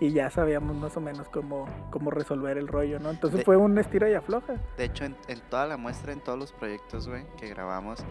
Y 0.00 0.10
ya 0.12 0.28
sabíamos 0.30 0.76
más 0.76 0.96
o 0.96 1.00
menos 1.00 1.28
cómo, 1.28 1.66
cómo 1.90 2.10
resolver 2.10 2.58
el 2.58 2.68
rollo, 2.68 2.98
¿no? 2.98 3.10
Entonces 3.10 3.38
De- 3.38 3.44
fue 3.44 3.56
un 3.56 3.78
estira 3.78 4.10
y 4.10 4.14
afloja. 4.14 4.54
De 4.76 4.84
hecho, 4.84 5.04
en, 5.04 5.16
en 5.28 5.40
toda 5.48 5.66
la 5.66 5.76
muestra, 5.76 6.12
en 6.12 6.20
todos 6.20 6.38
los 6.38 6.52
proyectos, 6.52 7.08
güey, 7.08 7.24
que 7.38 7.48
grabamos, 7.48 8.04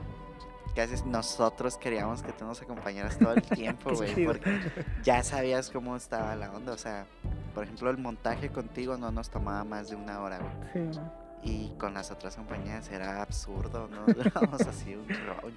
casi 0.75 1.03
nosotros 1.07 1.77
queríamos 1.77 2.23
que 2.23 2.31
tú 2.31 2.45
nos 2.45 2.61
acompañaras 2.61 3.19
todo 3.19 3.33
el 3.33 3.41
tiempo, 3.43 3.93
güey, 3.93 4.25
porque 4.25 4.59
ya 5.03 5.21
sabías 5.23 5.69
cómo 5.69 5.95
estaba 5.95 6.35
la 6.35 6.51
onda. 6.51 6.71
O 6.73 6.77
sea, 6.77 7.05
por 7.53 7.65
ejemplo, 7.65 7.89
el 7.89 7.97
montaje 7.97 8.49
contigo 8.49 8.97
no 8.97 9.11
nos 9.11 9.29
tomaba 9.29 9.63
más 9.65 9.89
de 9.89 9.95
una 9.97 10.21
hora, 10.21 10.39
güey. 10.39 10.53
Sí, 10.91 10.99
¿no? 10.99 11.23
Y 11.45 11.73
con 11.77 11.93
las 11.93 12.09
otras 12.09 12.37
compañías 12.37 12.89
era 12.89 13.21
absurdo, 13.21 13.89
¿no? 13.89 14.05
Durábamos 14.13 14.61
así 14.61 14.95
un, 14.95 15.05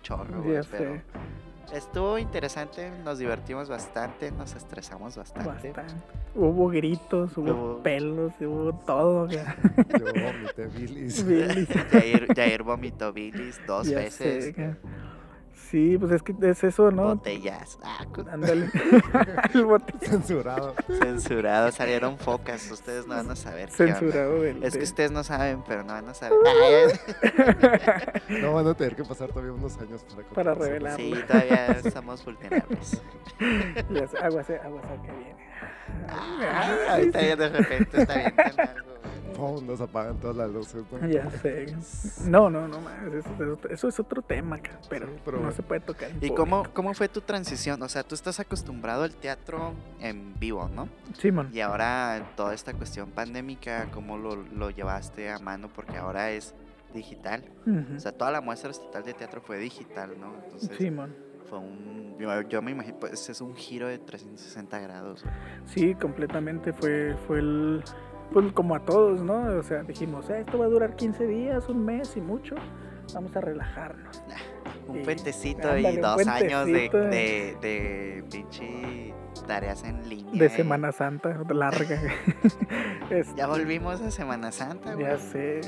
chorro- 0.03 0.43
güey. 0.43 0.61
Pero 0.73 1.01
estuvo 1.72 2.18
interesante, 2.18 2.90
nos 3.05 3.18
divertimos 3.18 3.68
bastante, 3.68 4.31
nos 4.33 4.55
estresamos 4.55 5.16
bastante. 5.16 5.48
bastante. 5.72 5.94
Hubo 6.35 6.68
gritos, 6.68 7.37
hubo 7.37 7.50
Hubo- 7.52 7.83
pelos, 7.83 8.33
hubo 8.40 8.72
todo. 8.87 9.26
güey. 9.26 9.38
Yo 9.38 10.05
vomité 10.05 10.66
bilis. 10.66 11.24
Bilis. 11.26 11.68
Jair, 11.92 12.26
Jair 12.35 12.62
vomitó 12.62 13.12
bilis 13.12 13.61
dos 13.66 13.88
Ya 13.88 13.98
veces. 13.98 14.55
sé. 14.55 14.76
Sí, 15.57 15.97
pues 15.99 16.12
es 16.12 16.23
que 16.23 16.35
es 16.42 16.62
eso, 16.62 16.90
¿no? 16.92 17.05
Botellas. 17.16 17.79
Ah, 17.83 18.05
Ándale. 18.31 18.71
El 19.55 19.64
bote 19.64 19.95
Censurado. 20.07 20.75
Censurado, 20.87 21.73
salieron 21.73 22.19
focas, 22.19 22.71
ustedes 22.71 23.07
no 23.07 23.14
van 23.16 23.31
a 23.31 23.37
saber. 23.37 23.71
qué 23.77 23.83
onda. 23.85 23.97
censurado 23.97 24.42
del. 24.42 24.62
Es 24.62 24.73
que 24.75 24.79
de- 24.79 24.85
ustedes 24.85 25.11
no 25.11 25.25
saben, 25.25 25.62
pero 25.66 25.83
no 25.83 25.92
van 25.95 26.09
a 26.09 26.14
saber. 26.14 26.37
No 28.29 28.53
van 28.55 28.66
a 28.66 28.75
tener 28.75 28.95
que 28.97 29.05
pasar 29.05 29.29
todavía 29.29 29.53
unos 29.53 29.77
años 29.79 30.03
para 30.05 30.23
Para 30.29 30.55
contar 30.55 30.57
esa 30.57 30.64
revelar. 30.69 30.97
sí, 30.97 31.14
todavía 31.27 31.66
estamos 31.85 32.25
vulnerables. 32.25 33.03
Ya 33.90 34.07
sé, 34.09 34.19
aguas, 34.19 34.51
aguas, 34.51 34.85
que 35.05 35.12
viene. 35.12 35.37
Ahorita 36.88 37.23
ya 37.23 37.37
de 37.37 37.49
repente 37.49 38.03
está 38.03 38.14
bien 38.14 38.35
algo. 38.38 38.66
Nos 39.37 39.81
apagan 39.81 40.16
todas 40.18 40.37
las 40.37 40.51
luces. 40.51 40.83
¿no? 40.90 41.09
Ya 41.09 41.31
sé. 41.42 41.75
No, 42.27 42.49
no, 42.51 42.66
no 42.68 42.81
más. 42.81 42.94
Eso, 43.12 43.59
eso- 43.70 43.88
es 43.88 44.01
otro 44.01 44.22
tema, 44.22 44.59
pero, 44.88 45.07
Sí, 45.07 45.12
pero 45.25 45.37
no 45.37 45.42
bueno. 45.44 45.57
se 45.57 45.62
puede 45.62 45.81
tocar. 45.81 46.11
¿Y 46.20 46.31
cómo, 46.31 46.64
cómo 46.72 46.94
fue 46.94 47.09
tu 47.09 47.20
transición? 47.20 47.83
O 47.83 47.88
sea, 47.88 48.03
tú 48.03 48.14
estás 48.14 48.40
acostumbrado 48.40 49.05
al 49.05 49.14
teatro 49.14 49.72
en 50.01 50.38
vivo, 50.38 50.68
¿no? 50.75 50.88
Simón. 51.18 51.51
Y 51.53 51.61
ahora 51.61 52.33
toda 52.37 52.55
esta 52.55 52.72
cuestión 52.75 53.11
pandémica, 53.11 53.88
¿cómo 53.92 54.16
lo, 54.18 54.37
lo 54.37 54.70
llevaste 54.70 55.31
a 55.31 55.38
mano? 55.38 55.68
Porque 55.75 55.96
ahora 55.99 56.31
es 56.31 56.55
digital. 56.94 57.44
O 57.96 58.01
sea, 58.01 58.12
toda 58.12 58.31
la 58.31 58.40
muestra 58.40 58.70
estatal 58.70 59.05
de 59.05 59.12
teatro 59.12 59.40
fue 59.42 59.59
digital, 59.59 60.11
¿no? 60.18 60.33
Entonces 60.44 60.77
Simón. 60.79 61.14
fue 61.49 61.59
un... 61.59 62.16
Yo, 62.18 62.40
yo 62.49 62.62
me 62.62 62.70
imagino, 62.70 62.96
pues 62.99 63.29
es 63.29 63.40
un 63.42 63.55
giro 63.55 63.87
de 63.88 63.99
360 63.99 64.79
grados. 64.81 65.22
Sí, 65.66 65.94
completamente 65.94 66.72
fue, 66.72 67.14
fue 67.27 67.40
el. 67.40 67.85
Pues 68.33 68.53
como 68.53 68.75
a 68.75 68.81
todos, 68.81 69.23
¿no? 69.23 69.47
O 69.59 69.62
sea, 69.62 69.83
dijimos, 69.83 70.29
"Eh, 70.31 70.41
esto 70.41 70.59
va 70.59 70.67
a 70.67 70.69
durar 70.69 70.97
15 70.97 71.27
días, 71.27 71.69
un 71.69 71.85
mes 71.85 72.17
y 72.17 72.21
mucho. 72.21 72.55
Vamos 73.15 73.35
a 73.37 73.41
relajarnos. 73.41 74.23
Un 74.89 75.03
puentecito 75.03 75.62
Ándale, 75.69 75.93
y 75.93 75.97
dos 75.99 76.27
años 76.27 76.67
de, 76.67 76.89
de, 76.91 77.57
de 77.61 78.25
pinche 78.31 79.15
tareas 79.47 79.85
en 79.85 80.09
línea. 80.09 80.33
De 80.33 80.47
y- 80.47 80.51
Semana 80.51 80.91
Santa, 80.93 81.37
larga. 81.49 82.01
Este, 83.11 83.37
Ya 83.37 83.47
volvimos 83.47 84.01
a 84.01 84.11
Semana 84.11 84.51
Santa, 84.51 84.95
güey. 84.95 85.07
Ya 85.07 85.19
sé. 85.19 85.61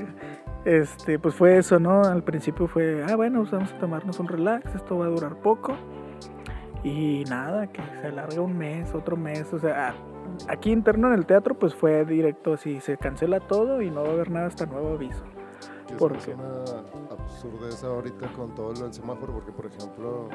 Este, 0.65 1.21
pues 1.21 1.37
fue 1.37 1.57
eso, 1.59 1.79
¿no? 1.79 2.03
Al 2.03 2.25
principio 2.25 2.67
fue, 2.67 3.05
ah, 3.09 3.15
bueno, 3.15 3.41
pues 3.41 3.53
vamos 3.53 3.73
a 3.73 3.79
tomarnos 3.79 4.19
un 4.19 4.27
relax, 4.27 4.75
esto 4.75 4.99
va 4.99 5.07
a 5.07 5.09
durar 5.09 5.37
poco. 5.37 5.77
Y 6.83 7.25
nada, 7.31 7.69
que 7.69 7.81
se 8.01 8.09
alarga 8.09 8.41
un 8.41 8.59
mes, 8.59 8.93
otro 8.95 9.17
mes. 9.17 9.53
O 9.53 9.59
sea, 9.61 9.95
aquí 10.49 10.71
interno 10.71 11.09
en 11.09 11.15
el 11.15 11.27
teatro, 11.27 11.55
pues 11.55 11.75
fue 11.75 12.05
directo, 12.05 12.57
si 12.57 12.81
se 12.81 12.97
cancela 12.97 13.41
todo 13.41 13.83
y 13.83 13.91
no 13.91 14.03
va 14.03 14.09
a 14.09 14.13
haber 14.13 14.31
nada 14.31 14.47
hasta 14.47 14.67
nuevo 14.67 14.95
aviso. 14.95 15.23
Que 15.87 15.95
¿Por 15.95 16.17
es 16.17 16.29
una 16.29 16.65
absurdez 17.11 17.83
ahorita 17.83 18.29
con 18.33 18.55
todo 18.55 18.73
lo 18.75 18.81
del 18.81 18.93
semáforo, 18.93 19.33
porque 19.33 19.53
por 19.53 19.67
ejemplo, 19.67 20.29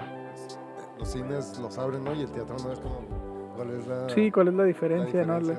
los 0.98 1.08
cines 1.08 1.60
los 1.60 1.78
abren, 1.78 2.04
¿no? 2.04 2.14
Y 2.14 2.22
el 2.22 2.32
teatro 2.32 2.56
no 2.64 2.72
es 2.72 2.80
como, 2.80 3.02
¿cuál 3.56 3.70
es 3.72 3.88
la, 3.88 4.10
Sí, 4.10 4.32
¿cuál 4.32 4.48
es 4.48 4.54
la 4.54 4.64
la 4.64 4.68
diferencia, 4.68 5.26
no? 5.26 5.40
no? 5.40 5.54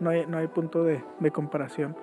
no 0.00 0.10
hay, 0.10 0.26
no 0.26 0.38
hay 0.38 0.46
punto 0.46 0.84
de, 0.84 1.02
de 1.18 1.30
comparación. 1.30 1.96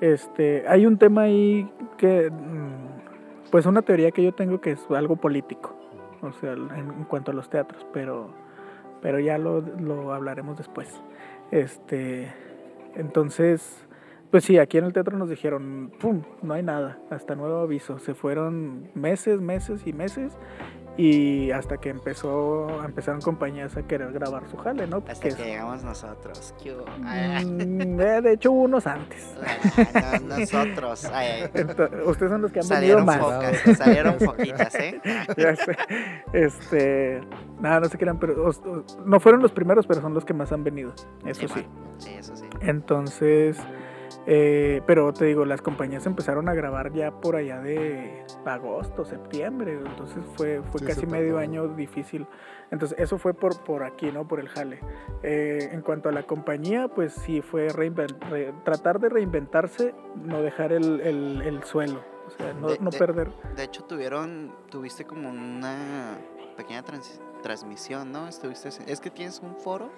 Este, 0.00 0.66
hay 0.66 0.86
un 0.86 0.98
tema 0.98 1.22
ahí 1.22 1.70
que, 1.96 2.30
mm, 2.30 3.50
pues 3.50 3.66
una 3.66 3.82
teoría 3.82 4.10
que 4.10 4.22
yo 4.22 4.32
tengo 4.32 4.60
que 4.60 4.72
es 4.72 4.90
algo 4.90 5.16
político, 5.16 5.76
o 6.22 6.32
sea, 6.32 6.52
en, 6.52 6.70
en 6.70 7.04
cuanto 7.04 7.30
a 7.30 7.34
los 7.34 7.48
teatros, 7.50 7.86
pero 7.92 8.30
pero 9.00 9.18
ya 9.18 9.38
lo, 9.38 9.60
lo 9.60 10.12
hablaremos 10.12 10.56
después. 10.56 10.88
Este, 11.50 12.32
entonces, 12.94 13.86
pues 14.30 14.44
sí, 14.44 14.58
aquí 14.58 14.78
en 14.78 14.84
el 14.84 14.92
teatro 14.92 15.16
nos 15.18 15.28
dijeron, 15.28 15.92
¡pum! 16.00 16.22
No 16.42 16.54
hay 16.54 16.62
nada, 16.62 16.98
hasta 17.10 17.34
nuevo 17.34 17.58
aviso. 17.58 17.98
Se 17.98 18.14
fueron 18.14 18.88
meses, 18.94 19.40
meses 19.40 19.86
y 19.86 19.92
meses 19.92 20.32
y 20.96 21.50
hasta 21.50 21.78
que 21.78 21.88
empezó, 21.88 22.84
empezaron 22.84 23.20
compañías 23.22 23.76
a 23.76 23.82
querer 23.84 24.12
grabar 24.12 24.42
su 24.50 24.56
jale, 24.58 24.86
¿no? 24.86 25.02
Hasta 25.08 25.28
que 25.30 25.44
llegamos 25.44 25.82
nosotros. 25.82 26.54
Mm, 26.64 28.00
eh, 28.00 28.20
de 28.22 28.32
hecho, 28.32 28.52
hubo 28.52 28.62
unos 28.62 28.86
antes. 28.86 29.34
Ah, 29.94 30.18
no, 30.22 30.38
nosotros. 30.38 31.04
Ay, 31.06 31.44
ustedes 32.06 32.30
son 32.30 32.42
los 32.42 32.52
que 32.52 32.60
han 32.60 32.68
venido 32.68 32.98
salieron 32.98 33.04
más. 33.06 33.18
focas, 33.18 33.78
salieron 33.78 34.18
foquitas, 34.20 34.74
¿eh? 34.76 35.00
Ya 35.36 35.56
sé. 35.56 35.76
Este, 36.32 37.20
nada, 37.60 37.80
no 37.80 37.88
se 37.88 37.98
crean, 37.98 38.18
pero 38.18 38.46
os- 38.46 38.60
os- 38.64 38.98
no 39.04 39.20
fueron 39.20 39.40
los 39.42 39.52
primeros, 39.52 39.86
pero 39.86 40.00
son 40.00 40.14
los 40.14 40.24
que 40.24 40.34
más 40.34 40.52
han 40.52 40.64
venido. 40.64 40.92
Eso 41.24 41.48
sí. 41.48 41.66
Sí, 41.98 42.10
eso 42.18 42.36
sí. 42.36 42.44
Entonces, 42.60 43.56
eh, 44.26 44.82
pero 44.86 45.12
te 45.12 45.24
digo, 45.24 45.44
las 45.44 45.62
compañías 45.62 46.06
empezaron 46.06 46.48
a 46.48 46.54
grabar 46.54 46.92
ya 46.92 47.10
por 47.20 47.36
allá 47.36 47.60
de 47.60 48.24
agosto, 48.44 49.04
septiembre. 49.04 49.78
Entonces 49.84 50.22
fue, 50.36 50.62
fue 50.70 50.80
Sí, 50.80 50.86
casi 50.86 51.06
medio 51.06 51.38
año 51.38 51.68
difícil. 51.68 52.26
Entonces, 52.70 52.98
eso 53.00 53.18
fue 53.18 53.34
por, 53.34 53.62
por 53.64 53.82
aquí, 53.82 54.12
¿no? 54.12 54.28
Por 54.28 54.38
el 54.40 54.48
jale. 54.48 54.78
Eh, 55.22 55.70
en 55.72 55.82
cuanto 55.82 56.08
a 56.08 56.12
la 56.12 56.22
compañía, 56.24 56.88
pues 56.88 57.12
sí 57.14 57.40
fue 57.42 57.68
re- 57.68 57.90
tratar 58.64 59.00
de 59.00 59.08
reinventarse, 59.08 59.94
no 60.16 60.40
dejar 60.42 60.72
el, 60.72 61.00
el- 61.00 61.42
el 61.42 61.62
suelo. 61.64 62.00
O 62.26 62.30
sea, 62.30 62.52
no, 62.54 62.68
De- 62.68 62.78
no 62.78 62.90
de- 62.90 62.98
perder. 62.98 63.30
De 63.56 63.64
hecho, 63.64 63.82
tuvieron, 63.84 64.54
tuviste 64.70 65.04
como 65.04 65.30
una 65.30 66.16
pequeña 66.56 66.82
trans- 66.84 67.20
transmisión, 67.42 68.12
¿no? 68.12 68.28
Estuviste, 68.28 68.68
es 68.86 69.00
que 69.00 69.10
tienes 69.10 69.40
un 69.40 69.56
foro 69.56 69.90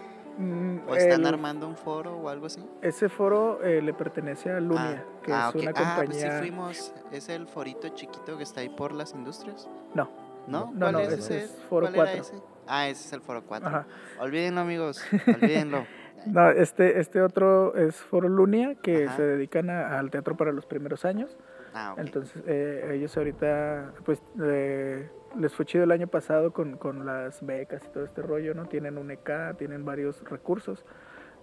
o 0.89 0.95
están 0.95 1.21
el- 1.21 1.27
armando 1.27 1.69
un 1.69 1.77
foro 1.77 2.17
o 2.17 2.29
algo 2.29 2.47
así. 2.47 2.65
Ese 2.81 3.09
foro 3.09 3.63
eh, 3.63 3.83
le 3.83 3.93
pertenece 3.95 4.51
a 4.51 4.61
Lunia, 4.61 5.05
que 5.23 5.33
ah, 5.33 5.49
es 5.51 5.55
ok. 5.55 5.63
una 5.63 5.71
Ah, 5.77 5.95
pues 5.97 6.09
compañía. 6.09 6.33
sí 6.33 6.39
fuimos. 6.39 6.95
¿Es 7.13 7.29
el 7.29 7.47
forito 7.47 7.89
chiquito 7.91 8.37
que 8.37 8.43
está 8.43 8.61
ahí 8.61 8.69
por 8.71 8.93
las 8.93 9.13
industrias? 9.15 9.69
No. 9.95 10.09
¿No? 10.49 10.73
No, 10.73 10.79
¿Cuál 10.81 10.93
no, 10.93 10.99
es 11.01 11.13
ese 11.13 11.45
es 11.45 11.57
foro 11.69 11.87
¿Cuál 11.87 11.95
era 11.95 12.05
4. 12.17 12.21
ese? 12.23 12.43
Ah, 12.67 12.89
ese 12.89 13.07
es 13.07 13.13
el 13.13 13.21
foro 13.21 13.43
4. 13.47 13.69
Ajá. 13.69 13.87
Olvídenlo, 14.21 14.61
amigos. 14.63 15.03
Olvídenlo. 15.27 15.85
No, 16.27 16.51
este, 16.51 17.01
este 17.01 17.21
otro 17.21 17.75
es 17.77 17.97
Foro 17.97 18.29
Lunia, 18.29 18.77
que 18.77 19.07
Ajá. 19.07 19.17
se 19.17 19.23
dedican 19.23 19.71
a- 19.71 19.99
al 19.99 20.11
teatro 20.11 20.37
para 20.37 20.53
los 20.53 20.67
primeros 20.67 21.05
años. 21.05 21.37
Ah. 21.75 21.95
Entonces, 21.97 22.43
eh, 22.47 22.91
ellos 22.95 23.17
ahorita, 23.17 23.95
pues, 24.05 24.23
eh, 24.43 25.09
les 25.39 25.55
fue 25.55 25.65
chido 25.65 25.85
el 25.85 25.91
año 25.91 26.07
pasado 26.07 26.53
con, 26.53 26.77
con 26.77 27.07
las 27.07 27.45
becas 27.45 27.83
y 27.85 27.89
todo 27.89 28.05
este 28.05 28.23
rollo, 28.23 28.55
¿no? 28.55 28.67
Tienen 28.67 28.99
un 28.99 29.11
EK, 29.11 29.57
tienen 29.57 29.85
varios 29.85 30.23
recursos. 30.29 30.85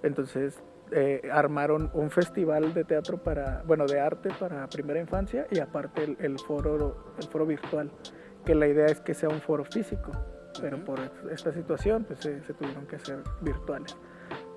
Entonces, 0.04 0.62
eh, 0.92 1.30
armaron 1.32 1.90
un 1.94 2.10
festival 2.10 2.74
de 2.74 2.84
teatro 2.84 3.18
para, 3.18 3.64
bueno, 3.66 3.86
de 3.86 4.00
arte 4.00 4.30
para 4.40 4.68
primera 4.68 5.00
infancia 5.00 5.46
y 5.52 5.60
aparte 5.60 6.04
el, 6.04 6.18
el 6.20 6.40
foro, 6.40 7.14
el 7.18 7.28
foro 7.28 7.46
virtual, 7.46 7.92
que 8.46 8.56
la 8.56 8.68
idea 8.68 8.86
es 8.88 9.00
que 9.02 9.14
sea 9.14 9.30
un 9.30 9.42
foro 9.42 9.66
físico, 9.66 10.12
pero 10.62 10.78
Ujú. 10.78 10.86
por 10.86 11.00
esta 11.32 11.52
situación, 11.52 12.06
pues, 12.06 12.20
se, 12.20 12.42
se 12.44 12.54
tuvieron 12.54 12.86
que 12.88 12.96
hacer 12.96 13.20
virtuales. 13.42 13.98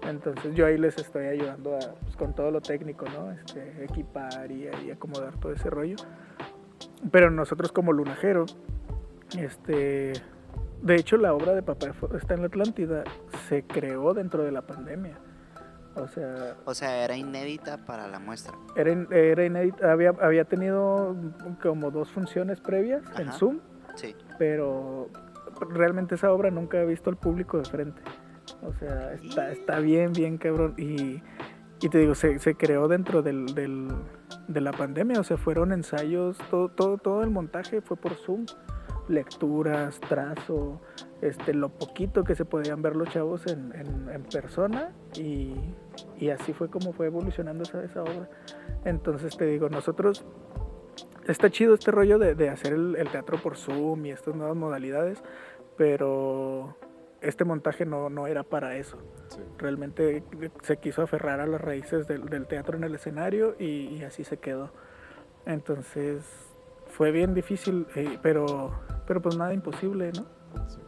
Entonces 0.09 0.55
yo 0.55 0.67
ahí 0.67 0.79
les 0.79 0.97
estoy 0.99 1.27
ayudando 1.27 1.77
a, 1.77 1.79
pues, 2.03 2.17
con 2.17 2.35
todo 2.35 2.51
lo 2.51 2.61
técnico, 2.61 3.05
¿no? 3.09 3.31
Este, 3.33 3.85
equipar 3.85 4.51
y, 4.51 4.69
y 4.85 4.91
acomodar 4.91 5.37
todo 5.39 5.53
ese 5.53 5.71
rollo. 5.71 5.97
Pero 7.11 7.31
nosotros 7.31 7.71
como 7.73 7.93
Lunajero, 7.93 8.47
este, 9.39 10.13
de 10.83 10.95
hecho 10.97 11.17
la 11.17 11.35
obra 11.35 11.55
de 11.55 11.63
Papá 11.63 11.89
está 12.17 12.35
en 12.35 12.41
la 12.41 12.47
Atlántida, 12.47 13.05
se 13.49 13.63
creó 13.65 14.15
dentro 14.15 14.43
de 14.43 14.53
la 14.53 14.63
pandemia. 14.63 15.19
O 15.95 16.09
sea, 16.09 16.57
O 16.65 16.75
sea, 16.75 17.05
era 17.05 17.17
inédita 17.17 17.85
para 17.85 18.09
la 18.09 18.19
muestra. 18.19 18.55
era, 18.77 18.91
in- 18.91 19.09
era 19.11 19.45
inédita, 19.45 19.93
había, 19.93 20.11
había 20.21 20.45
tenido 20.45 21.15
como 21.63 21.91
dos 21.91 22.11
funciones 22.11 22.61
previas 22.61 23.03
en. 23.19 23.31
Zoom, 23.33 23.61
Sí. 23.95 24.17
pero 24.39 25.11
realmente 25.69 26.15
esa 26.15 26.33
obra 26.33 26.51
nunca 26.51 26.81
he 26.81 26.87
visto 26.87 27.11
al 27.11 27.17
público 27.17 27.59
de 27.59 27.65
frente. 27.67 28.01
O 28.63 28.73
sea, 28.79 29.13
está, 29.15 29.51
está 29.53 29.79
bien, 29.81 30.13
bien 30.13 30.39
cabrón. 30.39 30.75
Y, 30.79 31.23
y 31.81 31.89
te 31.89 31.99
digo, 31.99 32.15
se, 32.15 32.39
se 32.39 32.55
creó 32.55 32.89
dentro 32.89 33.23
del, 33.23 33.47
del- 33.55 33.89
de 34.49 34.61
la 34.61 34.73
pandemia, 34.73 35.21
o 35.21 35.25
sea, 35.25 35.37
fueron 35.37 35.73
ensayos, 35.73 36.37
todo, 36.51 36.69
todo, 36.69 36.99
todo 36.99 37.23
el 37.23 37.31
montaje 37.31 37.81
fue 37.81 37.97
por 37.97 38.15
Zoom. 38.15 38.47
Lecturas, 39.09 40.01
trazo, 40.01 40.81
este, 41.21 41.55
lo 41.55 41.71
poquito 41.71 42.23
que 42.23 42.37
se 42.37 42.45
podían 42.45 42.83
ver 42.83 42.95
los 42.95 43.09
chavos 43.09 43.47
en, 43.49 43.73
en- 43.75 44.23
persona 44.25 44.93
y, 45.19 45.55
y 46.19 46.31
así 46.31 46.53
fue 46.53 46.71
como 46.71 46.93
fue 46.93 47.07
evolucionando 47.07 47.65
esa, 47.65 47.83
esa 47.83 48.03
obra. 48.03 48.31
Entonces 48.85 49.37
te 49.37 49.45
digo, 49.47 49.69
nosotros 49.69 50.25
está 51.27 51.51
chido 51.51 51.75
este 51.75 51.91
rollo 51.91 52.19
de, 52.19 52.35
de 52.37 52.49
hacer 52.49 52.73
el 52.75 53.09
teatro 53.11 53.39
por 53.43 53.57
Zoom 53.57 54.07
y 54.07 54.11
estas 54.13 54.35
nuevas 54.37 54.57
modalidades, 54.57 55.23
pero 55.77 56.77
este 57.23 57.45
montaje 57.45 57.87
no, 57.87 58.11
no 58.11 58.27
era 58.27 58.43
para 58.43 58.77
eso. 58.77 58.99
Sí. 59.29 59.41
Realmente 59.59 60.23
se 60.63 60.77
quiso 60.79 61.03
aferrar 61.03 61.41
a 61.41 61.47
las 61.47 61.61
raíces 61.61 62.07
del, 62.07 62.27
del 62.27 62.47
teatro 62.47 62.77
en 62.77 62.85
el 62.85 62.95
escenario 62.95 63.57
y, 63.59 63.97
y 63.97 64.05
así 64.05 64.25
se 64.25 64.39
quedó. 64.39 64.71
Entonces 65.47 66.25
fue 66.89 67.11
bien 67.11 67.35
difícil, 67.35 67.87
eh, 67.95 68.19
pero, 68.23 68.73
pero 69.07 69.23
pues 69.23 69.37
nada 69.37 69.55
imposible, 69.55 70.13
¿no? 70.13 70.25
Sí. 70.69 70.81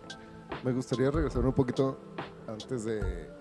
Me 0.62 0.72
gustaría 0.72 1.10
regresar 1.10 1.44
un 1.44 1.52
poquito 1.52 1.98
antes 2.46 2.84
de, 2.84 3.00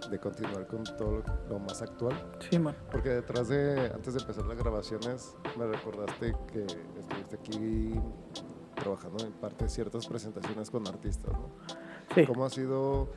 de 0.09 0.19
continuar 0.19 0.65
con 0.67 0.83
todo 0.83 1.23
lo, 1.25 1.49
lo 1.49 1.59
más 1.59 1.81
actual. 1.81 2.13
Sí, 2.49 2.57
man. 2.57 2.75
Porque 2.91 3.09
detrás 3.09 3.49
de, 3.49 3.91
antes 3.93 4.13
de 4.13 4.21
empezar 4.21 4.45
las 4.45 4.57
grabaciones, 4.57 5.35
me 5.57 5.67
recordaste 5.67 6.33
que 6.51 6.65
estuviste 6.99 7.35
aquí 7.35 7.99
trabajando 8.75 9.25
en 9.25 9.31
parte 9.33 9.65
de 9.65 9.69
ciertas 9.69 10.07
presentaciones 10.07 10.69
con 10.69 10.87
artistas, 10.87 11.31
¿no? 11.33 11.49
Sí. 12.15 12.25
¿Cómo 12.25 12.45
ha 12.45 12.49
sido? 12.49 13.09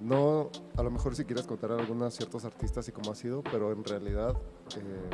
No, 0.00 0.50
a 0.76 0.82
lo 0.82 0.90
mejor 0.90 1.14
si 1.16 1.24
quieres 1.24 1.46
contar 1.46 1.72
algunos 1.72 2.14
ciertos 2.14 2.44
artistas 2.44 2.88
y 2.88 2.92
cómo 2.92 3.10
ha 3.12 3.14
sido, 3.16 3.42
pero 3.42 3.72
en 3.72 3.82
realidad, 3.84 4.34
eh, 4.76 5.10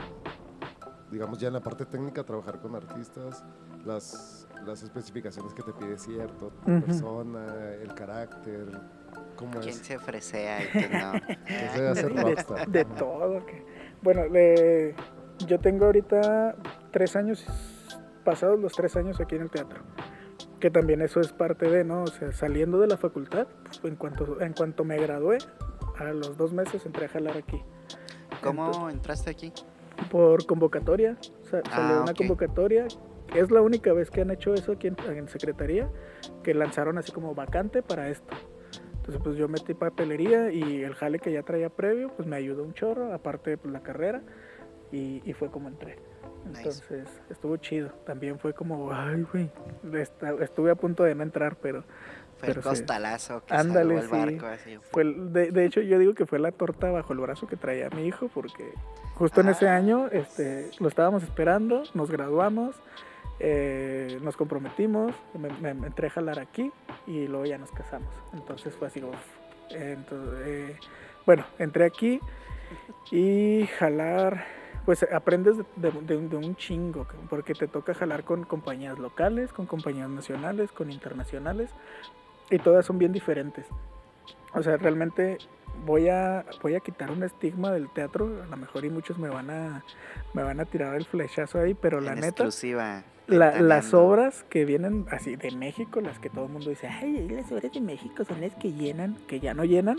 digamos 1.11 1.39
ya 1.39 1.49
en 1.49 1.55
la 1.55 1.61
parte 1.61 1.87
técnica, 1.87 2.23
trabajar 2.25 2.61
con 2.61 2.75
artistas, 2.75 3.43
las, 3.87 4.47
las 4.67 4.83
especificaciones 4.83 5.55
que 5.55 5.63
te 5.63 5.73
pide 5.73 5.97
cierto, 5.99 6.53
tu 6.65 6.71
Ujú. 6.71 6.85
persona, 6.87 7.47
el 7.83 7.95
carácter, 7.95 8.67
cómo 9.37 9.53
¿Quién 9.53 9.69
es. 9.71 9.77
se 9.79 9.97
ofrecea 9.97 10.63
y 10.65 10.67
quién 10.67 10.93
no? 10.93 11.13
¿Qué 11.47 11.69
se 11.75 11.89
hace 11.89 12.09
de, 12.09 12.67
de 12.69 12.85
todo. 12.85 13.45
que- 13.47 13.65
Bueno, 14.03 14.27
le- 14.27 14.95
yo 15.47 15.59
tengo 15.61 15.87
ahorita 15.87 16.57
tres 16.93 17.17
años, 17.17 17.45
pasados 18.23 18.61
los 18.61 18.73
tres 18.75 18.95
años 18.97 19.19
aquí 19.19 19.37
en 19.37 19.43
el 19.43 19.51
teatro. 19.51 19.83
Que 20.61 20.71
también 20.71 21.03
eso 21.03 21.21
es 21.21 21.33
parte 21.33 21.69
de, 21.69 21.85
¿no? 21.85 22.05
O 22.05 22.07
sea, 22.07 22.33
saliendo 22.33 22.79
de 22.81 22.87
la 22.87 22.97
facultad, 22.97 23.47
pues, 23.65 23.81
en, 23.85 23.97
cuanto, 23.97 24.41
en 24.41 24.53
cuanto 24.55 24.85
me 24.85 24.97
gradué, 24.99 25.39
a 25.99 26.05
los 26.13 26.37
dos 26.37 26.53
meses 26.53 26.87
entré 26.87 27.07
a 27.07 27.09
jalar 27.09 27.37
aquí. 27.37 27.61
¿Cómo 28.43 28.89
entraste 28.91 29.31
aquí? 29.31 29.53
Por 30.11 30.45
convocatoria, 30.47 31.17
sa- 31.43 31.63
Ah, 31.67 31.71
salió 31.71 32.03
una 32.03 32.13
ok. 32.13 32.19
convocatoria. 32.19 32.87
Es 33.35 33.51
la 33.51 33.63
única 33.63 33.93
vez 33.93 34.11
que 34.11 34.21
han 34.21 34.31
hecho 34.31 34.55
eso 34.55 34.73
aquí 34.73 34.87
en, 34.89 34.97
en 35.09 35.29
Secretaría, 35.29 35.91
que 36.43 36.55
lanzaron 36.55 36.99
así 36.99 37.11
como 37.13 37.35
vacante 37.35 37.83
para 37.83 38.09
esto. 38.09 38.35
Entonces 38.97 39.21
pues 39.23 39.37
yo 39.37 39.49
metí 39.49 39.75
papelería 39.75 40.51
y 40.51 40.83
el 40.83 40.95
jale 40.95 41.19
que 41.19 41.31
ya 41.33 41.43
traía 41.43 41.69
previo, 41.69 42.11
pues 42.17 42.27
me 42.29 42.37
ayudó 42.37 42.63
un 42.63 42.73
chorro, 42.75 43.13
aparte 43.13 43.57
pues 43.59 43.73
la 43.73 43.83
carrera, 43.83 44.23
y, 44.93 45.21
y 45.29 45.33
fue 45.35 45.51
como 45.51 45.69
entré. 45.69 45.99
Nice. 46.47 46.59
Entonces 46.59 47.09
estuvo 47.31 47.57
chido. 47.57 47.89
También 48.07 48.39
fue 48.39 48.53
como, 48.53 48.93
ay, 48.93 49.23
güey, 49.33 49.51
estuve 50.41 50.71
a 50.71 50.75
punto 50.75 51.03
de 51.05 51.15
no 51.15 51.23
entrar, 51.23 51.57
pero 51.57 51.83
Fue 52.37 52.49
el 52.49 52.55
Pero 52.57 52.63
sí. 52.63 52.69
costalazo 52.81 53.45
que 53.47 53.55
Ándale, 53.55 53.95
el 53.99 54.09
sí. 54.09 54.39
así. 54.45 54.79
fue 54.91 55.03
el- 55.05 55.33
de, 55.33 55.53
de 55.53 55.65
hecho 55.65 55.81
yo 55.81 55.99
digo 56.01 56.15
que 56.15 56.27
fue 56.27 56.41
la 56.41 56.51
torta 56.51 56.91
bajo 56.91 57.13
el 57.13 57.21
brazo 57.21 57.47
que 57.47 57.57
traía 57.57 57.89
mi 57.91 58.07
hijo 58.09 58.29
porque 58.35 58.73
justo 59.15 59.41
en 59.41 59.51
ese 59.51 59.69
Ah. 59.69 59.77
año 59.77 60.09
este 60.11 60.69
lo 60.81 60.89
estábamos 60.89 61.23
esperando 61.23 61.85
nos 61.95 62.11
graduamos 62.11 62.75
eh, 63.39 64.19
nos 64.21 64.37
comprometimos 64.37 65.15
me, 65.39 65.49
me- 65.61 65.75
me 65.75 65.87
entré 65.87 66.09
a 66.09 66.11
jalar 66.11 66.41
aquí 66.41 66.73
y 67.07 67.29
luego 67.29 67.45
ya 67.47 67.57
nos 67.57 67.71
casamos 67.71 68.13
entonces 68.33 68.75
fue 68.75 68.89
así 68.89 69.01
como 69.01 69.13
entonces, 69.71 70.41
eh, 70.45 70.77
bueno 71.25 71.45
entré 71.61 71.85
aquí 71.85 72.19
y 73.13 73.67
jalar 73.79 74.45
pues 74.85 75.03
aprendes 75.13 75.57
de, 75.59 75.65
de- 75.91 76.17
de 76.29 76.37
un- 76.37 76.57
chingo 76.57 77.07
porque 77.31 77.55
te 77.55 77.67
toca 77.69 77.95
jalar 77.95 78.25
con 78.25 78.45
compañías 78.45 78.99
locales 78.99 79.53
con 79.53 79.67
compañías 79.67 80.09
nacionales 80.09 80.71
con 80.73 80.91
internacionales 80.91 81.71
y 82.51 82.59
todas 82.59 82.85
son 82.87 82.99
bien 82.99 83.13
diferentes. 83.13 83.67
O 84.53 84.63
sea, 84.63 84.77
realmente 84.77 85.39
voy 85.87 86.09
a 86.09 86.45
voy 86.63 86.75
a 86.77 86.81
quitar 86.81 87.11
un 87.11 87.23
estigma 87.25 87.73
del 87.73 87.89
teatro, 87.93 88.43
a 88.43 88.47
lo 88.47 88.57
mejor 88.57 88.85
y 88.85 88.91
muchos 88.91 89.19
me 89.19 89.29
van 89.29 89.51
a 89.51 89.83
me 90.35 90.43
van 90.43 90.61
a 90.61 90.65
tirar 90.65 90.95
el 90.95 91.05
flechazo 91.07 91.59
ahí, 91.59 91.75
pero 91.75 92.01
la 92.01 92.15
neta 92.15 92.45
exclusiva. 92.45 93.03
La- 93.27 93.61
las 93.61 93.95
obras 93.95 94.45
que 94.51 94.65
vienen 94.65 95.07
así 95.11 95.37
de 95.37 95.51
México, 95.53 96.01
las 96.01 96.19
que 96.19 96.29
todo 96.31 96.47
el 96.47 96.53
mundo 96.53 96.71
dice, 96.71 96.89
ay, 96.89 97.29
las 97.29 97.51
obras 97.53 97.73
de 97.73 97.81
México 97.81 98.25
son 98.25 98.41
las 98.41 98.55
que 98.57 98.73
llenan, 98.73 99.17
que 99.27 99.41
ya 99.41 99.55
no 99.55 99.65
llenan, 99.65 99.97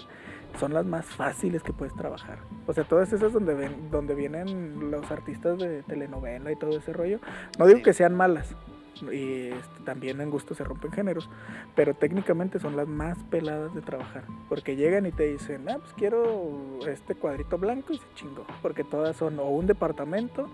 son 0.59 0.73
las 0.73 0.85
más 0.85 1.05
fáciles 1.05 1.63
que 1.63 1.73
puedes 1.73 1.95
trabajar. 1.95 2.37
O 2.67 2.73
sea, 2.73 2.83
todas 2.83 3.11
esas 3.13 3.33
donde 3.33 3.53
ven, 3.55 3.89
donde 3.91 4.15
vienen 4.15 4.91
los 4.91 5.09
artistas 5.11 5.57
de 5.57 5.83
telenovela 5.83 6.51
y 6.51 6.55
todo 6.55 6.77
ese 6.77 6.93
rollo, 6.93 7.19
no 7.57 7.65
digo 7.65 7.79
Sí. 7.79 7.83
que 7.83 7.93
sean 7.93 8.15
malas, 8.15 8.55
y 9.01 9.47
este, 9.47 9.83
también 9.83 10.21
en 10.21 10.29
gusto 10.29 10.53
se 10.55 10.63
rompen 10.63 10.91
géneros, 10.91 11.29
pero 11.75 11.93
técnicamente 11.93 12.59
son 12.59 12.75
las 12.75 12.87
más 12.87 13.17
peladas 13.29 13.73
de 13.75 13.81
trabajar, 13.81 14.23
porque 14.49 14.75
llegan 14.75 15.05
y 15.05 15.11
te 15.11 15.31
dicen, 15.31 15.67
ah, 15.69 15.77
pues 15.79 15.93
quiero 15.93 16.79
este 16.87 17.15
cuadrito 17.15 17.57
blanco 17.57 17.93
y 17.93 17.97
se 17.97 18.05
chingó, 18.15 18.45
porque 18.61 18.83
todas 18.83 19.15
son 19.15 19.39
o 19.39 19.49
un 19.49 19.67
departamento, 19.67 20.49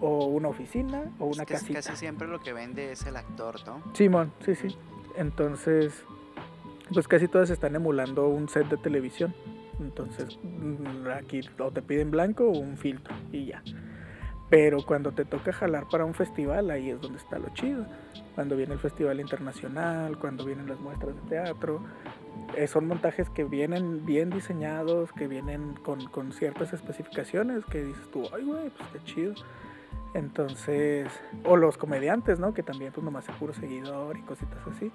o 0.00 0.26
una 0.26 0.48
oficina, 0.48 1.04
o 1.18 1.26
una 1.26 1.42
Es 1.42 1.48
que 1.48 1.54
es 1.54 1.60
casita. 1.60 1.80
casi 1.80 1.96
siempre 1.96 2.28
lo 2.28 2.40
que 2.40 2.52
vende 2.52 2.92
es 2.92 3.06
el 3.06 3.16
actor, 3.16 3.56
¿no? 3.66 3.82
Simón, 3.94 4.32
sí, 4.44 4.54
sí. 4.54 4.76
Entonces, 5.16 6.04
pues 6.92 7.08
casi 7.08 7.28
todas 7.28 7.50
están 7.50 7.74
emulando 7.74 8.28
un 8.28 8.48
set 8.48 8.68
de 8.68 8.76
televisión. 8.76 9.34
Entonces, 9.80 10.38
mm, 10.42 11.08
aquí 11.16 11.40
o 11.58 11.70
te 11.70 11.82
piden 11.82 12.10
blanco 12.10 12.44
o 12.44 12.58
un 12.58 12.76
filtro 12.76 13.14
y 13.32 13.46
ya. 13.46 13.62
Pero 14.48 14.84
cuando 14.86 15.12
te 15.12 15.24
toca 15.24 15.52
jalar 15.52 15.88
para 15.88 16.04
un 16.04 16.14
festival, 16.14 16.70
ahí 16.70 16.90
es 16.90 17.00
donde 17.00 17.18
está 17.18 17.38
lo 17.38 17.48
chido. 17.50 17.84
Cuando 18.34 18.56
viene 18.56 18.74
el 18.74 18.78
festival 18.78 19.20
internacional, 19.20 20.18
cuando 20.18 20.44
vienen 20.44 20.68
las 20.68 20.78
muestras 20.78 21.16
de 21.16 21.22
teatro, 21.28 21.80
eh, 22.56 22.68
son 22.68 22.86
montajes 22.86 23.28
que 23.30 23.44
vienen 23.44 24.06
bien 24.06 24.30
diseñados, 24.30 25.12
que 25.12 25.26
vienen 25.26 25.74
con, 25.82 26.06
con 26.08 26.32
ciertas 26.32 26.72
especificaciones, 26.72 27.64
que 27.64 27.82
dices 27.82 28.08
tú, 28.12 28.22
ay, 28.32 28.44
güey, 28.44 28.70
pues 28.70 28.88
qué 28.92 29.02
chido. 29.04 29.34
Entonces, 30.16 31.08
o 31.44 31.56
los 31.58 31.76
comediantes, 31.76 32.38
¿no? 32.40 32.54
Que 32.54 32.62
también 32.62 32.90
pues 32.90 33.04
nomás 33.04 33.28
es 33.28 33.34
puro 33.36 33.52
seguidor 33.52 34.16
y 34.16 34.22
cositas 34.22 34.66
así. 34.66 34.90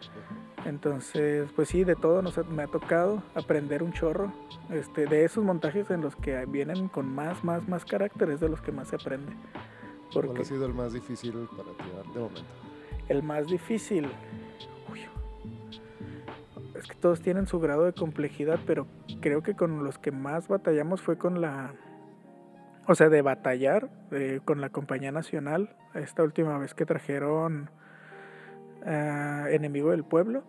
Entonces, 0.66 1.52
pues 1.56 1.70
sí, 1.70 1.84
de 1.84 1.96
todo 1.96 2.24
nos 2.24 2.40
ha- 2.40 2.44
me 2.44 2.64
ha 2.64 2.68
tocado 2.68 3.22
aprender 3.36 3.84
un 3.84 3.94
chorro. 3.94 4.34
Este, 4.72 5.06
de 5.06 5.24
esos 5.24 5.44
montajes 5.44 5.92
en 5.92 6.02
los 6.02 6.16
que 6.16 6.44
vienen 6.48 6.88
con 6.88 7.08
más, 7.14 7.44
más, 7.44 7.68
más 7.70 7.86
carácter 7.86 8.32
es 8.32 8.40
de 8.40 8.50
los 8.50 8.62
que 8.62 8.72
más 8.72 8.88
se 8.88 8.96
aprende. 8.96 9.32
¿Cuál 10.12 10.36
ha 10.42 10.44
sido 10.44 10.66
el 10.66 10.74
más 10.74 10.92
difícil 10.94 11.34
para 11.56 11.70
ti 11.72 12.12
de 12.14 12.20
momento? 12.20 12.42
el 13.08 13.22
más 13.24 13.46
difícil, 13.48 14.10
uy, 14.92 15.02
es 16.76 16.88
que 16.88 16.96
todos 16.96 17.20
tienen 17.22 17.46
su 17.46 17.60
grado 17.60 17.84
de 17.84 17.94
complejidad, 17.94 18.60
pero 18.66 18.88
creo 19.22 19.44
que 19.44 19.54
con 19.54 19.84
los 19.84 19.98
que 19.98 20.12
más 20.12 20.48
batallamos 20.48 21.02
fue 21.02 21.18
con 21.18 21.42
la, 21.42 21.74
o 22.92 22.96
sea, 22.96 23.08
de 23.08 23.22
batallar 23.22 23.90
eh, 24.12 24.42
con 24.44 24.60
la 24.60 24.70
compañía 24.70 25.14
nacional. 25.14 25.78
Esta 25.94 26.24
última 26.24 26.58
vez 26.58 26.74
que 26.74 26.86
trajeron 26.86 27.70
ah, 28.86 29.46
Enemigo 29.50 29.92
del 29.92 30.04
Pueblo, 30.04 30.44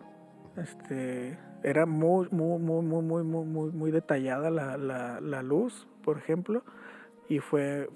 este, 0.57 1.37
era 1.63 1.85
muy, 1.85 2.27
muy, 2.31 2.59
muy, 2.59 2.83
muy, 2.83 3.01
muy, 3.01 3.23
muy, 3.45 3.71
muy, 3.71 3.91
detallada 3.91 4.49
la, 4.49 4.75
la, 4.75 5.21
la 5.21 5.41
luz, 5.41 5.87
por 6.03 6.17
ejemplo, 6.17 6.63
y 7.29 7.39
fue, 7.39 7.89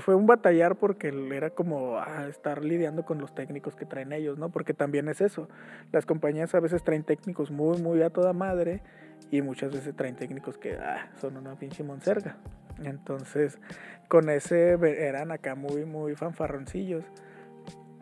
fue 0.00 0.14
un 0.14 0.26
batallar 0.26 0.76
porque 0.76 1.08
era 1.32 1.50
como 1.50 1.98
ah, 1.98 2.28
estar 2.28 2.64
lidiando 2.64 3.04
con 3.04 3.18
los 3.18 3.34
técnicos 3.34 3.74
que 3.74 3.84
traen 3.84 4.12
ellos, 4.12 4.38
¿no? 4.38 4.50
Porque 4.50 4.74
también 4.74 5.08
es 5.08 5.20
eso. 5.20 5.48
Las 5.90 6.06
compañías 6.06 6.54
a 6.54 6.60
veces 6.60 6.84
traen 6.84 7.02
técnicos 7.02 7.50
muy, 7.50 7.82
muy 7.82 8.00
a 8.02 8.10
toda 8.10 8.32
madre 8.32 8.80
y 9.32 9.42
muchas 9.42 9.72
veces 9.72 9.96
traen 9.96 10.14
técnicos 10.14 10.56
que 10.56 10.76
ah, 10.76 11.10
son 11.20 11.36
una 11.36 11.58
pinche 11.58 11.82
monserga. 11.82 12.36
Entonces, 12.84 13.58
con 14.08 14.28
ese 14.30 14.72
eran 14.72 15.30
acá 15.30 15.54
muy, 15.54 15.84
muy 15.84 16.14
fanfarroncillos. 16.14 17.04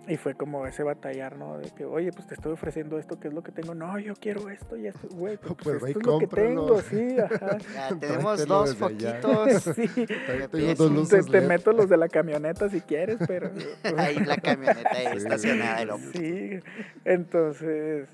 Y 0.08 0.18
fue 0.18 0.34
como 0.34 0.68
ese 0.68 0.84
batallar, 0.84 1.36
¿no? 1.36 1.58
De 1.58 1.68
que, 1.70 1.84
oye, 1.84 2.12
pues 2.12 2.28
te 2.28 2.34
estoy 2.34 2.52
ofreciendo 2.52 2.96
esto, 2.96 3.18
¿qué 3.18 3.26
es 3.26 3.34
lo 3.34 3.42
que 3.42 3.50
tengo? 3.50 3.74
No, 3.74 3.98
yo 3.98 4.14
quiero 4.14 4.48
esto 4.48 4.76
y 4.76 4.86
esto, 4.86 5.08
güey, 5.10 5.36
pues, 5.36 5.54
Pues 5.64 5.82
y 5.82 5.86
esto 5.86 5.98
es 5.98 6.06
lo 6.06 6.18
que 6.20 6.26
tengo, 6.28 6.80
sí, 6.80 7.16
ajá. 7.18 7.58
Ya 7.74 7.98
tenemos 7.98 8.46
dos 8.46 8.76
foquitos. 8.76 9.62
sí. 9.74 10.06
Tengo 10.52 10.74
dos 10.74 11.26
Te, 11.26 11.40
meto 11.40 11.72
los 11.72 11.88
de 11.88 11.96
la 11.96 12.08
camioneta 12.08 12.68
si 12.68 12.82
quieres, 12.82 13.18
pero... 13.26 13.50
Ahí 13.96 14.14
la 14.20 14.36
camioneta 14.36 14.90
ahí 14.92 15.06
Sí. 15.10 15.16
estacionada. 15.16 15.82
Y 15.82 15.86
lo... 15.86 15.98
Sí, 15.98 16.60
entonces, 17.04 18.08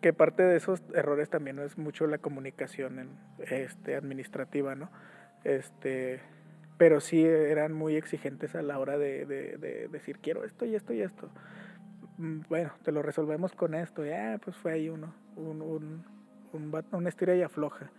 que 0.00 0.14
parte 0.14 0.44
de 0.44 0.56
esos 0.56 0.82
errores 0.94 1.28
también 1.28 1.58
es 1.58 1.76
mucho 1.76 2.06
la 2.06 2.16
comunicación 2.16 2.98
en, 3.00 3.08
este, 3.50 3.96
administrativa, 3.96 4.74
¿no? 4.74 4.90
Este, 5.44 6.20
pero 6.78 7.00
sí 7.00 7.24
eran 7.24 7.72
muy 7.72 7.96
exigentes 7.96 8.54
a 8.54 8.62
la 8.62 8.78
hora 8.78 8.98
de, 8.98 9.24
de- 9.26 9.56
de 9.58 9.88
decir, 9.88 10.18
quiero 10.18 10.44
esto 10.44 10.64
y 10.64 10.74
esto 10.74 10.92
y 10.92 11.02
esto. 11.02 11.30
Mm, 12.18 12.40
Bueno, 12.48 12.72
te 12.82 12.92
lo 12.92 13.02
resolvemos 13.02 13.52
con 13.52 13.74
esto. 13.74 14.04
Ya, 14.04 14.38
pues 14.44 14.56
fue 14.56 14.72
ahí 14.72 14.88
uno, 14.88 15.14
un, 15.36 15.62
un, 15.62 16.04
un, 16.52 16.84
una 16.92 17.08
estira 17.08 17.34
y 17.34 17.42
afloja. 17.42 17.90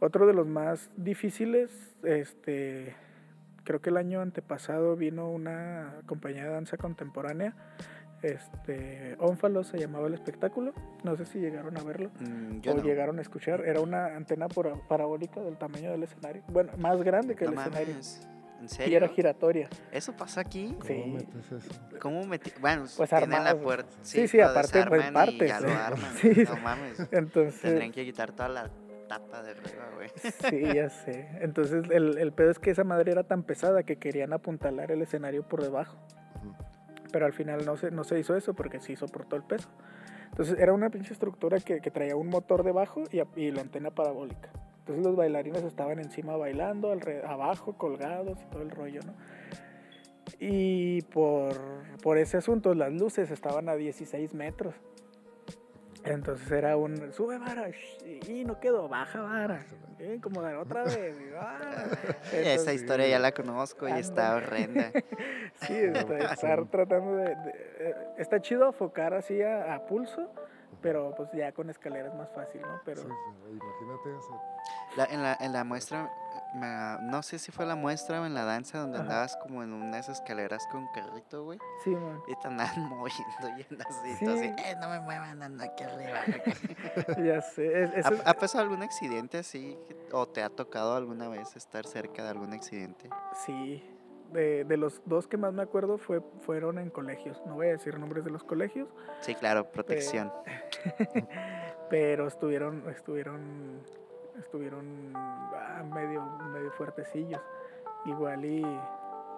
Otro 0.00 0.26
de 0.26 0.32
los 0.32 0.46
más 0.46 0.90
difíciles, 0.96 1.70
este, 2.04 2.94
creo 3.64 3.80
que 3.80 3.90
el 3.90 3.96
año 3.98 4.20
antepasado 4.22 4.96
vino 4.96 5.30
una 5.30 5.92
compañía 6.06 6.44
de 6.44 6.50
danza 6.50 6.76
contemporánea 6.78 7.54
este, 8.22 9.16
Ónfalo 9.18 9.64
se 9.64 9.78
llamaba 9.78 10.06
el 10.06 10.14
espectáculo. 10.14 10.72
No 11.04 11.16
sé 11.16 11.24
si 11.26 11.38
llegaron 11.38 11.76
a 11.78 11.82
verlo 11.82 12.10
Mm, 12.20 12.60
o 12.68 12.74
no. 12.74 12.82
llegaron 12.82 13.18
a 13.18 13.22
escuchar. 13.22 13.62
Era 13.66 13.80
una 13.80 14.16
antena 14.16 14.48
para- 14.48 14.74
parabólica 14.74 15.40
del 15.40 15.56
tamaño 15.56 15.90
del 15.90 16.02
escenario. 16.02 16.42
Bueno, 16.48 16.72
más 16.78 17.02
grande 17.02 17.34
que 17.36 17.44
No 17.46 17.52
el 17.52 17.58
escenario. 17.58 17.88
mames. 17.94 18.28
¿En 18.78 18.90
Y 18.90 18.94
era 18.94 19.08
giratoria. 19.08 19.70
¿Eso 19.90 20.12
pasa 20.14 20.42
aquí? 20.42 20.66
¿Cómo 20.78 20.84
Sí. 20.84 21.02
metes 21.14 21.52
eso? 21.64 21.80
¿Cómo 21.98 22.26
metí? 22.26 22.52
Bueno, 22.60 22.84
Pues 22.94 23.08
tienen 23.08 23.42
la 23.42 23.56
puerta. 23.58 23.88
Sí, 24.02 24.28
sí, 24.28 24.36
lo 24.36 24.48
aparte, 24.48 24.84
pues, 24.86 25.02
desarman 25.02 25.08
y 25.08 25.12
partes, 25.14 25.48
ya 25.48 25.60
lo 25.60 25.68
arman. 25.72 26.14
Sí. 26.16 26.30
No 26.46 26.56
mames. 26.58 27.08
Entonces, 27.10 27.60
Tendrían 27.62 27.90
que 27.92 28.04
quitar 28.04 28.32
toda 28.32 28.50
la 28.50 28.70
tapa 29.08 29.42
de 29.42 29.52
arriba, 29.52 29.88
güey. 29.94 30.10
sí, 30.50 30.74
ya 30.74 30.90
sé. 30.90 31.26
Entonces, 31.40 31.84
el, 31.90 32.18
el 32.18 32.32
pedo 32.32 32.50
es 32.50 32.58
que 32.58 32.70
esa 32.70 32.84
madre 32.84 33.12
era 33.12 33.24
tan 33.24 33.44
pesada 33.44 33.82
que 33.82 33.96
querían 33.96 34.34
apuntalar 34.34 34.92
el 34.92 35.00
escenario 35.00 35.42
por 35.42 35.62
debajo. 35.62 35.96
Pero 37.12 37.26
al 37.26 37.32
final 37.32 37.64
no 37.64 37.76
se, 37.76 37.90
no 37.90 38.04
se 38.04 38.18
hizo 38.18 38.36
eso 38.36 38.54
porque 38.54 38.80
sí 38.80 38.96
soportó 38.96 39.36
el 39.36 39.42
peso. 39.42 39.68
Entonces 40.30 40.58
era 40.58 40.72
una 40.72 40.90
pinche 40.90 41.12
estructura 41.12 41.58
que, 41.58 41.80
que 41.80 41.90
traía 41.90 42.16
un 42.16 42.28
motor 42.28 42.62
debajo 42.62 43.02
y, 43.10 43.20
y 43.40 43.50
la 43.50 43.62
antena 43.62 43.90
parabólica. 43.90 44.50
Entonces 44.80 45.04
los 45.04 45.16
bailarines 45.16 45.62
estaban 45.64 45.98
encima 45.98 46.36
bailando, 46.36 46.92
abajo 47.26 47.74
colgados 47.74 48.38
y 48.40 48.50
todo 48.50 48.62
el 48.62 48.70
rollo, 48.70 49.00
¿no? 49.06 49.14
Y 50.38 51.02
por, 51.02 51.54
por 52.02 52.18
ese 52.18 52.36
asunto 52.36 52.74
las 52.74 52.92
luces 52.92 53.30
estaban 53.30 53.68
a 53.68 53.74
16 53.74 54.34
metros. 54.34 54.74
Entonces 56.04 56.50
era 56.50 56.76
un 56.76 57.12
sube 57.12 57.38
vara 57.38 57.68
y 58.28 58.44
no 58.44 58.58
quedó, 58.58 58.88
baja 58.88 59.20
vara. 59.20 59.64
eh, 59.98 60.18
como 60.22 60.40
de 60.42 60.56
otra 60.56 60.84
vez. 60.84 61.14
y, 61.20 61.34
ah. 61.36 61.58
Esa 62.32 62.36
Entonces, 62.52 62.74
historia 62.80 63.06
ya 63.08 63.18
la 63.18 63.32
conozco 63.32 63.86
y 63.88 63.92
está 63.92 64.34
horrenda. 64.36 64.90
Sí, 65.66 65.74
está- 65.74 66.32
estar 66.32 66.64
tratando 66.66 67.16
de, 67.16 67.24
de- 67.36 67.54
eh, 67.80 67.94
Está 68.16 68.40
chido 68.40 68.66
afocar 68.68 69.12
así 69.12 69.42
a, 69.42 69.74
a 69.74 69.84
pulso, 69.84 70.30
pero 70.80 71.12
pues 71.14 71.28
ya 71.32 71.52
con 71.52 71.68
escalera 71.68 72.08
es 72.08 72.14
más 72.14 72.30
fácil, 72.30 72.62
¿no? 72.62 72.80
Pero 72.84 73.02
Sí, 73.02 73.08
pero 73.42 73.52
imagínate 73.52 74.18
eso. 74.18 74.40
La- 74.96 75.04
en, 75.04 75.22
la, 75.22 75.36
en 75.38 75.52
la 75.52 75.64
muestra, 75.64 76.10
me- 76.54 76.98
no 77.02 77.22
sé 77.22 77.38
si 77.38 77.52
fue 77.52 77.66
la 77.66 77.74
muestra 77.76 78.20
o 78.20 78.26
en 78.26 78.34
la 78.34 78.44
danza 78.44 78.78
donde 78.78 78.98
Ajá. 78.98 79.04
andabas 79.06 79.36
como 79.36 79.62
en 79.62 79.72
unas 79.72 80.08
escaleras 80.08 80.66
con 80.70 80.86
carrito, 80.94 81.44
güey. 81.44 81.58
sí, 81.84 81.90
man, 81.90 82.20
Y 82.28 82.34
te 82.36 82.48
andaban 82.48 82.80
moviendo 82.88 83.48
y 83.58 83.62
así, 83.62 84.16
Sí. 84.18 84.26
así, 84.26 84.44
eh, 84.46 84.76
no 84.80 84.88
me 84.88 85.00
muevan, 85.00 85.42
ando 85.42 85.64
aquí 85.64 85.84
arriba. 85.84 86.18
ya 87.24 87.40
sé. 87.42 87.84
es- 87.84 87.94
eso 87.94 88.14
es- 88.14 88.26
¿Ha, 88.26 88.30
ha 88.30 88.34
pasado 88.34 88.62
algún 88.64 88.82
accidente 88.82 89.38
así? 89.38 89.78
¿O 90.12 90.26
te 90.28 90.42
ha 90.42 90.48
tocado 90.50 90.96
alguna 90.96 91.28
vez 91.28 91.54
estar 91.56 91.86
cerca 91.86 92.22
de 92.24 92.28
algún 92.30 92.52
accidente? 92.52 93.08
sí. 93.46 93.82
De, 94.32 94.62
de 94.62 94.76
los 94.76 95.02
dos 95.06 95.26
que 95.26 95.36
más 95.36 95.52
me 95.52 95.60
acuerdo 95.62 95.98
fue, 95.98 96.20
fueron 96.42 96.78
en 96.78 96.88
colegios. 96.90 97.42
No 97.46 97.54
voy 97.56 97.66
a 97.66 97.70
decir 97.70 97.98
nombres 97.98 98.24
de 98.24 98.30
los 98.30 98.44
colegios, 98.44 98.88
Sí, 99.22 99.34
claro, 99.34 99.72
protección. 99.72 100.32
pero 101.90 102.28
estuvieron, 102.28 102.88
estuvieron, 102.88 103.82
estuvieron 104.40 105.12
ah, 105.14 105.82
medio, 105.94 106.22
medio 106.52 106.70
fuertecillos. 106.72 107.40
Igual 108.06 108.44
y 108.44 108.62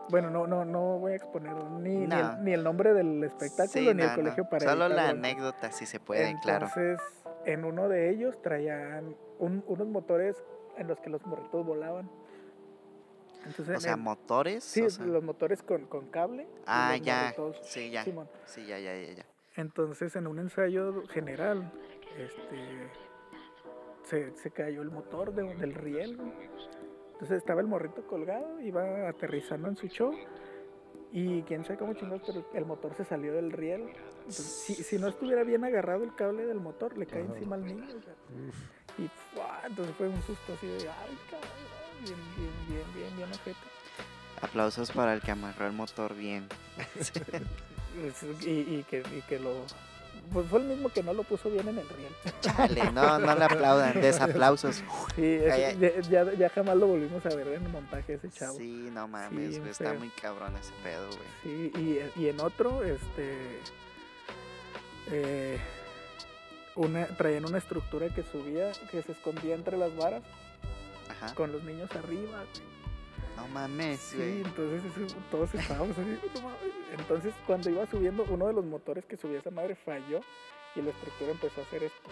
bueno, 0.08 0.30
no, 0.30 0.46
no, 0.46 0.64
no 0.64 0.98
voy 0.98 1.12
a 1.12 1.16
exponer 1.16 1.54
ni, 1.54 1.96
ni, 1.96 2.06
No. 2.06 2.18
el, 2.18 2.44
ni 2.44 2.52
el 2.52 2.64
nombre 2.64 2.92
del 2.92 3.22
espectáculo 3.24 3.68
Sí, 3.68 3.80
ni 3.80 3.94
no, 3.94 4.02
el 4.04 4.08
no. 4.10 4.14
colegio 4.16 4.44
para 4.48 4.68
Solo 4.70 4.88
la 4.88 5.10
anécdota, 5.10 5.70
si 5.72 5.86
se 5.86 6.00
puede, 6.00 6.38
claro. 6.40 6.66
Entonces, 6.66 7.00
en 7.44 7.64
uno 7.64 7.88
de 7.88 8.10
ellos 8.10 8.40
traían 8.42 9.14
un- 9.38 9.64
unos 9.66 9.86
motores 9.88 10.42
en 10.76 10.88
los 10.88 10.98
que 11.00 11.10
los 11.10 11.24
morritos 11.26 11.64
volaban. 11.64 12.10
Entonces, 13.46 13.76
O 13.78 13.80
sea, 13.80 13.94
en- 13.94 14.00
motores. 14.00 14.62
sí, 14.64 14.82
o 14.82 14.90
sea- 14.90 15.04
los 15.06 15.22
motores 15.24 15.62
con, 15.62 15.86
con 15.86 16.06
cable. 16.08 16.46
Ah, 16.66 16.96
ya. 16.96 17.34
Sí, 17.62 17.90
ya. 17.90 18.04
Simón. 18.04 18.28
Sí, 18.46 18.66
ya, 18.66 18.78
ya, 18.78 18.94
ya, 18.96 19.12
ya. 19.14 19.26
Entonces, 19.56 20.14
en 20.16 20.26
un 20.26 20.38
ensayo 20.38 21.02
general, 21.08 21.70
este, 22.16 22.88
se, 24.04 24.36
se 24.36 24.50
cayó 24.50 24.82
el 24.82 24.90
motor 24.90 25.32
de- 25.34 25.54
del 25.56 25.74
riel. 25.74 26.18
Entonces 27.12 27.38
estaba 27.38 27.60
el 27.60 27.66
morrito 27.68 28.06
colgado, 28.06 28.60
iba 28.60 29.08
aterrizando 29.08 29.68
en 29.68 29.76
su 29.76 29.86
show. 29.88 30.12
Y 31.14 31.42
quién 31.42 31.62
sabe 31.64 31.78
cómo 31.78 31.92
chingados, 31.94 32.22
pero 32.26 32.44
el 32.54 32.64
motor 32.64 32.94
se 32.94 33.04
salió 33.04 33.34
del 33.34 33.52
riel. 33.52 33.82
Entonces, 34.18 34.44
si, 34.46 34.74
si 34.74 34.98
no 34.98 35.08
estuviera 35.08 35.44
bien 35.44 35.62
agarrado 35.62 36.04
el 36.04 36.14
cable 36.14 36.46
del 36.46 36.58
motor, 36.58 36.96
le 36.96 37.06
cae 37.06 37.22
Ajá. 37.22 37.34
encima 37.34 37.56
al 37.56 37.64
niño. 37.66 37.84
o 37.84 38.02
sea, 38.02 38.14
Uf. 38.48 38.98
y 38.98 39.08
¡fua! 39.34 39.60
entonces 39.66 39.94
fue 39.96 40.08
un 40.08 40.22
susto 40.22 40.54
así 40.54 40.66
de, 40.66 40.88
ay, 40.88 41.18
cabrón, 41.30 41.50
bien, 42.02 42.16
bien, 42.36 42.50
bien, 42.68 42.84
bien, 42.94 43.16
bien 43.18 43.28
ojete. 43.30 43.58
Aplausos 44.40 44.90
para 44.90 45.12
el 45.12 45.20
que 45.20 45.30
amarró 45.32 45.66
el 45.66 45.72
motor 45.74 46.14
bien. 46.14 46.48
Y, 48.46 48.48
y 48.78 48.84
que, 48.88 49.00
y 49.00 49.20
que 49.28 49.38
lo... 49.38 49.52
Pues 50.32 50.46
fue 50.48 50.60
el 50.60 50.66
mismo 50.66 50.88
que 50.88 51.02
no 51.02 51.12
lo 51.12 51.24
puso 51.24 51.50
bien 51.50 51.68
en 51.68 51.78
el 51.78 51.88
riel. 51.90 52.12
Chale, 52.40 52.90
no, 52.92 53.18
no 53.18 53.34
le 53.34 53.44
aplaudan, 53.44 53.92
desaplausos. 54.00 54.82
Sí. 55.14 55.38
Ya, 55.46 55.72
ya, 56.00 56.32
ya 56.32 56.48
jamás 56.48 56.76
lo 56.76 56.86
volvimos 56.86 57.24
a 57.26 57.28
ver 57.34 57.48
en 57.48 57.64
el 57.66 57.68
montaje 57.72 58.14
ese 58.14 58.30
chavo. 58.30 58.56
Sí, 58.56 58.88
no 58.92 59.06
mames, 59.08 59.54
Sí, 59.54 59.58
güey, 59.60 59.70
está 59.70 59.92
muy 59.92 60.08
cabrón 60.08 60.54
ese 60.56 60.72
pedo, 60.82 61.06
güey. 61.08 61.28
Sí, 61.42 61.72
y, 62.16 62.20
y 62.22 62.28
en 62.28 62.40
otro, 62.40 62.82
este. 62.82 63.36
eh, 65.10 65.58
una, 66.76 67.06
traían 67.08 67.44
una 67.44 67.58
estructura 67.58 68.08
que 68.08 68.22
subía, 68.22 68.72
que 68.90 69.02
se 69.02 69.12
escondía 69.12 69.54
entre 69.54 69.76
las 69.76 69.94
varas, 69.96 70.22
Ajá. 71.10 71.34
con 71.34 71.52
los 71.52 71.62
niños 71.64 71.90
arriba. 71.94 72.38
güey. 72.54 72.71
No 73.42 73.48
mames, 73.48 73.98
Sí, 74.00 74.16
güey. 74.16 74.42
entonces 74.42 74.82
eso- 74.96 75.16
todos 75.30 75.52
estábamos 75.54 75.98
así. 75.98 76.18
"No 76.34 76.42
mames". 76.42 76.58
Entonces, 76.96 77.34
cuando 77.46 77.70
iba 77.70 77.86
subiendo, 77.86 78.24
uno 78.28 78.46
de 78.46 78.52
los 78.52 78.64
motores 78.64 79.04
que 79.04 79.16
subía 79.16 79.40
esa 79.40 79.50
madre 79.50 79.74
falló 79.74 80.20
y 80.76 80.82
la 80.82 80.90
estructura 80.90 81.32
empezó 81.32 81.60
a 81.60 81.64
hacer 81.64 81.82
esto. 81.84 82.10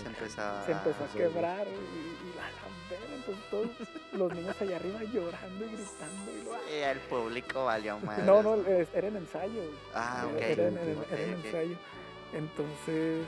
Se 0.00 0.06
empezaba 0.08 0.64
Se 0.66 0.72
empezó 0.72 1.04
a 1.04 1.08
sí. 1.08 1.18
quebrar 1.18 1.66
y, 1.66 1.70
y 1.70 2.36
la 2.36 2.42
la 2.42 2.90
verga, 2.90 3.14
entonces 3.14 3.44
todos 3.50 3.66
los 4.12 4.34
niños 4.34 4.56
allá 4.60 4.76
arriba 4.76 5.00
llorando 5.04 5.64
y 5.64 5.68
gritando. 5.68 6.32
Y 6.32 6.44
lo, 6.44 6.52
Sí, 6.52 6.74
el 6.74 6.98
público 7.00 7.64
valió 7.64 7.98
madre. 8.00 8.24
no, 8.24 8.42
no, 8.42 8.56
era 8.66 9.08
en 9.08 9.16
ensayo. 9.16 9.62
Ah, 9.94 10.26
ok. 10.30 10.40
Era, 10.40 10.68
en- 10.68 11.04
ensayo. 11.44 11.76
Entonces, 12.34 13.24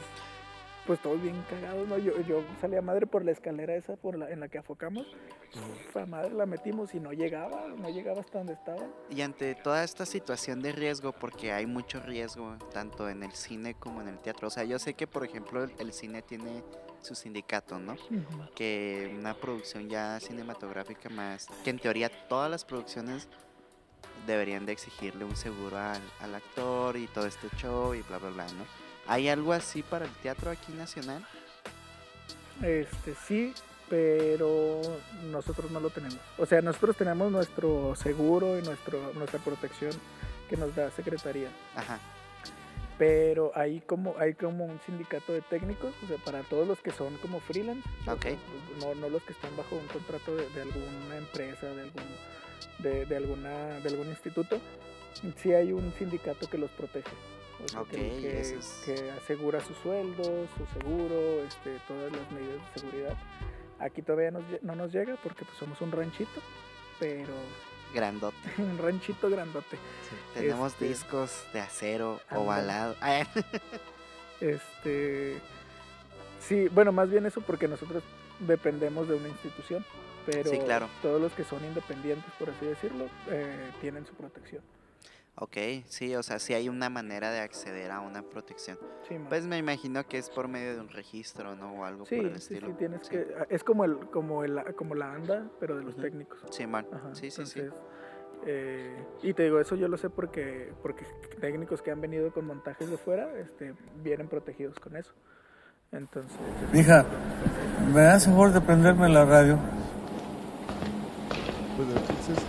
pues 0.89 1.01
todos 1.03 1.21
bien 1.21 1.45
cagados, 1.51 1.87
¿no? 1.87 1.99
Yo, 1.99 2.19
yo 2.23 2.43
salía 2.63 2.81
madre 2.81 3.07
por 3.07 3.23
la 3.23 3.33
escalera 3.33 3.77
esa 3.77 3.97
por 3.97 4.17
la, 4.17 4.31
en 4.31 4.41
la 4.41 4.49
que 4.49 4.57
afocamos. 4.57 5.07
Uf, 5.55 5.97
a 5.99 6.07
madre 6.07 6.33
la 6.33 6.47
metimos 6.47 6.95
y 6.95 6.99
no 6.99 7.13
llegaba, 7.13 7.69
no 7.77 7.91
llegaba 7.91 8.23
hasta 8.23 8.39
donde 8.39 8.55
estaba. 8.55 8.83
Y 9.11 9.21
ante 9.21 9.55
toda 9.55 9.85
esta 9.85 10.07
situación 10.07 10.63
de 10.63 10.73
riesgo, 10.73 11.13
porque 11.13 11.53
hay 11.53 11.67
mucho 11.67 12.01
riesgo 12.01 12.57
tanto 12.73 13.11
en 13.11 13.23
el 13.23 13.33
cine 13.33 13.75
como 13.75 14.01
en 14.01 14.09
el 14.09 14.19
teatro. 14.19 14.49
O 14.49 14.51
sea, 14.51 14.65
yo 14.65 14.79
sé 14.79 14.95
que, 14.95 15.07
por 15.07 15.27
ejemplo, 15.27 15.63
el, 15.63 15.75
el 15.79 15.93
cine 15.93 16.23
tiene 16.23 16.65
su 17.03 17.15
sindicato, 17.15 17.79
¿no? 17.79 17.95
Que 18.55 19.15
una 19.15 19.35
producción 19.35 19.91
ya 19.91 20.19
cinematográfica 20.21 21.11
más, 21.11 21.49
que 21.65 21.69
en 21.69 21.79
teoría 21.79 22.09
todas 22.29 22.51
las 22.51 22.65
producciones 22.65 23.29
deberían 24.27 24.65
de 24.65 24.73
exigirle 24.73 25.27
un 25.27 25.37
seguro 25.37 25.77
al, 25.77 26.01
al 26.21 26.35
actor 26.35 26.97
y 26.97 27.09
todo 27.09 27.27
este 27.27 27.49
show 27.59 27.95
y 27.95 28.01
bla, 28.01 28.17
bla, 28.17 28.31
bla, 28.31 28.47
¿no? 28.47 28.88
¿Hay 29.09 29.29
algo 29.29 29.53
así 29.53 29.83
para 29.83 30.05
el 30.05 30.13
teatro 30.23 30.51
aquí 30.51 30.73
nacional? 30.73 31.25
Este, 32.63 33.15
sí, 33.27 33.55
pero 33.89 34.83
nosotros 35.31 35.71
no 35.71 35.81
lo 35.81 35.91
tenemos. 35.91 36.19
O 36.37 36.47
sea, 36.47 36.61
nosotros 36.61 36.97
tenemos 36.97 37.33
nuestro 37.33 37.95
seguro 37.97 38.59
y 38.59 38.63
nuestro, 38.63 39.13
nuestra 39.15 39.39
protección 39.41 39.93
que 40.51 40.57
nos 40.57 40.75
da 40.75 40.91
Secretaría. 40.91 41.49
Ajá, 41.75 41.99
Pero 42.99 43.53
hay 43.55 43.81
como, 43.81 44.17
hay 44.19 44.35
como 44.35 44.65
un 44.67 44.81
sindicato 44.85 45.33
de 45.33 45.41
técnicos, 45.43 45.95
o 46.05 46.07
sea, 46.09 46.17
para 46.19 46.43
todos 46.43 46.67
los 46.67 46.81
que 46.81 46.91
son 46.91 47.17
como 47.19 47.41
freelance, 47.41 47.89
o 48.07 48.13
Ok. 48.13 48.23
sea, 48.23 48.37
no, 48.81 48.95
no 48.95 49.09
los 49.09 49.23
que 49.23 49.33
están 49.33 49.57
bajo 49.57 49.77
un 49.77 49.87
contrato 49.87 50.35
de, 50.35 50.49
de 50.51 50.63
alguna 50.63 51.17
empresa, 51.17 51.67
de 51.67 51.83
algún, 51.83 52.03
de, 52.79 53.07
de 53.07 53.17
alguna, 53.17 53.81
de 53.81 53.89
algún 53.89 54.09
instituto, 54.09 54.59
sí 55.37 55.53
hay 55.55 55.73
un 55.73 55.93
sindicato 55.99 56.49
que 56.51 56.59
los 56.59 56.71
protege. 56.73 57.11
O 57.65 57.69
sea, 57.69 57.81
que- 57.85 57.85
Ok, 57.85 58.21
que, 58.21 58.41
es- 58.41 58.83
que 58.85 59.11
asegura 59.11 59.61
su 59.61 59.75
sueldo, 59.75 60.23
su 60.57 60.79
seguro, 60.79 61.43
este, 61.47 61.79
todas 61.89 62.13
las 62.13 62.31
medidas 62.31 62.61
de 62.75 62.81
seguridad. 62.81 63.17
Aquí 63.81 64.03
todavía 64.03 64.31
nos 64.31 64.43
no 64.63 64.75
nos 64.75 64.93
llega 64.93 65.17
porque 65.23 65.45
pues, 65.45 65.57
somos 65.59 65.81
un 65.81 65.91
ranchito, 65.93 66.41
pero 66.99 67.33
grandote. 67.95 68.37
un 68.59 68.79
ranchito 68.79 69.29
grandote. 69.31 69.77
Tenemos 70.35 70.73
Este, 70.73 70.87
discos 70.89 71.45
de 71.53 71.61
acero 71.61 72.21
ovalado. 72.31 72.95
Ah, 73.01 73.25
Este. 74.41 75.39
Sí, 76.41 76.69
bueno, 76.69 76.93
más 76.93 77.11
bien 77.11 77.27
eso 77.27 77.41
porque 77.41 77.67
nosotros 77.67 78.03
dependemos 78.41 79.09
de 79.09 79.17
una 79.17 79.29
institución. 79.29 79.85
Pero 80.27 80.51
Sí, 80.51 80.59
claro. 80.59 80.89
todos 81.03 81.21
los 81.21 81.33
que 81.33 81.43
son 81.43 81.65
independientes, 81.65 82.31
por 82.39 82.51
así 82.51 82.67
decirlo, 82.67 83.07
eh, 83.31 83.71
tienen 83.81 84.07
su 84.07 84.13
protección. 84.15 84.63
Ok, 85.41 85.57
sí, 85.87 86.15
o 86.17 86.23
sea, 86.23 86.39
sí 86.39 86.55
hay 86.55 86.69
una 86.69 86.91
manera 86.91 87.31
de 87.31 87.41
acceder 87.41 87.91
a 87.91 88.01
una 88.01 88.23
protección. 88.23 88.79
Sí. 89.09 89.17
Pues 89.29 89.47
me 89.47 89.59
imagino 89.59 90.07
que 90.07 90.19
es 90.19 90.31
por 90.31 90.49
medio 90.49 90.75
de 90.75 90.81
un 90.81 90.89
registro, 90.89 91.55
¿no? 91.57 91.73
O 91.75 91.85
algo 91.85 92.05
sí, 92.07 92.17
por 92.17 92.27
el 92.27 92.33
sí, 92.33 92.55
estilo. 92.55 92.69
sí, 92.69 92.73
tienes 92.75 93.01
Sí. 93.03 93.11
que. 93.11 93.27
Es 93.49 93.65
como 93.65 93.85
el, 93.85 93.99
como 94.11 94.45
el, 94.45 94.75
como 94.75 94.95
la 94.95 95.13
anda, 95.13 95.49
pero 95.61 95.77
de 95.77 95.85
los 95.85 95.95
Ujú. 95.95 96.03
técnicos. 96.03 96.39
Sí, 96.51 96.67
man. 96.67 96.87
Ajá, 96.93 97.15
sí, 97.15 97.31
sí, 97.31 97.47
sí. 97.47 97.61
entonces, 97.61 97.83
eh, 98.47 99.05
y 99.23 99.35
te 99.35 99.45
digo, 99.45 99.61
eso 99.61 99.75
yo 99.75 99.89
lo 99.89 99.97
sé 99.97 100.11
porque, 100.11 100.73
porque 100.83 101.05
técnicos 101.41 101.83
que 101.83 101.91
han 101.91 102.01
venido 102.01 102.33
con 102.33 102.47
montajes 102.47 102.89
de 102.91 102.97
fuera 102.97 103.29
este, 103.39 103.75
vienen 104.03 104.29
protegidos 104.29 104.79
con 104.79 104.97
eso. 104.97 105.13
Entonces. 105.91 106.37
Mija, 106.73 107.05
¿me 107.95 108.03
das 108.03 108.27
favor 108.27 108.53
de 108.53 108.61
prenderme 108.61 109.09
la 109.09 109.25
radio? 109.25 109.59
Pues 111.77 111.89
entonces, 111.89 112.45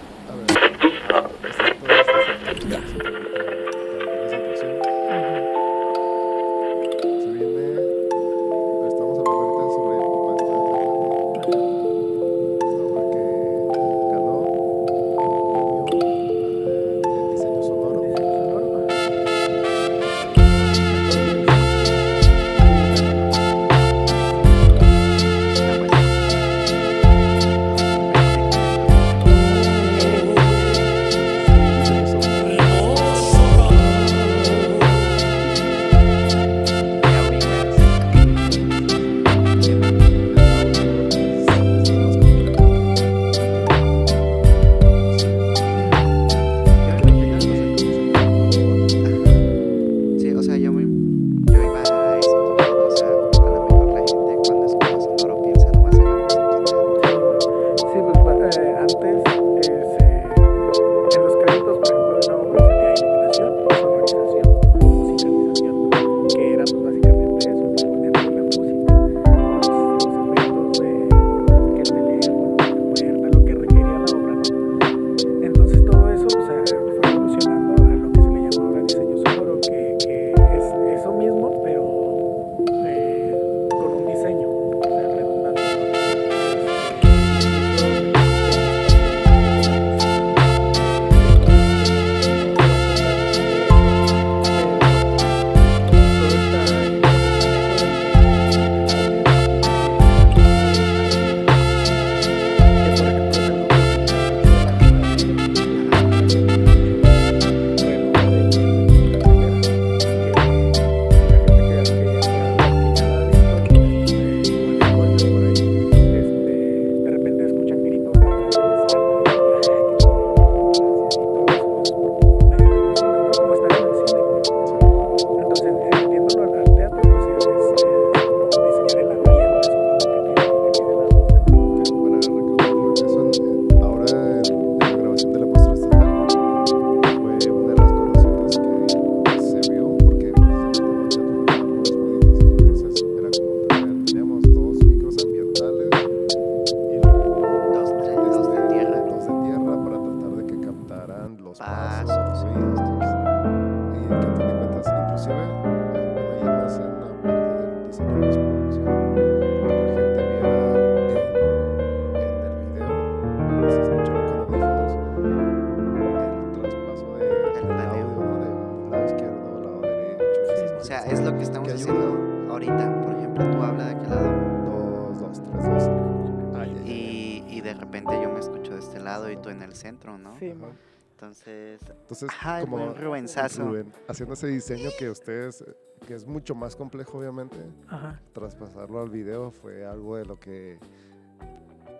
Entonces, 181.89 182.29
como 182.61 182.77
buen 182.77 182.95
Rubensazo. 183.01 183.63
Rubén, 183.63 183.91
haciendo 184.07 184.33
ese 184.33 184.47
diseño 184.47 184.89
que 184.97 185.09
ustedes, 185.09 185.63
que 186.07 186.13
es 186.13 186.25
mucho 186.25 186.55
más 186.55 186.75
complejo, 186.75 187.17
obviamente, 187.19 187.57
Ajá. 187.87 188.19
traspasarlo 188.33 189.01
al 189.01 189.09
video 189.09 189.51
fue 189.51 189.85
algo 189.85 190.17
de 190.17 190.25
lo 190.25 190.39
que, 190.39 190.79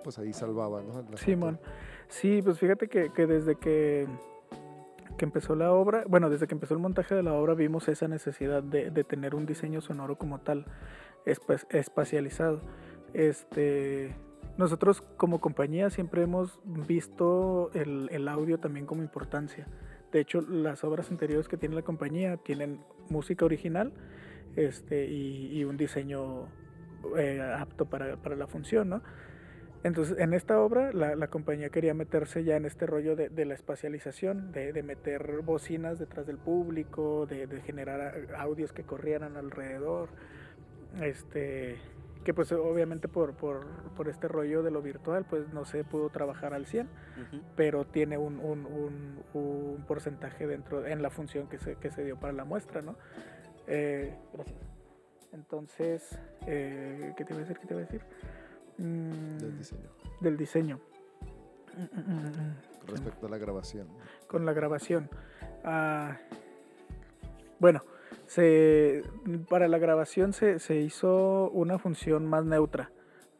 pues 0.03 0.17
ahí 0.19 0.33
salvaba, 0.33 0.81
¿no? 0.81 1.05
Simón. 1.17 1.57
foto. 1.57 1.69
Sí, 2.07 2.41
pues 2.41 2.57
fíjate 2.59 2.87
que, 2.87 3.11
que 3.13 3.27
desde 3.27 3.55
que, 3.55 4.07
que 5.17 5.25
empezó 5.25 5.55
la 5.55 5.71
obra, 5.73 6.03
bueno, 6.07 6.29
desde 6.29 6.47
que 6.47 6.55
empezó 6.55 6.73
el 6.73 6.79
montaje 6.79 7.13
de 7.13 7.23
la 7.23 7.33
obra 7.33 7.53
vimos 7.53 7.87
esa 7.89 8.07
necesidad 8.07 8.63
de, 8.63 8.89
de 8.89 9.03
tener 9.03 9.35
un 9.35 9.45
diseño 9.45 9.81
sonoro 9.81 10.17
como 10.17 10.39
tal, 10.39 10.65
espa- 11.25 11.67
espacializado. 11.69 12.61
Este, 13.13 14.15
nosotros 14.59 15.01
como 15.15 15.39
compañía 15.39 15.89
siempre 15.89 16.21
hemos 16.21 16.59
visto 16.65 17.71
el, 17.73 18.27
audio 18.27 18.59
también 18.59 18.85
como 18.85 19.01
importancia. 19.01 19.65
De 20.11 20.19
hecho, 20.19 20.41
las 20.41 20.83
obras 20.83 21.09
anteriores 21.11 21.47
que 21.47 21.55
tiene 21.55 21.75
la 21.75 21.81
compañía 21.81 22.35
tienen 22.35 22.81
música 23.07 23.45
original 23.45 23.93
este, 24.57 25.05
y, 25.05 25.63
un 25.63 25.77
diseño 25.77 26.49
eh, 27.17 27.41
apto 27.57 27.85
para, 27.85 28.17
para 28.17 28.35
la 28.35 28.47
función, 28.47 28.89
¿no? 28.89 29.01
Entonces, 29.85 30.17
en 30.19 30.33
esta 30.33 30.59
obra, 30.59 30.91
la, 30.91 31.15
la 31.15 31.29
compañía 31.29 31.69
quería 31.69 31.93
meterse 31.93 32.43
ya 32.43 32.57
en 32.57 32.65
este 32.65 32.85
rollo 32.85 33.15
de, 33.15 33.45
la 33.45 33.53
espacialización, 33.53 34.51
de, 34.51 34.83
meter 34.83 35.41
bocinas 35.41 35.99
detrás 35.99 36.27
del 36.27 36.37
público, 36.37 37.25
de, 37.27 37.47
generar 37.61 38.35
audios 38.37 38.73
que 38.73 38.83
corrieran 38.83 39.37
alrededor. 39.37 40.09
Este, 41.01 41.77
que 42.23 42.33
pues 42.33 42.51
obviamente 42.51 43.07
por, 43.07 43.33
por, 43.35 43.65
por 43.95 44.09
este 44.09 44.27
rollo 44.27 44.61
de 44.61 44.71
lo 44.71 44.81
virtual, 44.81 45.25
pues 45.29 45.51
no 45.53 45.65
se 45.65 45.83
pudo 45.83 46.09
trabajar 46.09 46.53
al 46.53 46.65
100, 46.65 46.85
Ujú. 46.87 47.41
pero 47.55 47.85
tiene 47.85 48.17
un, 48.17 48.39
un, 48.39 48.65
un- 48.65 49.23
un 49.33 49.83
porcentaje 49.87 50.45
dentro, 50.47 50.85
en 50.85 51.01
la 51.01 51.09
función 51.09 51.47
que 51.47 51.57
se, 51.59 51.75
que 51.75 51.91
se 51.91 52.03
dio 52.03 52.19
para 52.19 52.33
la 52.33 52.43
muestra, 52.45 52.81
¿no? 52.81 52.95
Eh, 53.67 54.17
gracias. 54.33 54.57
Entonces, 55.31 56.19
eh, 56.47 57.13
¿qué 57.15 57.23
te 57.23 57.33
iba 57.33 57.37
a 57.41 57.45
decir? 57.45 57.57
¿Qué 57.59 57.67
te 57.67 57.73
iba 57.73 57.81
a 57.81 57.85
decir? 57.85 58.01
Mm, 58.79 59.37
Del 59.37 59.57
diseño. 59.57 59.89
del 60.21 60.37
diseño. 60.37 60.79
Mm, 61.77 61.99
mm, 61.99 62.13
mm, 62.15 62.25
mm. 62.25 62.55
Respecto 62.87 63.27
a 63.27 63.29
la 63.29 63.37
grabación. 63.37 63.87
Con 64.27 64.45
la 64.45 64.53
grabación. 64.53 65.09
Ah, 65.63 66.17
bueno, 67.59 67.83
se, 68.29 69.01
para 69.49 69.67
la 69.67 69.79
grabación 69.79 70.33
se, 70.33 70.59
se 70.59 70.75
hizo 70.75 71.49
una 71.49 71.79
función 71.79 72.27
más 72.27 72.45
neutra. 72.45 72.91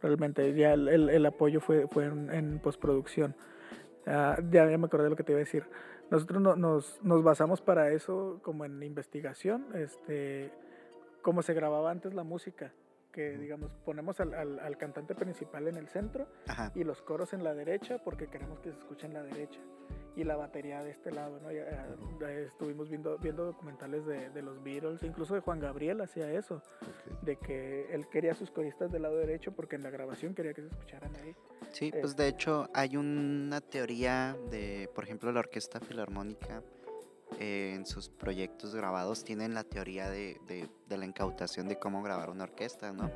Realmente, 0.02 0.52
ya 0.56 0.74
el, 0.74 0.88
el- 1.10 1.26
apoyo 1.28 1.62
fue, 1.62 1.88
fue 1.88 2.06
en, 2.06 2.32
en 2.34 2.58
postproducción. 2.60 3.36
Ah, 4.08 4.36
ya, 4.50 4.68
ya 4.68 4.78
me 4.80 4.88
acordé 4.88 5.04
de 5.04 5.10
lo 5.12 5.16
que 5.16 5.24
te 5.24 5.32
iba 5.34 5.38
a 5.38 5.46
decir. 5.46 5.66
Nosotros 6.10 6.42
no- 6.42 6.56
nos, 6.56 7.00
nos 7.04 7.24
basamos 7.24 7.62
para 7.62 7.92
eso 7.92 8.40
como 8.42 8.66
en 8.66 8.82
investigación, 8.82 9.68
este, 9.76 10.52
cómo 11.22 11.44
se 11.44 11.54
grababa 11.54 11.92
antes 11.92 12.16
la 12.16 12.24
música. 12.24 12.74
Que 13.12 13.38
digamos, 13.38 13.76
ponemos 13.86 14.20
al, 14.20 14.34
al- 14.34 14.60
al 14.60 14.78
cantante 14.78 15.16
principal 15.16 15.68
en 15.68 15.78
el 15.78 15.88
centro 15.90 16.28
Ajá. 16.48 16.72
y 16.76 16.84
los 16.84 17.02
coros 17.02 17.34
en 17.34 17.44
la 17.44 17.54
derecha 17.56 17.98
porque 18.04 18.28
queremos 18.28 18.60
que 18.60 18.72
se 18.72 18.78
escuche 18.78 19.08
en 19.08 19.14
la 19.14 19.24
derecha 19.24 19.60
y 20.16 20.24
la 20.24 20.36
batería 20.36 20.84
de 20.84 20.92
este 20.92 21.12
lado, 21.12 21.40
¿no? 21.40 21.52
Ya, 21.52 21.88
ya 22.20 22.30
estuvimos 22.32 22.90
viendo, 22.90 23.18
viendo 23.20 23.46
documentales 23.46 24.06
de, 24.06 24.30
de 24.32 24.42
los 24.42 24.62
Beatles, 24.64 25.02
incluso 25.04 25.34
de 25.34 25.40
Juan 25.40 25.60
Gabriel 25.60 26.02
hacía 26.02 26.32
eso, 26.34 26.62
de 27.22 27.38
que 27.38 27.94
él 27.94 28.08
quería 28.10 28.34
sus 28.36 28.52
coristas 28.52 28.92
del 28.92 29.04
lado 29.04 29.18
derecho 29.18 29.54
porque 29.54 29.76
en 29.78 29.84
la 29.84 29.90
grabación 29.90 30.36
quería 30.36 30.54
que 30.54 30.62
se 30.62 30.68
escucharan 30.68 31.16
ahí. 31.16 31.36
Sí, 31.72 31.92
pues 31.92 32.16
de 32.18 32.28
hecho 32.28 32.70
hay 32.74 32.98
una 32.98 33.62
teoría 33.62 34.36
de, 34.52 34.90
por 34.94 35.04
ejemplo, 35.06 35.32
la 35.32 35.40
Orquesta 35.40 35.80
Filarmónica 35.80 36.62
eh, 37.38 37.74
en 37.76 37.86
sus 37.86 38.10
proyectos 38.10 38.74
grabados 38.76 39.24
tienen 39.24 39.54
la 39.54 39.64
teoría 39.64 40.10
de, 40.10 40.40
de- 40.48 40.70
de 40.88 40.98
la 40.98 41.06
incautación 41.06 41.68
de 41.68 41.78
cómo 41.78 42.02
grabar 42.02 42.30
una 42.30 42.44
orquesta, 42.46 42.92
¿no? 42.92 43.12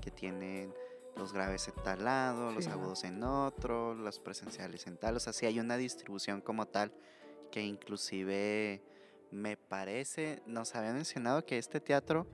Que 0.00 0.10
tienen 0.10 0.72
los 1.16 1.32
graves 1.32 1.68
en 1.68 1.74
tal 1.82 2.04
lado, 2.04 2.52
los 2.52 2.64
Sí, 2.64 2.70
agudos 2.70 3.04
en 3.04 3.22
otro, 3.22 3.94
los 3.94 4.18
presenciales 4.18 4.86
en 4.86 4.96
tal, 4.96 5.16
o 5.16 5.20
sea, 5.20 5.32
sí 5.32 5.46
hay 5.46 5.58
una 5.60 5.76
distribución 5.76 6.40
como 6.40 6.66
tal 6.66 6.92
que 7.50 7.62
inclusive 7.62 8.82
me 9.30 9.56
parece, 9.56 10.42
nos 10.46 10.74
había 10.74 10.92
mencionado 10.92 11.44
que 11.46 11.58
este 11.58 11.80
teatro 11.80 12.26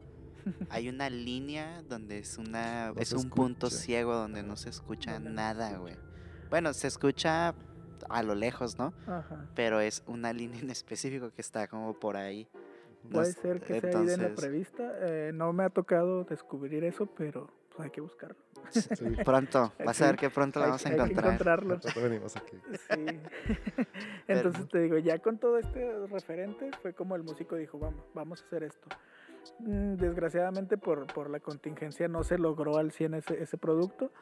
hay 0.71 0.89
una 0.89 1.09
línea 1.11 1.83
donde 1.83 2.19
es 2.19 2.39
una 2.39 2.93
No 2.95 3.01
es 3.01 3.13
un 3.13 3.29
punto 3.31 3.71
ciego 3.71 4.15
donde 4.15 4.43
no 4.43 4.57
se 4.57 4.71
escucha 4.71 5.19
no 5.19 5.31
nada, 5.31 5.77
güey. 5.79 5.97
Bueno, 6.49 6.73
se 6.75 6.89
escucha 6.89 7.55
a 8.11 8.23
lo 8.23 8.35
lejos, 8.35 8.79
¿no? 8.79 8.93
Ajá. 9.07 9.47
Pero 9.55 9.81
es 9.81 10.03
una 10.07 10.33
línea 10.33 10.61
en 10.61 10.71
específico 10.71 11.31
que 11.31 11.41
está 11.41 11.67
como 11.69 11.95
por 11.95 12.17
ahí. 12.17 12.49
No 13.05 13.11
Puede 13.13 13.31
es- 13.31 13.37
ser 13.37 13.61
que 13.61 13.81
sea 13.81 13.91
ahí 14.01 14.07
de 14.07 14.17
la 14.19 14.25
entonces- 14.25 14.41
prevista, 14.41 14.93
eh, 15.01 15.33
no 15.35 15.53
me 15.53 15.65
ha 15.65 15.71
tocado 15.71 16.25
descubrir 16.25 16.85
eso, 16.85 17.07
pero 17.07 17.49
pues, 17.75 17.87
hay 17.87 17.91
que 17.91 18.01
buscarlo. 18.03 18.37
Sí. 18.71 18.83
Pronto, 19.25 19.73
vas 19.85 20.03
a 20.03 20.07
ver 20.07 20.17
que 20.17 20.29
pronto 20.31 20.59
Hay- 20.61 20.67
vamos 20.67 20.85
a 20.85 20.89
hay 20.91 20.95
que 20.97 21.01
encontrar. 21.03 21.25
encontrarlo. 21.33 21.75
Nosotros 21.77 22.05
venimos 22.05 22.37
aquí. 22.37 22.57
Sí. 22.73 23.07
Entonces 24.29 24.69
te 24.69 24.81
digo, 24.81 24.99
ya 24.99 25.19
con 25.19 25.39
todo 25.39 25.59
este 25.59 26.07
referente 26.09 26.71
fue 26.83 26.93
como 26.95 27.17
el 27.17 27.23
músico 27.23 27.57
dijo, 27.57 27.79
vamos, 27.79 28.05
vamos 28.15 28.43
a 28.43 28.47
hacer 28.47 28.65
esto. 28.65 28.89
Mm, 29.61 29.95
Desgraciadamente 29.97 30.77
por, 30.77 31.07
por 31.07 31.31
la 31.31 31.41
contingencia 31.41 32.07
no 32.09 32.23
se 32.23 32.39
logró 32.39 32.77
al 32.77 32.93
100 32.93 33.15
ese, 33.15 33.43
ese 33.43 33.57
producto, 33.57 34.13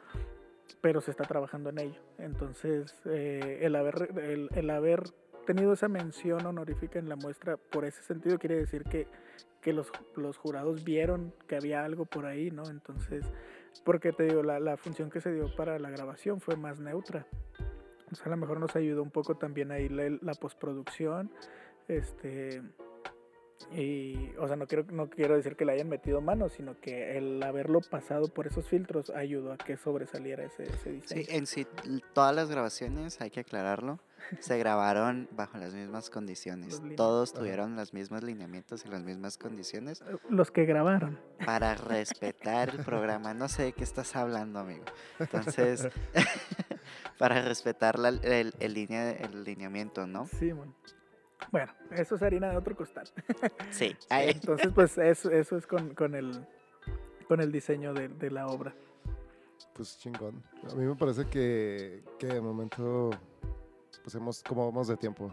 pero 0.80 1.00
se 1.00 1.10
está 1.10 1.24
trabajando 1.24 1.70
en 1.70 1.78
ello. 1.78 2.00
Entonces 2.18 2.94
eh, 3.04 3.60
el, 3.62 3.76
haber, 3.76 4.10
el, 4.22 4.48
el 4.54 4.70
haber 4.70 5.02
tenido 5.46 5.72
esa 5.72 5.88
mención 5.88 6.44
honorífica 6.44 6.98
en 6.98 7.08
la 7.08 7.16
muestra 7.16 7.56
por 7.56 7.84
ese 7.84 8.02
sentido 8.02 8.38
quiere 8.38 8.56
decir 8.56 8.84
que, 8.84 9.06
que 9.62 9.72
los, 9.72 9.90
los 10.14 10.36
jurados 10.36 10.84
vieron 10.84 11.32
que 11.46 11.56
había 11.56 11.84
algo 11.84 12.04
por 12.04 12.26
ahí, 12.26 12.50
¿no? 12.50 12.68
Entonces, 12.68 13.24
porque 13.84 14.12
te 14.12 14.24
digo, 14.24 14.42
la, 14.42 14.60
la 14.60 14.76
función 14.76 15.10
que 15.10 15.20
se 15.20 15.32
dio 15.32 15.54
para 15.56 15.78
la 15.78 15.90
grabación 15.90 16.40
fue 16.40 16.56
más 16.56 16.80
neutra. 16.80 17.26
O 18.10 18.14
sea, 18.14 18.26
a 18.26 18.30
lo 18.30 18.36
mejor 18.36 18.60
nos 18.60 18.76
ayudó 18.76 19.02
un 19.02 19.10
poco 19.10 19.36
también 19.36 19.70
ahí 19.70 19.88
la, 19.88 20.16
la 20.20 20.34
postproducción. 20.34 21.30
Este. 21.88 22.62
Y, 23.72 24.30
o 24.38 24.46
sea, 24.46 24.56
no 24.56 24.66
quiero, 24.66 24.84
no 24.90 25.08
quiero 25.10 25.36
decir 25.36 25.56
que 25.56 25.64
le 25.64 25.72
hayan 25.72 25.88
metido 25.88 26.20
mano, 26.20 26.48
sino 26.48 26.80
que 26.80 27.18
el 27.18 27.42
haberlo 27.42 27.80
pasado 27.80 28.28
por 28.28 28.46
esos 28.46 28.68
filtros 28.68 29.10
ayudó 29.10 29.52
a 29.52 29.56
que 29.58 29.76
sobresaliera 29.76 30.44
ese, 30.44 30.64
ese 30.64 30.90
diseño. 30.92 31.22
Sí, 31.24 31.34
en 31.36 31.46
sí, 31.46 31.66
todas 32.12 32.34
las 32.34 32.50
grabaciones, 32.50 33.20
hay 33.20 33.30
que 33.30 33.40
aclararlo, 33.40 33.98
se 34.40 34.58
grabaron 34.58 35.28
bajo 35.32 35.58
las 35.58 35.74
mismas 35.74 36.08
condiciones. 36.10 36.80
Todos 36.96 37.32
tuvieron 37.32 37.76
los 37.76 37.92
mismos 37.94 38.22
lineamientos 38.22 38.84
y 38.86 38.88
las 38.88 39.02
mismas 39.02 39.38
condiciones 39.38 40.00
Eh, 40.02 40.16
Los 40.28 40.50
que 40.50 40.64
grabaron. 40.64 41.18
para 41.44 41.74
respetar 41.74 42.70
el 42.70 42.84
programa. 42.84 43.34
No 43.34 43.48
sé 43.48 43.64
de 43.64 43.72
qué 43.72 43.84
estás 43.84 44.14
hablando, 44.16 44.60
amigo. 44.60 44.84
Entonces, 45.18 45.88
para 47.18 47.42
respetar 47.42 47.98
la- 47.98 48.08
el, 48.10 48.54
el 48.60 48.74
linea- 48.74 49.12
el 49.12 49.44
lineamiento, 49.44 50.06
¿no? 50.06 50.26
Sí, 50.26 50.52
bueno. 50.52 50.74
Bueno, 51.50 51.72
eso 51.92 52.16
es 52.16 52.22
harina 52.22 52.50
de 52.50 52.56
otro 52.56 52.76
costal. 52.76 53.08
Sí. 53.70 53.96
Entonces, 54.10 54.70
pues 54.74 54.98
eso, 54.98 55.30
eso 55.30 55.56
es 55.56 55.66
con, 55.66 55.94
con, 55.94 56.14
el, 56.14 56.46
con 57.26 57.40
el 57.40 57.52
diseño 57.52 57.94
de, 57.94 58.08
de 58.08 58.30
la 58.30 58.46
obra. 58.46 58.74
Pues 59.74 59.98
chingón. 59.98 60.42
A 60.70 60.74
mí 60.74 60.84
me 60.84 60.94
parece 60.96 61.24
que, 61.26 62.02
que 62.18 62.26
de 62.26 62.40
momento, 62.40 63.10
pues 64.02 64.14
hemos, 64.14 64.42
como 64.42 64.66
vamos 64.66 64.88
de 64.88 64.96
tiempo. 64.96 65.30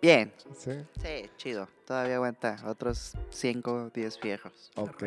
Bien, 0.00 0.32
¿Sí? 0.54 0.72
sí, 1.00 1.30
chido. 1.36 1.68
Todavía 1.84 2.16
aguanta 2.16 2.56
otros 2.66 3.14
5, 3.30 3.90
10 3.92 4.20
viejos. 4.20 4.70
Ok. 4.76 5.02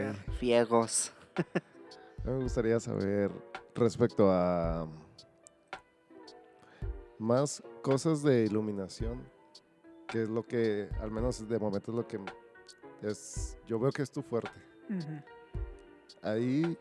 Mí 2.24 2.34
me 2.34 2.44
gustaría 2.44 2.80
saber 2.80 3.32
respecto 3.74 4.30
a 4.32 4.88
más 7.18 7.64
cosas 7.82 8.22
de 8.24 8.46
iluminación, 8.46 9.22
que 10.12 10.24
es 10.24 10.30
lo 10.30 10.46
que, 10.46 10.90
al 11.00 11.10
menos 11.10 11.48
de 11.48 11.58
momento 11.58 11.92
es 11.92 11.96
lo 11.96 12.08
que 12.08 12.20
es, 13.02 13.58
yo 13.66 13.80
veo 13.80 13.92
que 13.92 14.02
es 14.02 14.12
tu 14.12 14.22
fuerte. 14.22 14.52
Ahí, 16.22 16.78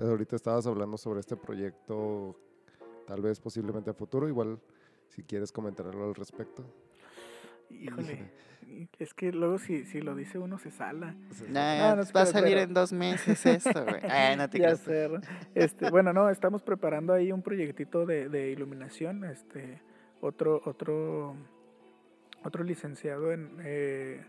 ahorita 0.00 0.34
estabas 0.36 0.66
hablando 0.66 0.98
sobre 0.98 1.20
este 1.20 1.36
proyecto, 1.36 2.36
tal 3.06 3.22
vez 3.22 3.38
posiblemente 3.38 3.90
a 3.90 3.94
futuro, 3.94 4.28
igual 4.28 4.58
si 5.08 5.22
quieres 5.22 5.52
comentar 5.52 5.86
algo 5.86 6.04
al 6.06 6.14
respecto. 6.14 6.64
Híjole, 7.70 8.32
es 8.98 9.14
que 9.14 9.30
luego 9.30 9.58
si, 9.58 9.84
si 9.84 10.00
lo 10.00 10.16
dice 10.16 10.38
uno 10.38 10.58
se 10.58 10.70
sala. 10.70 11.14
Nah, 11.48 11.94
no 11.94 12.02
va 12.14 12.22
a 12.22 12.26
salir 12.26 12.54
pero- 12.54 12.60
en 12.62 12.74
dos 12.74 12.92
meses 12.92 13.46
esto, 13.46 13.84
güey. 13.84 14.00
Ay, 14.10 14.36
no 14.36 14.48
te 14.50 14.58
¿no? 14.58 15.20
este, 15.54 15.90
bueno, 15.90 16.12
no, 16.12 16.30
estamos 16.30 16.62
preparando 16.62 17.12
ahí 17.12 17.30
un 17.30 17.42
proyectito 17.42 18.06
de, 18.06 18.28
de 18.28 18.50
iluminación, 18.50 19.24
este, 19.24 19.82
otro, 20.20 20.60
otro, 20.64 21.36
otro 22.48 22.64
licenciado 22.64 23.32
en, 23.32 23.56
eh, 23.62 24.24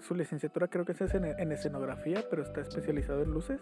su 0.00 0.14
licenciatura 0.14 0.66
creo 0.68 0.84
que 0.84 0.92
es 0.92 1.00
en, 1.14 1.24
en 1.24 1.52
escenografía, 1.52 2.24
pero 2.28 2.42
está 2.42 2.60
especializado 2.60 3.22
en 3.22 3.30
luces. 3.30 3.60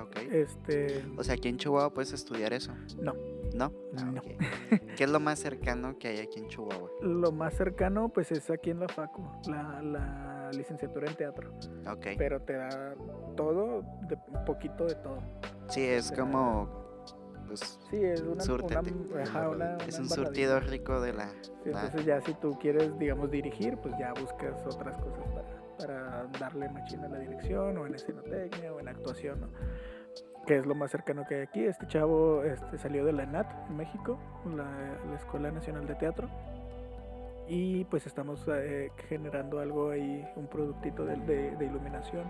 Ok. 0.00 0.16
Este, 0.32 1.04
O 1.16 1.22
sea, 1.22 1.34
aquí 1.34 1.48
en 1.48 1.56
Chihuahua 1.58 1.92
puedes 1.92 2.12
estudiar 2.12 2.52
eso. 2.52 2.72
no, 3.00 3.14
¿No? 3.54 3.72
Ah, 3.96 4.04
No. 4.04 4.22
¿Qué 4.96 5.04
es 5.04 5.10
lo 5.10 5.20
más 5.20 5.38
cercano 5.38 5.98
que 5.98 6.08
hay 6.08 6.18
aquí 6.18 6.40
en 6.40 6.48
Chihuahua? 6.48 6.90
lo 7.02 7.32
más 7.32 7.54
cercano 7.54 8.08
pues 8.08 8.32
es 8.32 8.50
aquí 8.50 8.70
en 8.70 8.80
la 8.80 8.88
Facu, 8.88 9.22
la, 9.48 9.80
la 9.82 10.50
licenciatura 10.52 11.06
en 11.08 11.14
teatro, 11.16 11.52
Ok. 11.90 12.06
pero 12.16 12.40
te 12.42 12.54
da 12.54 12.94
todo, 13.36 13.82
de, 14.08 14.18
un 14.28 14.44
poquito 14.46 14.86
de 14.86 14.94
todo. 14.96 15.22
Sí, 15.68 15.82
es 15.84 16.10
como. 16.12 16.87
Pues, 17.48 17.80
Sí, 17.90 17.96
es 18.04 18.20
una, 18.22 18.42
Súrtete. 18.42 18.92
una- 18.92 19.22
ajá, 19.22 19.48
una- 19.48 19.76
es 19.78 19.98
un 19.98 20.08
surtido 20.08 20.60
rico 20.60 21.00
de 21.00 21.12
la. 21.14 21.28
Sí, 21.30 21.50
entonces 21.64 22.04
ya 22.04 22.20
si 22.20 22.34
tú 22.34 22.56
quieres, 22.60 22.96
digamos, 22.98 23.30
dirigir, 23.30 23.76
pues 23.78 23.94
ya 23.98 24.12
buscas 24.12 24.54
otras 24.66 24.96
cosas 24.98 25.24
para, 25.34 25.76
para 25.78 26.26
darle 26.38 26.68
machina 26.68 27.06
a 27.06 27.08
la 27.10 27.18
dirección 27.18 27.78
o 27.78 27.86
en 27.86 27.94
escenotecnia 27.94 28.72
o 28.72 28.80
en 28.80 28.88
actuación, 28.88 29.40
¿no? 29.40 29.48
Que 30.46 30.58
es 30.58 30.66
lo 30.66 30.74
más 30.74 30.90
cercano 30.90 31.24
que 31.26 31.36
hay 31.36 31.40
aquí. 31.42 31.64
Este 31.64 31.86
chavo 31.86 32.42
este, 32.44 32.78
salió 32.78 33.04
de 33.04 33.12
la 33.12 33.22
ENAT 33.24 33.50
en 33.68 33.76
México, 33.76 34.18
la, 34.54 34.64
la 35.10 35.16
Escuela 35.16 35.50
Nacional 35.50 35.86
de 35.86 35.94
Teatro. 35.94 36.28
Y 37.48 37.84
pues 37.86 38.06
estamos 38.06 38.44
eh, 38.48 38.90
generando 39.08 39.58
algo 39.60 39.90
ahí, 39.90 40.26
un 40.36 40.46
productito 40.48 41.04
de, 41.06 41.16
de- 41.16 41.56
de 41.56 41.64
iluminación 41.64 42.24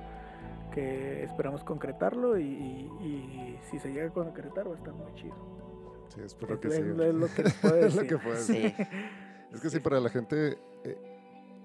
que 0.71 1.25
esperamos 1.25 1.65
concretarlo 1.65 2.39
y, 2.39 2.45
y- 2.45 2.91
y 3.03 3.59
si 3.71 3.79
se 3.79 3.89
llega 3.93 4.07
a 4.09 4.11
concretar 4.11 4.69
va 4.69 4.75
a 4.75 4.77
estar 4.77 4.95
muy 4.95 5.13
chido. 5.15 5.35
Sí, 6.15 6.21
espero 6.25 6.55
Es, 6.55 6.61
que 6.61 6.71
sí. 6.71 6.81
es 6.81 6.87
lo 7.15 7.27
que 7.29 7.43
puedo 7.61 7.77
Es 7.87 7.95
lo 7.95 8.03
decir. 8.03 8.07
que 8.09 8.17
puedo 8.19 8.37
decir. 8.37 8.75
Sí. 8.77 8.83
Es 9.53 9.61
que 9.61 9.71
sí, 9.71 9.81
para 9.81 10.01
la 10.01 10.09
gente, 10.11 10.59
eh, 10.85 10.99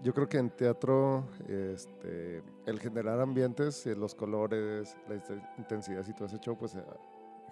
yo 0.01 0.13
creo 0.13 0.27
que 0.27 0.37
en 0.37 0.49
teatro, 0.49 1.25
este, 1.47 2.41
el 2.65 2.79
generar 2.79 3.19
ambientes, 3.19 3.85
eh, 3.87 3.95
los 3.95 4.15
colores, 4.15 4.95
la 5.07 5.15
inten- 5.15 5.47
intensidad 5.57 6.05
y 6.07 6.13
todo 6.13 6.25
ese 6.25 6.39
show, 6.39 6.57
pues 6.57 6.75
eh, 6.75 6.83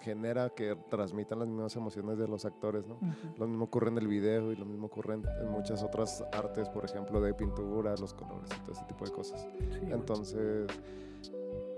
genera 0.01 0.49
que 0.49 0.75
transmitan 0.89 1.39
las 1.39 1.47
mismas 1.47 1.75
emociones 1.75 2.17
de 2.17 2.27
los 2.27 2.43
actores, 2.45 2.87
¿no? 2.87 2.95
Ujú. 2.95 3.35
Lo 3.37 3.47
mismo 3.47 3.65
ocurre 3.65 3.89
en 3.89 3.97
el 3.99 4.07
video 4.07 4.51
y 4.51 4.55
lo 4.55 4.65
mismo 4.65 4.87
ocurre 4.87 5.13
en, 5.15 5.23
en 5.41 5.49
muchas 5.49 5.83
otras 5.83 6.23
artes, 6.33 6.67
por 6.69 6.83
ejemplo, 6.85 7.21
de 7.21 7.33
pintura, 7.33 7.95
los 7.97 8.13
colores 8.13 8.49
y 8.57 8.59
todo 8.61 8.71
ese 8.71 8.85
tipo 8.85 9.05
de 9.05 9.11
cosas. 9.11 9.41
Sí, 9.71 9.79
bueno. 9.81 9.95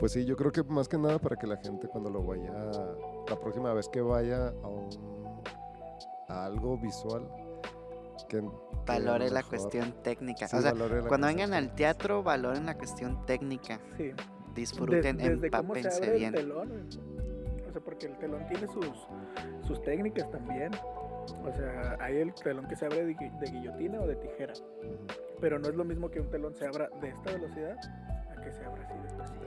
Pues 0.03 0.11
sí, 0.11 0.25
yo 0.25 0.35
creo 0.35 0.51
que 0.51 0.63
más 0.63 0.89
que 0.89 0.97
nada 0.97 1.17
para 1.17 1.37
que 1.37 1.47
la 1.47 1.55
gente 1.55 1.87
cuando 1.87 2.09
lo 2.09 2.21
vaya, 2.21 2.51
la 3.29 3.39
próxima 3.39 3.73
vez 3.73 3.87
que 3.87 4.01
vaya 4.01 4.49
a, 4.49 4.67
un, 4.67 4.89
a 6.27 6.43
algo 6.43 6.77
visual, 6.77 7.25
que, 8.27 8.43
Valore 8.85 9.29
la 9.29 9.43
cuestión 9.43 9.93
técnica. 10.03 10.49
sí, 10.49 10.57
o 10.57 10.61
sea, 10.61 10.73
cuando 11.07 11.27
vengan 11.27 11.53
al 11.53 11.73
teatro, 11.73 12.21
valoren 12.21 12.65
la 12.65 12.77
cuestión 12.77 13.25
técnica. 13.25 13.79
Sí. 13.95 14.11
Disfruten, 14.53 15.15
Des- 15.15 15.39
desde 15.39 15.49
cómo 15.49 15.73
se 15.73 15.79
empápense 15.79 16.05
abre 16.05 16.17
bien. 16.17 16.35
el 16.35 16.41
telón. 16.41 16.89
O 17.69 17.71
sea, 17.71 17.81
porque 17.81 18.07
el 18.07 18.17
telón 18.17 18.45
tiene 18.47 18.67
sus, 18.67 19.07
sus 19.65 19.81
técnicas 19.83 20.29
también. 20.31 20.71
O 21.45 21.51
sea, 21.55 21.95
hay 22.01 22.17
el 22.17 22.33
telón 22.33 22.67
que 22.67 22.75
se 22.75 22.87
abre 22.87 23.05
de, 23.05 23.15
gui- 23.15 23.39
de 23.39 23.49
guillotina 23.51 24.01
o 24.01 24.05
de 24.07 24.17
tijera. 24.17 24.51
Pero 25.39 25.59
no 25.59 25.69
es 25.69 25.75
lo 25.75 25.85
mismo 25.85 26.09
que 26.11 26.19
un 26.19 26.29
telón 26.29 26.53
se 26.55 26.67
abra 26.67 26.89
de 26.99 27.07
esta 27.07 27.31
velocidad 27.31 27.77
que 28.43 28.51
se 28.51 28.65
abra 28.65 28.83
así 28.83 28.93
despacito. 29.03 29.45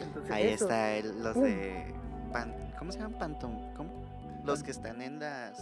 Entonces, 0.00 0.30
Ahí 0.32 0.46
eso, 0.48 0.64
está 0.64 0.92
el- 0.94 1.22
los 1.22 1.34
¡pum! 1.34 1.42
de. 1.44 1.94
pan- 2.32 2.54
¿Cómo 2.78 2.92
se 2.92 2.98
llaman? 3.00 3.18
Pantom. 3.18 3.74
¿Cómo? 3.74 3.90
Los 4.44 4.62
que 4.62 4.70
están 4.70 5.02
en 5.02 5.18
las 5.18 5.58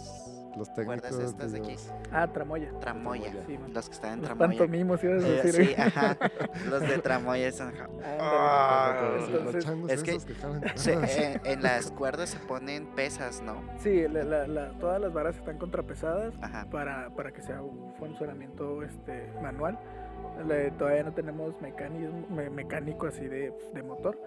Los 0.55 0.69
cuerdas 0.69 1.01
técnicos, 1.01 1.31
estas 1.31 1.51
de 1.51 1.59
aquí. 1.59 1.75
Ah, 2.11 2.27
tramoya. 2.27 2.71
Tramoya. 2.79 3.33
Sí, 3.45 3.57
man. 3.57 3.73
Los 3.73 3.89
que 3.89 3.95
están 3.95 4.13
en 4.13 4.19
Los 4.19 4.27
tramoya. 4.27 4.47
pantomimos, 4.59 5.03
ibas 5.03 5.23
a 5.23 5.27
Eh, 5.27 5.31
decir. 5.43 5.65
sí, 5.75 5.81
ajá. 5.81 6.17
Los 6.69 6.81
de 6.81 6.97
tramoya 6.99 7.51
son. 7.51 7.73
Ah, 8.19 9.17
sí, 9.25 9.31
los 9.31 9.63
changos 9.65 9.91
es 9.91 10.03
que 10.03 10.17
que 10.17 10.77
se- 10.77 10.93
en, 11.33 11.41
en 11.43 11.63
las 11.63 11.91
cuerdas 11.91 12.29
se 12.29 12.39
ponen 12.39 12.87
pesas, 12.95 13.41
¿no? 13.41 13.61
sí, 13.79 14.07
la- 14.07 14.23
la- 14.23 14.47
la- 14.47 14.69
todas 14.79 15.01
las 15.01 15.11
varas 15.11 15.35
están 15.35 15.57
contrapesadas 15.57 16.33
Ajá. 16.41 16.65
para, 16.69 17.09
para 17.09 17.31
que 17.31 17.41
sea 17.41 17.61
un 17.61 17.93
funcionamiento 17.95 18.83
este, 18.83 19.31
manual. 19.41 19.77
Le- 20.45 20.71
todavía 20.71 21.03
no 21.03 21.13
tenemos 21.13 21.59
mecanismo, 21.61 22.25
me- 22.29 22.49
mecánico 22.49 23.07
así 23.07 23.25
de, 23.27 23.53
de 23.73 23.83
motor, 23.83 24.19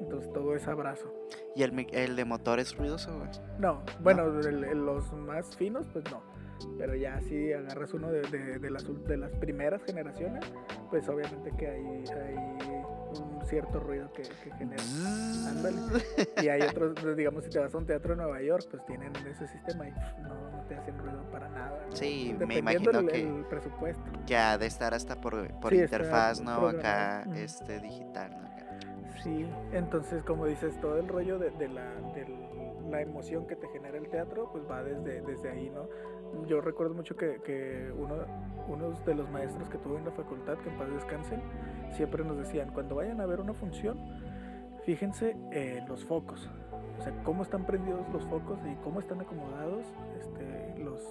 entonces 0.00 0.32
todo 0.32 0.54
es 0.54 0.66
abrazo. 0.68 1.12
Y 1.54 1.62
el, 1.62 1.86
el 1.92 2.16
de 2.16 2.24
motor 2.24 2.58
es 2.60 2.76
ruidoso, 2.76 3.16
güey. 3.18 3.28
No, 3.58 3.82
bueno, 4.00 4.26
el- 4.40 4.64
el- 4.64 4.84
los 4.86 5.12
más 5.12 5.56
finos, 5.56 5.86
pues 5.92 6.04
no. 6.10 6.22
Pero 6.78 6.94
ya 6.94 7.20
si 7.22 7.52
agarras 7.52 7.92
uno 7.94 8.10
de, 8.10 8.22
de- 8.22 8.58
de 8.58 8.70
las, 8.70 8.86
de 9.06 9.16
las 9.16 9.32
primeras 9.32 9.82
generaciones, 9.84 10.44
pues 10.90 11.08
obviamente 11.08 11.50
que 11.58 11.66
hay, 11.68 11.84
hay 11.86 12.34
un 13.20 13.40
cierto 13.46 13.80
ruido 13.80 14.10
que, 14.12 14.22
que 14.22 14.50
genera. 14.58 14.82
Ándale. 15.48 15.76
Y 16.42 16.48
hay 16.48 16.62
otros, 16.62 16.94
pues, 17.00 17.16
digamos, 17.16 17.44
si 17.44 17.50
te 17.50 17.58
vas 17.58 17.74
a 17.74 17.78
un 17.78 17.86
teatro 17.86 18.12
en 18.12 18.18
Nueva 18.18 18.40
York, 18.42 18.66
pues 18.70 18.84
tienen 18.86 19.12
ese 19.26 19.46
sistema 19.48 19.88
y 19.88 19.92
pff, 19.92 20.18
no, 20.22 20.50
no 20.50 20.62
te 20.68 20.74
hacen 20.76 20.98
ruido 20.98 21.22
para 21.30 21.48
nada. 21.48 21.84
¿no? 21.88 21.96
Sí, 21.96 22.34
me 22.46 22.58
imagino 22.58 22.98
el, 23.00 23.06
que- 23.08 23.22
el 23.28 23.44
presupuesto. 23.46 24.02
Que 24.26 24.36
ha 24.36 24.58
de 24.58 24.66
estar 24.66 24.94
hasta 24.94 25.20
por, 25.20 25.48
por 25.60 25.72
Sí, 25.72 25.80
interfaz, 25.80 26.40
¿no? 26.40 26.66
Acá, 26.68 27.24
este, 27.34 27.80
digital, 27.80 28.30
¿no? 28.40 28.46
Acá. 28.48 28.64
Sí, 29.22 29.46
entonces 29.72 30.22
como 30.24 30.46
dices, 30.46 30.78
todo 30.80 30.98
el 30.98 31.08
rollo 31.08 31.38
de, 31.38 31.50
de 31.52 31.68
la, 31.68 31.94
de 32.14 32.26
la 32.90 33.00
emoción 33.00 33.46
que 33.46 33.56
te 33.56 33.68
genera 33.68 33.96
el 33.96 34.08
teatro, 34.08 34.50
pues 34.52 34.64
va 34.68 34.82
desde, 34.82 35.22
desde 35.22 35.50
ahí, 35.50 35.70
¿no? 35.70 35.88
Yo 36.46 36.60
recuerdo 36.60 36.94
mucho 36.94 37.16
que, 37.16 37.40
que 37.42 37.92
uno, 37.96 38.16
unos 38.68 39.02
de 39.06 39.14
los 39.14 39.30
maestros 39.30 39.68
que 39.68 39.78
tuve 39.78 39.98
en 39.98 40.04
la 40.04 40.10
facultad, 40.10 40.58
que 40.58 40.68
en 40.68 40.76
paz 40.76 40.88
descansen, 40.92 41.40
siempre 41.94 42.24
nos 42.24 42.36
decían, 42.36 42.70
cuando 42.72 42.96
vayan 42.96 43.20
a 43.20 43.26
ver 43.26 43.40
una 43.40 43.54
función, 43.54 43.98
fíjense 44.84 45.36
en 45.52 45.86
los 45.88 46.04
focos, 46.04 46.48
o 46.98 47.02
sea, 47.02 47.12
cómo 47.22 47.42
están 47.42 47.64
prendidos 47.66 48.08
los 48.12 48.24
focos 48.24 48.58
y 48.70 48.74
cómo 48.82 49.00
están 49.00 49.20
acomodados 49.20 49.84
este, 50.20 50.82
los, 50.82 51.02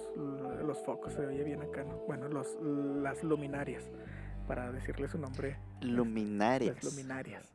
los 0.64 0.78
focos, 0.84 1.12
se 1.12 1.26
oye 1.26 1.44
bien 1.44 1.60
acá, 1.62 1.84
¿no? 1.84 1.96
Bueno, 2.06 2.28
los, 2.28 2.56
las 2.62 3.22
luminarias, 3.22 3.84
para 4.46 4.72
decirle 4.72 5.08
su 5.08 5.18
nombre 5.18 5.56
Luminarias. 5.80 6.76
las 6.76 6.84
luminarias. 6.84 7.54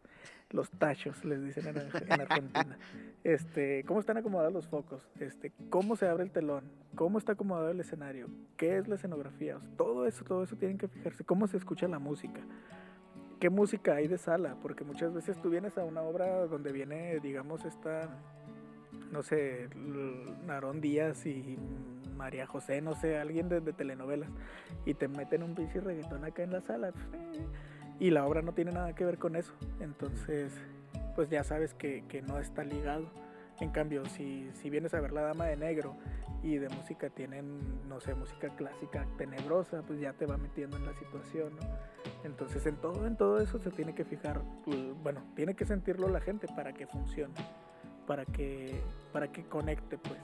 Los 0.51 0.71
tachos, 0.71 1.23
les 1.25 1.43
dicen 1.43 1.67
en, 1.67 1.77
en 1.77 2.21
Argentina. 2.21 2.77
Este, 3.21 3.83
¿Cómo 3.83 3.99
están 3.99 4.15
acomodados 4.15 4.53
los 4.53 4.67
focos? 4.67 5.01
Este, 5.19 5.51
¿Cómo 5.69 5.97
se 5.97 6.07
abre 6.07 6.23
el 6.23 6.31
telón? 6.31 6.63
¿Cómo 6.95 7.17
está 7.17 7.33
acomodado 7.33 7.69
el 7.69 7.79
escenario? 7.81 8.29
¿Qué 8.55 8.77
es 8.77 8.87
la 8.87 8.95
escenografía? 8.95 9.57
O 9.57 9.59
sea, 9.59 9.69
todo 9.75 10.07
eso, 10.07 10.23
todo 10.23 10.43
eso 10.43 10.55
tienen 10.55 10.77
que 10.77 10.87
fijarse. 10.87 11.25
¿Cómo 11.25 11.45
se 11.45 11.57
escucha 11.57 11.89
la 11.89 11.99
música? 11.99 12.39
¿Qué 13.39 13.49
música 13.49 13.95
hay 13.95 14.07
de 14.07 14.17
sala? 14.17 14.57
Porque 14.61 14.83
muchas 14.83 15.13
veces 15.13 15.41
tú 15.41 15.49
vienes 15.49 15.77
a 15.77 15.85
una 15.85 16.01
obra 16.01 16.45
donde 16.47 16.73
viene, 16.73 17.19
digamos, 17.21 17.63
esta, 17.63 18.09
no 19.11 19.23
sé, 19.23 19.69
Narón 20.45 20.81
Díaz 20.81 21.25
y 21.25 21.57
María 22.17 22.45
José, 22.45 22.81
no 22.81 22.95
sé, 22.95 23.17
alguien 23.17 23.47
de, 23.47 23.61
telenovelas, 23.61 24.29
y 24.85 24.93
te 24.93 25.07
meten 25.07 25.43
un 25.43 25.55
pinche 25.55 25.79
reggaetón 25.79 26.25
acá 26.25 26.43
en 26.43 26.51
la 26.51 26.59
sala. 26.59 26.91
Y 27.97 28.11
la 28.11 28.25
obra 28.25 28.41
no 28.41 28.53
tiene 28.53 28.73
nada 28.73 28.93
que 28.93 29.05
ver 29.05 29.17
con 29.17 29.37
eso. 29.37 29.53
Entonces, 29.79 30.53
pues 31.15 31.29
ya 31.29 31.45
sabes 31.45 31.73
que 31.73 32.23
no 32.27 32.39
está 32.39 32.65
ligado. 32.65 33.09
En 33.61 33.71
cambio, 33.71 34.05
si, 34.05 34.49
si 34.53 34.69
vienes 34.69 34.93
a 34.93 35.01
ver 35.01 35.11
La 35.11 35.21
Dama 35.21 35.45
de 35.45 35.57
Negro 35.57 35.95
y 36.41 36.55
de 36.57 36.69
música 36.69 37.09
tienen, 37.09 37.59
no 37.89 37.99
sé, 37.99 38.15
música 38.15 38.47
clásica 38.55 39.05
tenebrosa, 39.17 39.81
pues 39.81 39.99
ya 39.99 40.13
te 40.13 40.25
va 40.25 40.37
metiendo 40.37 40.77
en 40.77 40.85
la 40.85 40.93
situación, 40.93 41.53
¿no? 41.55 41.67
Entonces, 42.23 42.65
en 42.65 42.77
todo, 42.77 43.05
en 43.05 43.17
todo 43.17 43.39
eso 43.41 43.59
se 43.59 43.69
tiene 43.71 43.93
que 43.93 44.05
fijar, 44.05 44.41
l- 44.67 44.93
bueno, 45.03 45.21
tiene 45.35 45.55
que 45.55 45.65
sentirlo 45.65 46.07
la 46.07 46.21
gente 46.21 46.47
para 46.55 46.71
que 46.73 46.87
funcione, 46.87 47.33
para 48.07 48.25
que, 48.25 48.79
para 49.11 49.29
que 49.31 49.43
conecte, 49.43 49.97
pues. 49.97 50.19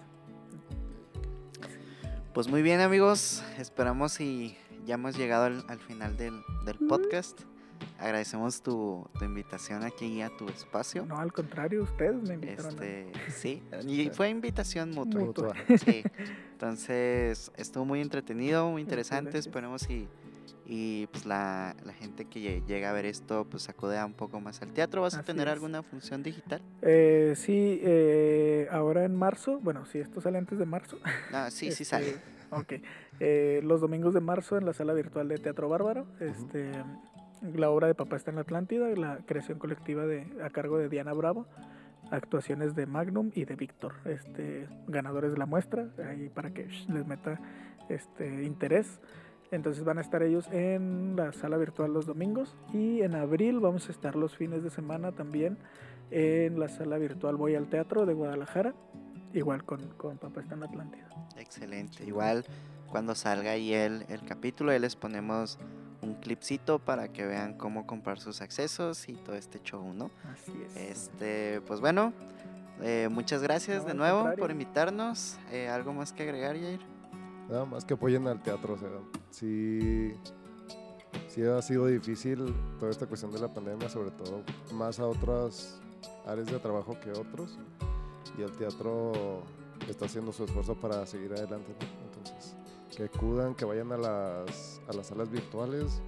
Pues 2.33 2.47
muy 2.47 2.61
bien, 2.61 2.79
amigos. 2.81 3.43
Esperamos 3.57 4.19
y 4.19 4.57
ya 4.85 4.95
hemos 4.95 5.17
llegado 5.17 5.45
al, 5.45 5.63
al 5.69 5.79
final 5.79 6.17
del, 6.17 6.41
del 6.65 6.77
podcast. 6.87 7.41
Agradecemos 7.97 8.61
tu, 8.61 9.07
tu 9.17 9.23
invitación 9.25 9.83
aquí 9.83 10.21
a 10.21 10.29
tu 10.35 10.47
espacio. 10.49 11.05
No, 11.05 11.17
al 11.19 11.31
contrario, 11.31 11.83
ustedes 11.83 12.21
me 12.27 12.33
invitaron. 12.35 12.77
a- 12.79 12.85
Este, 12.85 13.07
sí, 13.31 13.63
y 13.87 14.09
fue 14.09 14.29
invitación 14.29 14.91
mutua. 14.91 15.21
Mutua. 15.21 15.53
Sí. 15.85 16.03
Entonces, 16.53 17.51
estuvo 17.57 17.85
muy 17.85 18.01
entretenido, 18.01 18.69
muy 18.69 18.81
interesante. 18.81 19.31
gracias. 19.31 19.47
Esperemos 19.47 19.89
y, 19.89 20.07
y 20.65 21.07
pues 21.07 21.25
la, 21.25 21.75
la 21.85 21.93
gente 21.93 22.25
que 22.25 22.39
lle- 22.39 22.65
llega 22.65 22.89
a 22.89 22.93
ver 22.93 23.05
esto, 23.05 23.45
pues 23.49 23.67
acuda 23.69 24.05
un 24.05 24.13
poco 24.13 24.39
más 24.39 24.61
al 24.61 24.71
teatro. 24.73 25.01
¿Vas 25.01 25.15
a 25.15 25.23
tener 25.23 25.47
es. 25.47 25.53
alguna 25.53 25.83
función 25.83 26.23
digital? 26.23 26.61
Eh, 26.81 27.33
sí, 27.35 27.79
eh, 27.83 28.67
ahora 28.71 29.03
en 29.05 29.15
marzo, 29.15 29.59
bueno, 29.59 29.85
si 29.85 29.99
esto 29.99 30.21
sale 30.21 30.37
antes 30.37 30.57
de 30.57 30.65
marzo. 30.65 30.97
Ah, 31.31 31.49
sí, 31.51 31.67
sí 31.67 31.83
Este, 31.83 31.85
sale. 31.85 32.15
Ok. 32.51 32.73
Eh, 33.19 33.59
los 33.63 33.81
domingos 33.81 34.13
de 34.13 34.21
marzo 34.21 34.57
en 34.57 34.65
la 34.65 34.73
sala 34.73 34.93
virtual 34.93 35.27
de 35.27 35.37
Teatro 35.37 35.67
Bárbaro. 35.69 36.07
Este, 36.19 36.71
la 37.53 37.69
obra 37.69 37.87
de 37.87 37.95
Papá 37.95 38.15
está 38.15 38.31
en 38.31 38.35
la 38.35 38.41
Atlántida, 38.41 38.87
la 38.89 39.19
creación 39.25 39.59
colectiva 39.59 40.05
de, 40.05 40.27
a 40.43 40.49
cargo 40.49 40.77
de 40.77 40.89
Diana 40.89 41.13
Bravo. 41.13 41.45
Actuaciones 42.11 42.75
de 42.75 42.85
Magnum 42.85 43.31
y 43.33 43.45
de 43.45 43.55
Víctor, 43.55 43.93
este, 44.05 44.67
ganadores 44.87 45.31
de 45.31 45.37
la 45.39 45.47
muestra, 45.47 45.87
ahí 46.07 46.29
para 46.29 46.51
que 46.51 46.69
sh, 46.69 46.87
les 46.89 47.07
meta 47.07 47.39
este 47.89 48.43
interés. 48.43 48.99
Entonces 49.49 49.83
van 49.83 49.97
a 49.97 50.01
estar 50.01 50.21
ellos 50.21 50.47
en 50.51 51.15
la 51.15 51.31
sala 51.33 51.57
virtual 51.57 51.93
los 51.93 52.05
domingos 52.05 52.55
y 52.73 53.01
en 53.01 53.15
abril 53.15 53.59
vamos 53.59 53.89
a 53.89 53.91
estar 53.91 54.15
los 54.15 54.35
fines 54.35 54.63
de 54.63 54.69
semana 54.69 55.13
también 55.13 55.57
en 56.11 56.59
la 56.59 56.67
sala 56.69 56.97
virtual 56.97 57.35
Voy 57.37 57.55
al 57.55 57.67
Teatro 57.69 58.05
de 58.05 58.13
Guadalajara, 58.13 58.75
igual 59.33 59.63
con, 59.63 59.87
con 59.97 60.17
Papá 60.17 60.41
está 60.41 60.55
en 60.55 60.63
Atlántida. 60.63 61.07
Excelente. 61.37 62.03
Igual 62.05 62.45
cuando 62.89 63.15
salga 63.15 63.51
ahí 63.51 63.73
el, 63.73 64.05
el 64.09 64.23
capítulo, 64.25 64.71
ahí 64.71 64.79
les 64.79 64.95
ponemos 64.95 65.59
un 66.05 66.15
clipcito 66.15 66.79
para 66.79 67.07
que 67.09 67.25
vean 67.25 67.53
cómo 67.57 67.85
comprar 67.87 68.19
sus 68.19 68.41
accesos 68.41 69.09
y 69.09 69.13
todo 69.13 69.35
este 69.35 69.59
show, 69.63 69.93
¿no? 69.93 70.11
Así 70.31 70.53
es. 70.65 70.75
Este, 70.77 71.61
pues 71.61 71.79
bueno, 71.81 72.13
eh, 72.81 73.07
muchas 73.11 73.41
gracias 73.41 73.83
No, 73.83 73.89
de 73.89 73.93
nuevo 73.95 74.17
contrario. 74.19 74.41
por 74.41 74.51
invitarnos. 74.51 75.37
Eh, 75.51 75.67
¿Algo 75.67 75.93
más 75.93 76.13
que 76.13 76.23
agregar, 76.23 76.55
Jair? 76.57 76.79
Nada 77.49 77.65
más 77.65 77.85
que 77.85 77.93
apoyen 77.93 78.27
al 78.27 78.41
teatro, 78.41 78.73
o 78.73 78.77
sea, 78.77 78.89
sí, 79.29 80.15
sí 81.27 81.43
ha 81.43 81.61
sido 81.61 81.85
difícil 81.87 82.53
toda 82.79 82.89
esta 82.91 83.05
cuestión 83.05 83.31
de 83.31 83.39
la 83.39 83.53
pandemia, 83.53 83.87
sobre 83.89 84.09
todo 84.11 84.41
más 84.73 84.99
a 84.99 85.05
otras 85.05 85.79
áreas 86.25 86.47
de 86.47 86.57
trabajo 86.59 86.99
que 86.99 87.11
otros, 87.11 87.59
y 88.37 88.41
el 88.41 88.51
teatro 88.53 89.43
está 89.87 90.05
haciendo 90.05 90.31
su 90.33 90.43
esfuerzo 90.45 90.73
para 90.75 91.05
seguir 91.05 91.33
adelante, 91.33 91.71
¿no? 91.79 91.87
Entonces, 92.07 92.54
que 92.95 93.03
acudan, 93.05 93.55
que 93.55 93.65
vayan 93.65 93.91
a 93.91 93.97
las, 93.97 94.81
a 94.87 94.93
las 94.93 95.07
salas 95.07 95.29
virtuales, 95.29 96.01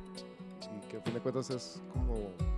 y 0.61 0.87
que 0.89 0.97
a 0.97 1.01
fin 1.01 1.13
de 1.13 1.19
cuentas 1.19 1.49
es 1.49 1.81
como 1.93 2.15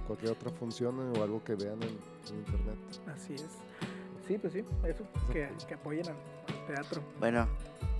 cualquier 0.07 0.31
otra 0.31 0.51
función 0.51 0.99
o 1.17 1.23
algo 1.23 1.43
que 1.43 1.55
vean 1.55 1.81
en, 1.83 1.89
en 2.29 2.37
internet. 2.39 2.75
Así 3.13 3.33
es. 3.35 3.47
Sí, 4.27 4.37
pues 4.37 4.53
sí, 4.53 4.63
eso, 4.85 5.03
que, 5.31 5.49
que 5.67 5.73
apoyen 5.73 6.05
al, 6.07 6.15
al 6.47 6.65
teatro. 6.67 7.01
Bueno, 7.19 7.47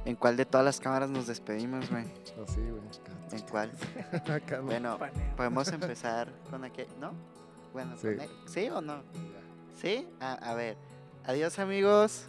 ¿en 0.05 0.15
cuál 0.15 0.37
de 0.37 0.45
todas 0.45 0.63
las 0.63 0.79
cámaras 0.79 1.09
nos 1.09 1.25
despedimos, 1.25 1.89
güey? 1.89 2.03
Así, 2.43 2.61
güey. 2.61 2.81
¿En 3.31 3.41
cuál? 3.49 3.71
acá. 4.31 4.57
No. 4.57 4.63
Bueno, 4.63 4.97
Paneo. 4.99 5.35
podemos 5.35 5.67
empezar 5.73 6.31
con 6.51 6.63
aquel, 6.63 6.87
¿no? 6.99 7.11
Bueno, 7.73 7.95
Sí. 7.97 8.09
¿sí 8.45 8.69
o 8.69 8.79
no? 8.81 9.01
¿Sí? 9.81 10.07
A, 10.19 10.33
a 10.33 10.53
ver. 10.53 10.77
Adiós, 11.25 11.57
amigos. 11.57 12.25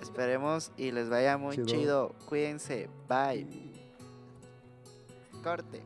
Esperemos 0.00 0.70
y 0.76 0.90
les 0.90 1.08
vaya 1.08 1.36
muy 1.38 1.56
Chido. 1.56 1.66
chido. 1.66 2.14
Cuídense. 2.26 2.88
Bye. 3.08 3.46
Corte. 5.42 5.82